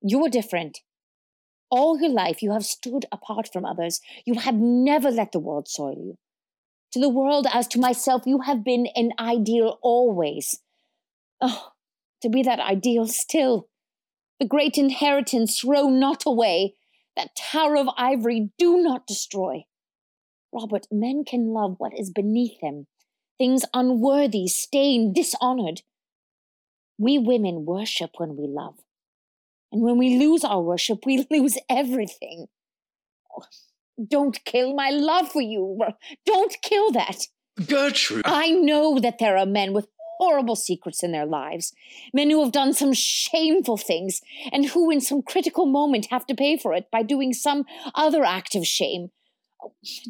You 0.00 0.24
are 0.24 0.28
different. 0.28 0.78
All 1.70 2.00
your 2.00 2.10
life 2.10 2.42
you 2.42 2.52
have 2.52 2.64
stood 2.64 3.06
apart 3.10 3.48
from 3.52 3.64
others. 3.64 4.00
You 4.24 4.34
have 4.34 4.54
never 4.54 5.10
let 5.10 5.32
the 5.32 5.40
world 5.40 5.68
soil 5.68 5.96
you. 5.98 6.16
To 6.92 7.00
the 7.00 7.08
world, 7.08 7.46
as 7.52 7.66
to 7.68 7.80
myself, 7.80 8.22
you 8.24 8.40
have 8.40 8.64
been 8.64 8.86
an 8.94 9.10
ideal 9.18 9.78
always. 9.82 10.60
Oh, 11.40 11.72
to 12.22 12.28
be 12.28 12.42
that 12.44 12.60
ideal 12.60 13.06
still. 13.06 13.68
The 14.40 14.46
great 14.46 14.78
inheritance 14.78 15.60
throw 15.60 15.88
not 15.88 16.24
away. 16.24 16.74
That 17.16 17.36
tower 17.36 17.76
of 17.76 17.88
ivory 17.98 18.50
do 18.58 18.78
not 18.78 19.06
destroy. 19.06 19.64
Robert, 20.58 20.86
men 20.90 21.24
can 21.24 21.52
love 21.52 21.76
what 21.78 21.96
is 21.96 22.10
beneath 22.10 22.60
them, 22.60 22.86
things 23.38 23.64
unworthy, 23.72 24.48
stained, 24.48 25.14
dishonored. 25.14 25.82
We 26.98 27.18
women 27.18 27.64
worship 27.64 28.12
when 28.16 28.36
we 28.36 28.46
love. 28.48 28.74
And 29.70 29.82
when 29.82 29.98
we 29.98 30.18
lose 30.18 30.44
our 30.44 30.60
worship, 30.60 31.06
we 31.06 31.26
lose 31.30 31.58
everything. 31.70 32.46
Oh, 33.36 33.44
don't 34.04 34.44
kill 34.44 34.74
my 34.74 34.90
love 34.90 35.30
for 35.30 35.42
you. 35.42 35.78
Don't 36.26 36.56
kill 36.62 36.90
that. 36.92 37.26
Gertrude! 37.66 38.22
I 38.24 38.50
know 38.50 38.98
that 38.98 39.18
there 39.18 39.36
are 39.36 39.46
men 39.46 39.72
with 39.72 39.88
horrible 40.18 40.56
secrets 40.56 41.02
in 41.02 41.12
their 41.12 41.26
lives, 41.26 41.72
men 42.12 42.30
who 42.30 42.42
have 42.42 42.52
done 42.52 42.72
some 42.72 42.92
shameful 42.92 43.76
things, 43.76 44.20
and 44.52 44.66
who, 44.66 44.90
in 44.90 45.00
some 45.00 45.22
critical 45.22 45.66
moment, 45.66 46.08
have 46.10 46.26
to 46.26 46.34
pay 46.34 46.56
for 46.56 46.74
it 46.74 46.90
by 46.90 47.02
doing 47.02 47.32
some 47.32 47.64
other 47.94 48.24
act 48.24 48.54
of 48.54 48.66
shame. 48.66 49.10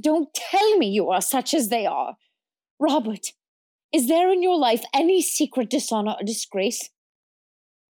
Don't 0.00 0.32
tell 0.34 0.78
me 0.78 0.88
you 0.88 1.10
are 1.10 1.20
such 1.20 1.54
as 1.54 1.68
they 1.68 1.86
are. 1.86 2.16
Robert, 2.78 3.32
is 3.92 4.08
there 4.08 4.30
in 4.30 4.42
your 4.42 4.58
life 4.58 4.84
any 4.94 5.22
secret 5.22 5.70
dishonor 5.70 6.16
or 6.18 6.24
disgrace? 6.24 6.90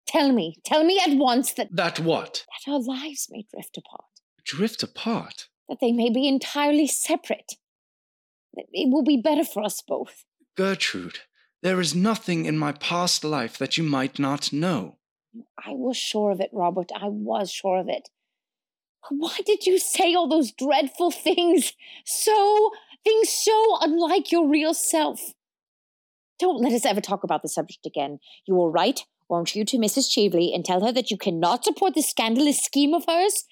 Tell 0.07 0.31
me, 0.31 0.57
tell 0.63 0.83
me 0.83 1.01
at 1.05 1.17
once 1.17 1.53
that. 1.53 1.69
That 1.75 1.99
what? 1.99 2.45
That 2.65 2.71
our 2.71 2.79
lives 2.79 3.27
may 3.29 3.45
drift 3.51 3.77
apart. 3.77 4.05
Drift 4.45 4.83
apart? 4.83 5.47
That 5.67 5.79
they 5.81 5.91
may 5.91 6.09
be 6.09 6.27
entirely 6.27 6.87
separate. 6.87 7.53
That 8.53 8.65
it 8.71 8.89
will 8.89 9.03
be 9.03 9.17
better 9.21 9.43
for 9.43 9.63
us 9.63 9.81
both. 9.85 10.23
Gertrude, 10.55 11.19
there 11.61 11.81
is 11.81 11.93
nothing 11.93 12.45
in 12.45 12.57
my 12.57 12.71
past 12.71 13.23
life 13.23 13.57
that 13.57 13.77
you 13.77 13.83
might 13.83 14.17
not 14.17 14.53
know. 14.53 14.97
I 15.57 15.71
was 15.71 15.97
sure 15.97 16.31
of 16.31 16.39
it, 16.39 16.49
Robert. 16.53 16.91
I 16.95 17.07
was 17.07 17.51
sure 17.51 17.77
of 17.77 17.89
it. 17.89 18.09
Why 19.09 19.37
did 19.45 19.65
you 19.65 19.79
say 19.79 20.13
all 20.13 20.27
those 20.27 20.51
dreadful 20.51 21.11
things? 21.11 21.73
So, 22.05 22.71
things 23.03 23.29
so 23.29 23.77
unlike 23.81 24.31
your 24.31 24.47
real 24.47 24.73
self. 24.73 25.33
Don't 26.39 26.61
let 26.61 26.73
us 26.73 26.85
ever 26.85 27.01
talk 27.01 27.23
about 27.23 27.41
the 27.41 27.49
subject 27.49 27.85
again. 27.85 28.19
You 28.45 28.55
will 28.55 28.71
write, 28.71 29.05
won't 29.27 29.55
you, 29.55 29.65
to 29.65 29.77
Mrs. 29.77 30.11
Cheveley 30.11 30.53
and 30.53 30.63
tell 30.63 30.85
her 30.85 30.91
that 30.91 31.09
you 31.09 31.17
cannot 31.17 31.65
support 31.65 31.95
this 31.95 32.09
scandalous 32.09 32.59
scheme 32.59 32.93
of 32.93 33.05
hers? 33.07 33.45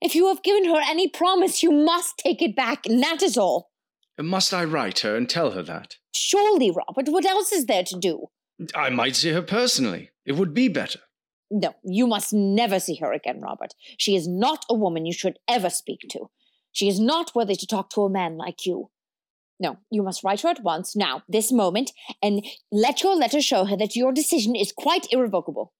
If 0.00 0.14
you 0.14 0.28
have 0.28 0.44
given 0.44 0.66
her 0.66 0.80
any 0.88 1.08
promise, 1.08 1.62
you 1.62 1.72
must 1.72 2.18
take 2.18 2.40
it 2.40 2.54
back, 2.54 2.86
and 2.86 3.02
that 3.02 3.22
is 3.22 3.36
all. 3.36 3.70
Must 4.20 4.54
I 4.54 4.64
write 4.64 5.00
her 5.00 5.16
and 5.16 5.28
tell 5.28 5.52
her 5.52 5.62
that? 5.62 5.96
Surely, 6.12 6.70
Robert, 6.70 7.10
what 7.10 7.24
else 7.24 7.52
is 7.52 7.66
there 7.66 7.84
to 7.84 7.98
do? 7.98 8.26
I 8.74 8.90
might 8.90 9.16
see 9.16 9.30
her 9.30 9.42
personally. 9.42 10.10
It 10.24 10.32
would 10.32 10.54
be 10.54 10.68
better. 10.68 11.00
No, 11.50 11.74
you 11.82 12.06
must 12.06 12.32
never 12.32 12.78
see 12.78 12.96
her 12.96 13.12
again, 13.12 13.40
Robert. 13.40 13.74
She 13.96 14.14
is 14.14 14.28
not 14.28 14.64
a 14.68 14.74
woman 14.74 15.06
you 15.06 15.12
should 15.12 15.38
ever 15.48 15.70
speak 15.70 16.00
to. 16.10 16.28
She 16.72 16.88
is 16.88 17.00
not 17.00 17.34
worthy 17.34 17.56
to 17.56 17.66
talk 17.66 17.90
to 17.90 18.02
a 18.02 18.10
man 18.10 18.36
like 18.36 18.66
you. 18.66 18.90
No, 19.58 19.78
you 19.90 20.02
must 20.02 20.22
write 20.22 20.42
her 20.42 20.50
at 20.50 20.62
once, 20.62 20.94
now, 20.94 21.22
this 21.28 21.50
moment, 21.50 21.90
and 22.22 22.44
let 22.70 23.02
your 23.02 23.16
letter 23.16 23.40
show 23.40 23.64
her 23.64 23.76
that 23.76 23.96
your 23.96 24.12
decision 24.12 24.54
is 24.54 24.72
quite 24.72 25.06
irrevocable. 25.10 25.72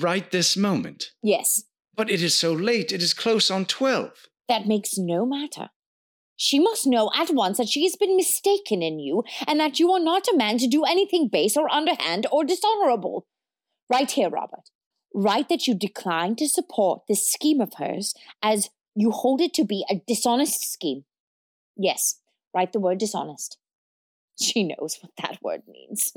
Right 0.00 0.30
this 0.30 0.56
moment? 0.56 1.12
Yes. 1.22 1.62
But 1.94 2.10
it 2.10 2.22
is 2.22 2.34
so 2.34 2.52
late. 2.52 2.92
It 2.92 3.02
is 3.02 3.14
close 3.14 3.50
on 3.50 3.64
twelve. 3.64 4.26
That 4.48 4.66
makes 4.66 4.98
no 4.98 5.24
matter. 5.24 5.70
She 6.36 6.58
must 6.58 6.86
know 6.86 7.10
at 7.16 7.30
once 7.30 7.58
that 7.58 7.68
she 7.68 7.84
has 7.84 7.96
been 7.96 8.16
mistaken 8.16 8.82
in 8.82 8.98
you, 8.98 9.22
and 9.46 9.60
that 9.60 9.78
you 9.78 9.92
are 9.92 10.00
not 10.00 10.28
a 10.28 10.36
man 10.36 10.58
to 10.58 10.66
do 10.66 10.84
anything 10.84 11.28
base 11.28 11.56
or 11.56 11.72
underhand 11.72 12.26
or 12.32 12.44
dishonorable. 12.44 13.26
Write 13.88 14.12
here, 14.12 14.28
Robert. 14.28 14.68
Write 15.14 15.48
that 15.48 15.66
you 15.66 15.74
decline 15.74 16.36
to 16.36 16.48
support 16.48 17.02
this 17.08 17.26
scheme 17.26 17.60
of 17.60 17.74
hers 17.74 18.14
as 18.42 18.70
you 18.94 19.10
hold 19.10 19.40
it 19.40 19.54
to 19.54 19.64
be 19.64 19.84
a 19.90 20.02
dishonest 20.06 20.70
scheme. 20.72 21.04
Yes, 21.76 22.20
write 22.54 22.72
the 22.72 22.80
word 22.80 22.98
dishonest. 22.98 23.58
She 24.40 24.64
knows 24.64 24.98
what 25.00 25.12
that 25.18 25.42
word 25.42 25.62
means. 25.68 26.14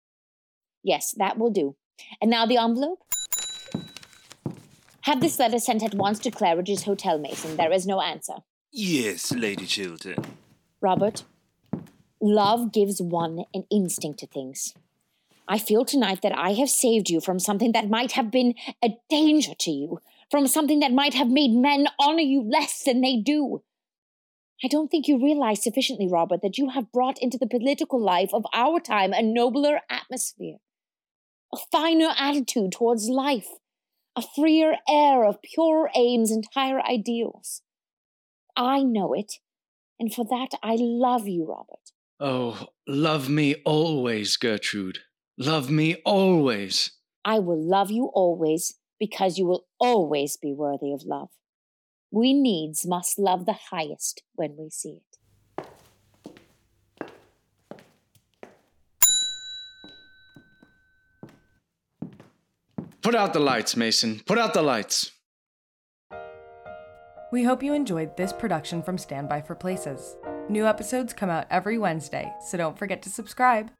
yes, 0.82 1.14
that 1.18 1.38
will 1.38 1.50
do. 1.50 1.76
And 2.20 2.30
now 2.30 2.46
the 2.46 2.56
envelope? 2.56 2.98
Have 5.02 5.20
this 5.20 5.38
letter 5.38 5.58
sent 5.58 5.82
at 5.82 5.94
once 5.94 6.18
to 6.20 6.30
Claridge's 6.30 6.82
Hotel, 6.82 7.18
Mason. 7.18 7.56
There 7.56 7.72
is 7.72 7.86
no 7.86 8.00
answer. 8.00 8.34
Yes, 8.72 9.32
Lady 9.32 9.64
Chiltern. 9.66 10.22
Robert, 10.80 11.24
love 12.20 12.72
gives 12.72 13.00
one 13.00 13.44
an 13.54 13.64
instinct 13.70 14.18
to 14.18 14.26
things. 14.26 14.74
I 15.50 15.58
feel 15.58 15.86
tonight 15.86 16.20
that 16.22 16.36
I 16.36 16.52
have 16.52 16.68
saved 16.68 17.08
you 17.08 17.22
from 17.22 17.38
something 17.38 17.72
that 17.72 17.88
might 17.88 18.12
have 18.12 18.30
been 18.30 18.54
a 18.84 18.90
danger 19.08 19.52
to 19.60 19.70
you, 19.70 20.00
from 20.30 20.46
something 20.46 20.80
that 20.80 20.92
might 20.92 21.14
have 21.14 21.30
made 21.30 21.52
men 21.52 21.86
honor 21.98 22.20
you 22.20 22.42
less 22.42 22.82
than 22.84 23.00
they 23.00 23.16
do. 23.16 23.62
I 24.62 24.68
don't 24.68 24.90
think 24.90 25.08
you 25.08 25.22
realize 25.22 25.62
sufficiently, 25.62 26.06
Robert, 26.06 26.42
that 26.42 26.58
you 26.58 26.70
have 26.70 26.92
brought 26.92 27.18
into 27.22 27.38
the 27.38 27.46
political 27.46 27.98
life 27.98 28.34
of 28.34 28.44
our 28.52 28.78
time 28.78 29.14
a 29.14 29.22
nobler 29.22 29.80
atmosphere, 29.88 30.56
a 31.54 31.56
finer 31.72 32.10
attitude 32.18 32.72
towards 32.72 33.08
life, 33.08 33.48
a 34.16 34.22
freer 34.22 34.74
air 34.86 35.24
of 35.24 35.40
purer 35.40 35.90
aims 35.94 36.30
and 36.30 36.44
higher 36.54 36.82
ideals. 36.82 37.62
I 38.54 38.82
know 38.82 39.14
it, 39.14 39.34
and 39.98 40.12
for 40.12 40.26
that 40.26 40.58
I 40.62 40.76
love 40.78 41.26
you, 41.26 41.46
Robert. 41.46 41.92
Oh, 42.20 42.66
love 42.86 43.30
me 43.30 43.54
always, 43.64 44.36
Gertrude. 44.36 44.98
Love 45.40 45.70
me 45.70 45.94
always. 46.04 46.90
I 47.24 47.38
will 47.38 47.62
love 47.62 47.92
you 47.92 48.06
always 48.12 48.74
because 48.98 49.38
you 49.38 49.46
will 49.46 49.66
always 49.78 50.36
be 50.36 50.52
worthy 50.52 50.92
of 50.92 51.04
love. 51.04 51.28
We 52.10 52.32
needs 52.32 52.84
must 52.84 53.20
love 53.20 53.46
the 53.46 53.56
highest 53.70 54.24
when 54.34 54.56
we 54.58 54.68
see 54.68 54.98
it. 54.98 55.02
Put 63.00 63.14
out 63.14 63.32
the 63.32 63.38
lights, 63.38 63.76
Mason. 63.76 64.20
Put 64.26 64.38
out 64.38 64.54
the 64.54 64.62
lights. 64.62 65.12
We 67.30 67.44
hope 67.44 67.62
you 67.62 67.74
enjoyed 67.74 68.16
this 68.16 68.32
production 68.32 68.82
from 68.82 68.98
Standby 68.98 69.42
for 69.42 69.54
Places. 69.54 70.16
New 70.48 70.66
episodes 70.66 71.12
come 71.12 71.30
out 71.30 71.46
every 71.48 71.78
Wednesday, 71.78 72.32
so 72.44 72.58
don't 72.58 72.76
forget 72.76 73.02
to 73.02 73.08
subscribe. 73.08 73.70